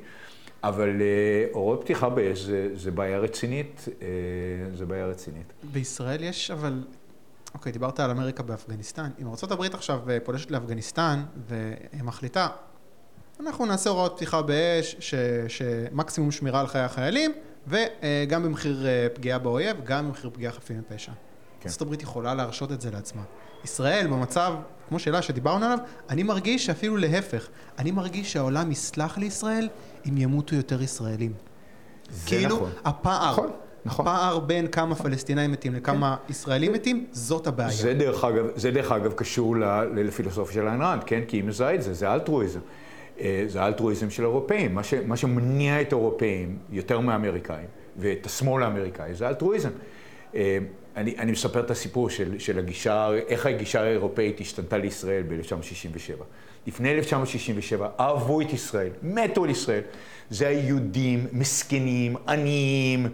אבל 0.64 0.90
uh, 0.90 1.54
הוראות 1.54 1.82
פתיחה 1.82 2.10
באש 2.10 2.40
זה, 2.40 2.70
זה 2.74 2.92
בעיה 2.92 3.20
רצינית, 3.20 3.88
uh, 3.88 4.02
זה 4.78 4.86
בעיה 4.86 5.08
רצינית. 5.08 5.54
בישראל 5.72 6.24
יש 6.24 6.52
אבל 6.52 6.84
אוקיי, 7.54 7.72
דיברת 7.72 8.00
על 8.00 8.12
אמריקה 8.12 8.44
באפגניסטן. 8.44 9.10
אם 9.22 9.28
ארה"ב 9.28 9.64
עכשיו 9.74 10.10
אה, 10.10 10.18
פולשת 10.24 10.52
לאפגניסטן 10.52 11.24
והיא 11.48 12.04
מחליטה, 12.04 12.48
אנחנו 13.40 13.66
נעשה 13.66 13.90
הוראות 13.90 14.14
פתיחה 14.16 14.42
באש, 14.42 14.96
ש, 15.00 15.16
שמקסימום 15.48 16.32
שמירה 16.32 16.60
על 16.60 16.68
חיי 16.68 16.82
החיילים, 16.82 17.32
וגם 17.68 18.44
במחיר 18.44 18.88
אה, 18.88 19.08
פגיעה 19.14 19.40
באויב, 19.40 19.78
גם 19.84 20.08
במחיר 20.08 20.30
פגיעה 20.34 20.54
חפים 20.54 20.80
מפשע. 20.80 21.12
כן. 21.60 21.70
הברית 21.82 22.02
יכולה 22.02 22.34
להרשות 22.34 22.72
את 22.72 22.82
זה 22.82 22.92
לעצמה. 22.92 23.22
ישראל 23.64 24.08
במצב, 24.08 24.54
כמו 24.90 25.00
שאלה 25.00 25.22
שדיברנו 25.22 25.66
עליו, 25.66 25.80
אני 26.10 26.24
מרגיש 26.24 26.66
שאפילו 26.66 26.98
להפך, 26.98 27.48
אני 27.78 27.92
מרגיש 27.92 28.34
שהעולם 28.34 28.72
יסלח 28.72 29.18
לישראל 29.18 29.70
אם 30.10 30.18
ימותו 30.18 30.56
יותר 30.56 30.82
ישראלים. 30.82 31.34
זה 32.10 32.28
כאילו, 32.28 32.56
נכון. 32.56 32.72
הפער 32.86 33.32
נכון. 33.32 33.52
נכון. 33.86 34.08
הפער 34.08 34.40
בין 34.40 34.68
כמה 34.68 34.96
פלסטינאים 34.96 35.52
מתים 35.52 35.76
לכמה 35.76 36.16
כן. 36.26 36.32
ישראלים 36.32 36.74
מתים, 36.74 37.06
זאת 37.12 37.48
הבעיה. 37.48 37.70
זה 37.70 37.94
דרך 37.94 38.24
אגב, 38.24 38.46
זה 38.56 38.72
דרך 38.72 38.92
אגב 38.92 39.14
קשור 39.14 39.56
לפילוסופיה 39.96 40.54
של 40.54 40.68
איין 40.68 40.82
ראנד, 40.82 41.04
כן? 41.04 41.22
כי 41.28 41.38
היא 41.38 41.44
מזהה 41.44 41.76
את 41.76 41.82
זה, 41.82 41.94
זה 41.94 42.14
אלטרואיזם. 42.14 42.60
אה, 43.20 43.44
זה 43.48 43.66
אלטרואיזם 43.66 44.10
של 44.10 44.24
אירופאים. 44.24 44.76
מה, 44.76 44.84
ש, 44.84 44.94
מה 44.94 45.18
שמניע 45.18 45.82
את 45.82 45.94
האירופאים 45.94 46.58
יותר 46.72 47.00
מהאמריקאים, 47.00 47.68
ואת 47.98 48.26
השמאל 48.26 48.64
האמריקאי, 48.64 49.14
זה 49.16 49.28
אלטרואיזם. 49.28 49.70
אה, 50.36 50.58
אני, 50.96 51.16
אני 51.18 51.32
מספר 51.32 51.60
את 51.60 51.72
הסיפור 51.72 52.10
של, 52.10 52.40
של 52.40 52.60
הגישה, 52.60 53.10
איך 53.28 53.46
הגישה 53.46 53.82
האירופאית 53.82 54.42
השתנתה 54.42 54.78
לישראל 54.78 55.24
ב-1967. 55.24 56.24
לפני 56.68 56.92
1967 56.92 57.90
אהבו 58.00 58.42
את 58.42 58.54
ישראל, 58.54 58.90
מתו 59.04 59.44
על 59.44 59.50
ישראל. 59.50 59.82
זה 60.30 60.48
היהודים, 60.48 61.28
מסכנים, 61.32 62.16
עניים. 62.28 63.08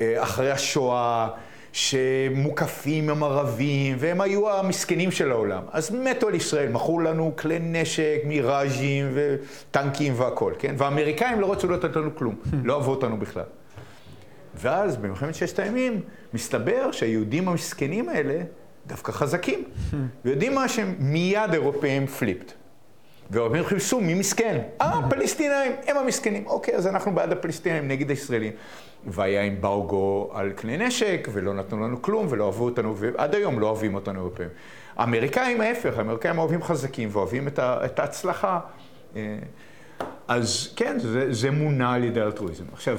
אה, 0.00 0.22
אחרי 0.22 0.50
השואה, 0.50 1.28
שמוקפים 1.72 3.10
הם 3.10 3.22
ערבים, 3.22 3.96
והם 3.98 4.20
היו 4.20 4.50
המסכנים 4.50 5.10
של 5.10 5.30
העולם. 5.30 5.62
אז 5.72 5.90
מתו 5.90 6.28
על 6.28 6.34
ישראל, 6.34 6.68
מכרו 6.68 7.00
לנו 7.00 7.32
כלי 7.36 7.58
נשק, 7.60 8.20
מיראז'ים 8.24 9.12
וטנקים 9.14 10.12
והכול, 10.16 10.54
כן? 10.58 10.74
והאמריקאים 10.78 11.40
לא 11.40 11.52
רצו 11.52 11.68
לתת 11.68 11.96
לנו 11.96 12.16
כלום, 12.16 12.34
לא 12.64 12.74
אהבו 12.74 12.90
אותנו 12.90 13.16
בכלל. 13.16 13.42
ואז 14.54 14.96
במלחמת 14.96 15.34
ששת 15.34 15.58
הימים, 15.58 16.00
מסתבר 16.34 16.92
שהיהודים 16.92 17.48
המסכנים 17.48 18.08
האלה 18.08 18.40
דווקא 18.86 19.12
חזקים. 19.12 19.64
ויודעים 20.24 20.54
מה 20.54 20.68
שהם 20.68 20.94
מיד 20.98 21.52
אירופאים 21.52 22.06
פליפט. 22.06 22.52
והאירופאים 23.30 23.64
חיפשו 23.64 24.00
מי 24.00 24.14
מסכן? 24.14 24.60
אה, 24.80 25.00
פלסטינאים, 25.10 25.72
הם 25.86 25.96
המסכנים. 25.96 26.46
אוקיי, 26.46 26.74
אז 26.74 26.86
אנחנו 26.86 27.14
בעד 27.14 27.32
הפלסטינאים 27.32 27.88
נגד 27.88 28.10
הישראלים. 28.10 28.52
והיה 29.06 29.42
אמברגו 29.42 30.30
על 30.34 30.52
כלי 30.52 30.76
נשק, 30.76 31.28
ולא 31.32 31.54
נתנו 31.54 31.84
לנו 31.84 32.02
כלום, 32.02 32.26
ולא 32.30 32.46
אהבו 32.46 32.64
אותנו, 32.64 32.96
ועד 32.96 33.34
היום 33.34 33.58
לא 33.58 33.66
אוהבים 33.66 33.94
אותנו 33.94 34.20
אירופאים. 34.20 34.48
האמריקאים 34.96 35.60
ההפך, 35.60 35.98
האמריקאים 35.98 36.38
אוהבים 36.38 36.62
חזקים 36.62 37.08
ואוהבים 37.12 37.48
את, 37.48 37.58
ה, 37.58 37.84
את 37.84 37.98
ההצלחה. 37.98 38.60
אה, 39.16 39.38
אז 40.28 40.72
כן, 40.76 40.98
זה, 40.98 41.32
זה 41.32 41.50
מונע 41.50 41.92
על 41.92 42.04
ידי 42.04 42.22
אלטרואיזם. 42.22 42.64
עכשיו, 42.72 42.98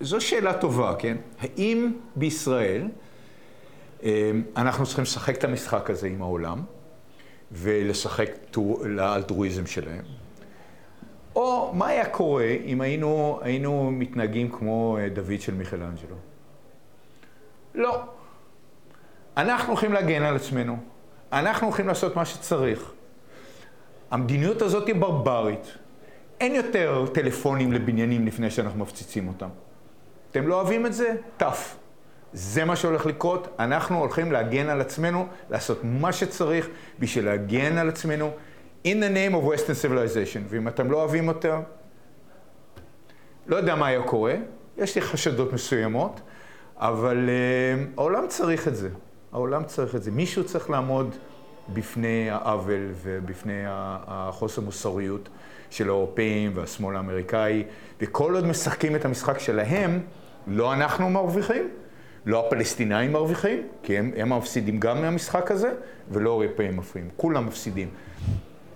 זו 0.00 0.20
שאלה 0.20 0.54
טובה, 0.54 0.94
כן? 0.98 1.16
האם 1.40 1.92
בישראל 2.16 2.88
אה, 4.02 4.30
אנחנו 4.56 4.86
צריכים 4.86 5.02
לשחק 5.02 5.38
את 5.38 5.44
המשחק 5.44 5.90
הזה 5.90 6.06
עם 6.06 6.22
העולם, 6.22 6.62
ולשחק 7.52 8.30
לאלטרואיזם 8.84 9.66
שלהם? 9.66 10.19
או 11.36 11.72
מה 11.74 11.86
היה 11.86 12.08
קורה 12.08 12.54
אם 12.64 12.80
היינו, 12.80 13.38
היינו 13.42 13.90
מתנהגים 13.90 14.50
כמו 14.50 14.98
אה, 15.00 15.08
דוד 15.08 15.40
של 15.40 15.54
מיכלנג'לו? 15.54 16.16
לא. 17.74 18.02
אנחנו 19.36 19.68
הולכים 19.68 19.92
להגן 19.92 20.22
על 20.22 20.36
עצמנו. 20.36 20.76
אנחנו 21.32 21.66
הולכים 21.66 21.88
לעשות 21.88 22.16
מה 22.16 22.24
שצריך. 22.24 22.92
המדיניות 24.10 24.62
הזאת 24.62 24.86
היא 24.86 24.94
ברברית. 24.94 25.76
אין 26.40 26.54
יותר 26.54 27.06
טלפונים 27.14 27.72
לבניינים 27.72 28.26
לפני 28.26 28.50
שאנחנו 28.50 28.78
מפציצים 28.80 29.28
אותם. 29.28 29.48
אתם 30.30 30.46
לא 30.46 30.54
אוהבים 30.54 30.86
את 30.86 30.92
זה? 30.92 31.16
טף. 31.36 31.76
זה 32.32 32.64
מה 32.64 32.76
שהולך 32.76 33.06
לקרות. 33.06 33.48
אנחנו 33.58 33.98
הולכים 33.98 34.32
להגן 34.32 34.68
על 34.68 34.80
עצמנו, 34.80 35.26
לעשות 35.50 35.80
מה 35.84 36.12
שצריך 36.12 36.68
בשביל 36.98 37.24
להגן 37.24 37.78
על 37.78 37.88
עצמנו. 37.88 38.30
In 38.84 39.00
the 39.00 39.10
name 39.10 39.34
of 39.34 39.44
Western 39.44 39.74
civilization, 39.84 40.40
ואם 40.48 40.68
אתם 40.68 40.90
לא 40.90 40.96
אוהבים 40.96 41.28
אותה, 41.28 41.60
לא 43.46 43.56
יודע 43.56 43.74
מה 43.74 43.86
היה 43.86 44.02
קורה, 44.02 44.34
יש 44.78 44.94
לי 44.94 45.00
חשדות 45.00 45.52
מסוימות, 45.52 46.20
אבל 46.76 47.28
uh, 47.28 48.00
העולם 48.00 48.24
צריך 48.28 48.68
את 48.68 48.76
זה, 48.76 48.88
העולם 49.32 49.64
צריך 49.64 49.94
את 49.94 50.02
זה. 50.02 50.10
מישהו 50.10 50.44
צריך 50.44 50.70
לעמוד 50.70 51.14
בפני 51.72 52.30
העוול 52.30 52.88
ובפני 53.02 53.62
החוסר 53.66 54.62
מוסריות 54.62 55.28
של 55.70 55.88
האירופאים 55.88 56.52
והשמאל 56.54 56.96
האמריקאי, 56.96 57.64
וכל 58.00 58.34
עוד 58.34 58.46
משחקים 58.46 58.96
את 58.96 59.04
המשחק 59.04 59.38
שלהם, 59.38 60.00
לא 60.46 60.72
אנחנו 60.72 61.10
מרוויחים, 61.10 61.68
לא 62.26 62.46
הפלסטינאים 62.46 63.12
מרוויחים, 63.12 63.68
כי 63.82 63.98
הם, 63.98 64.12
הם 64.16 64.32
מפסידים 64.32 64.80
גם 64.80 65.00
מהמשחק 65.00 65.50
הזה, 65.50 65.72
ולא 66.10 66.40
האירופאים 66.40 66.76
מפריעים, 66.76 67.10
כולם 67.16 67.46
מפסידים. 67.46 67.88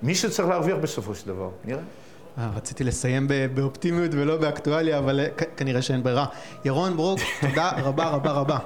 מישהו 0.05 0.31
צריך 0.31 0.49
להרוויח 0.49 0.77
בסופו 0.83 1.15
של 1.15 1.27
דבר, 1.27 1.51
נראה. 1.65 1.83
אה, 2.39 2.51
רציתי 2.57 2.85
לסיים 2.85 3.29
באופטימיות 3.55 4.11
ולא 4.15 4.37
באקטואליה, 4.37 4.99
אבל 4.99 5.21
אה, 5.21 5.27
כנראה 5.57 5.83
שאין 5.83 6.03
ברירה. 6.03 6.27
ירון 6.65 6.97
ברוק, 6.97 7.21
תודה 7.41 7.71
רבה 7.71 8.09
רבה 8.09 8.33
רבה. 8.33 8.59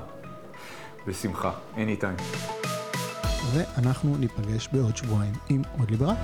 בשמחה, 1.07 1.53
anytime. 1.77 2.23
ואנחנו 3.55 4.17
ניפגש 4.17 4.69
בעוד 4.73 4.97
שבועיים 4.97 5.33
עם 5.49 5.63
עוד 5.79 5.91
ליברל. 5.91 6.15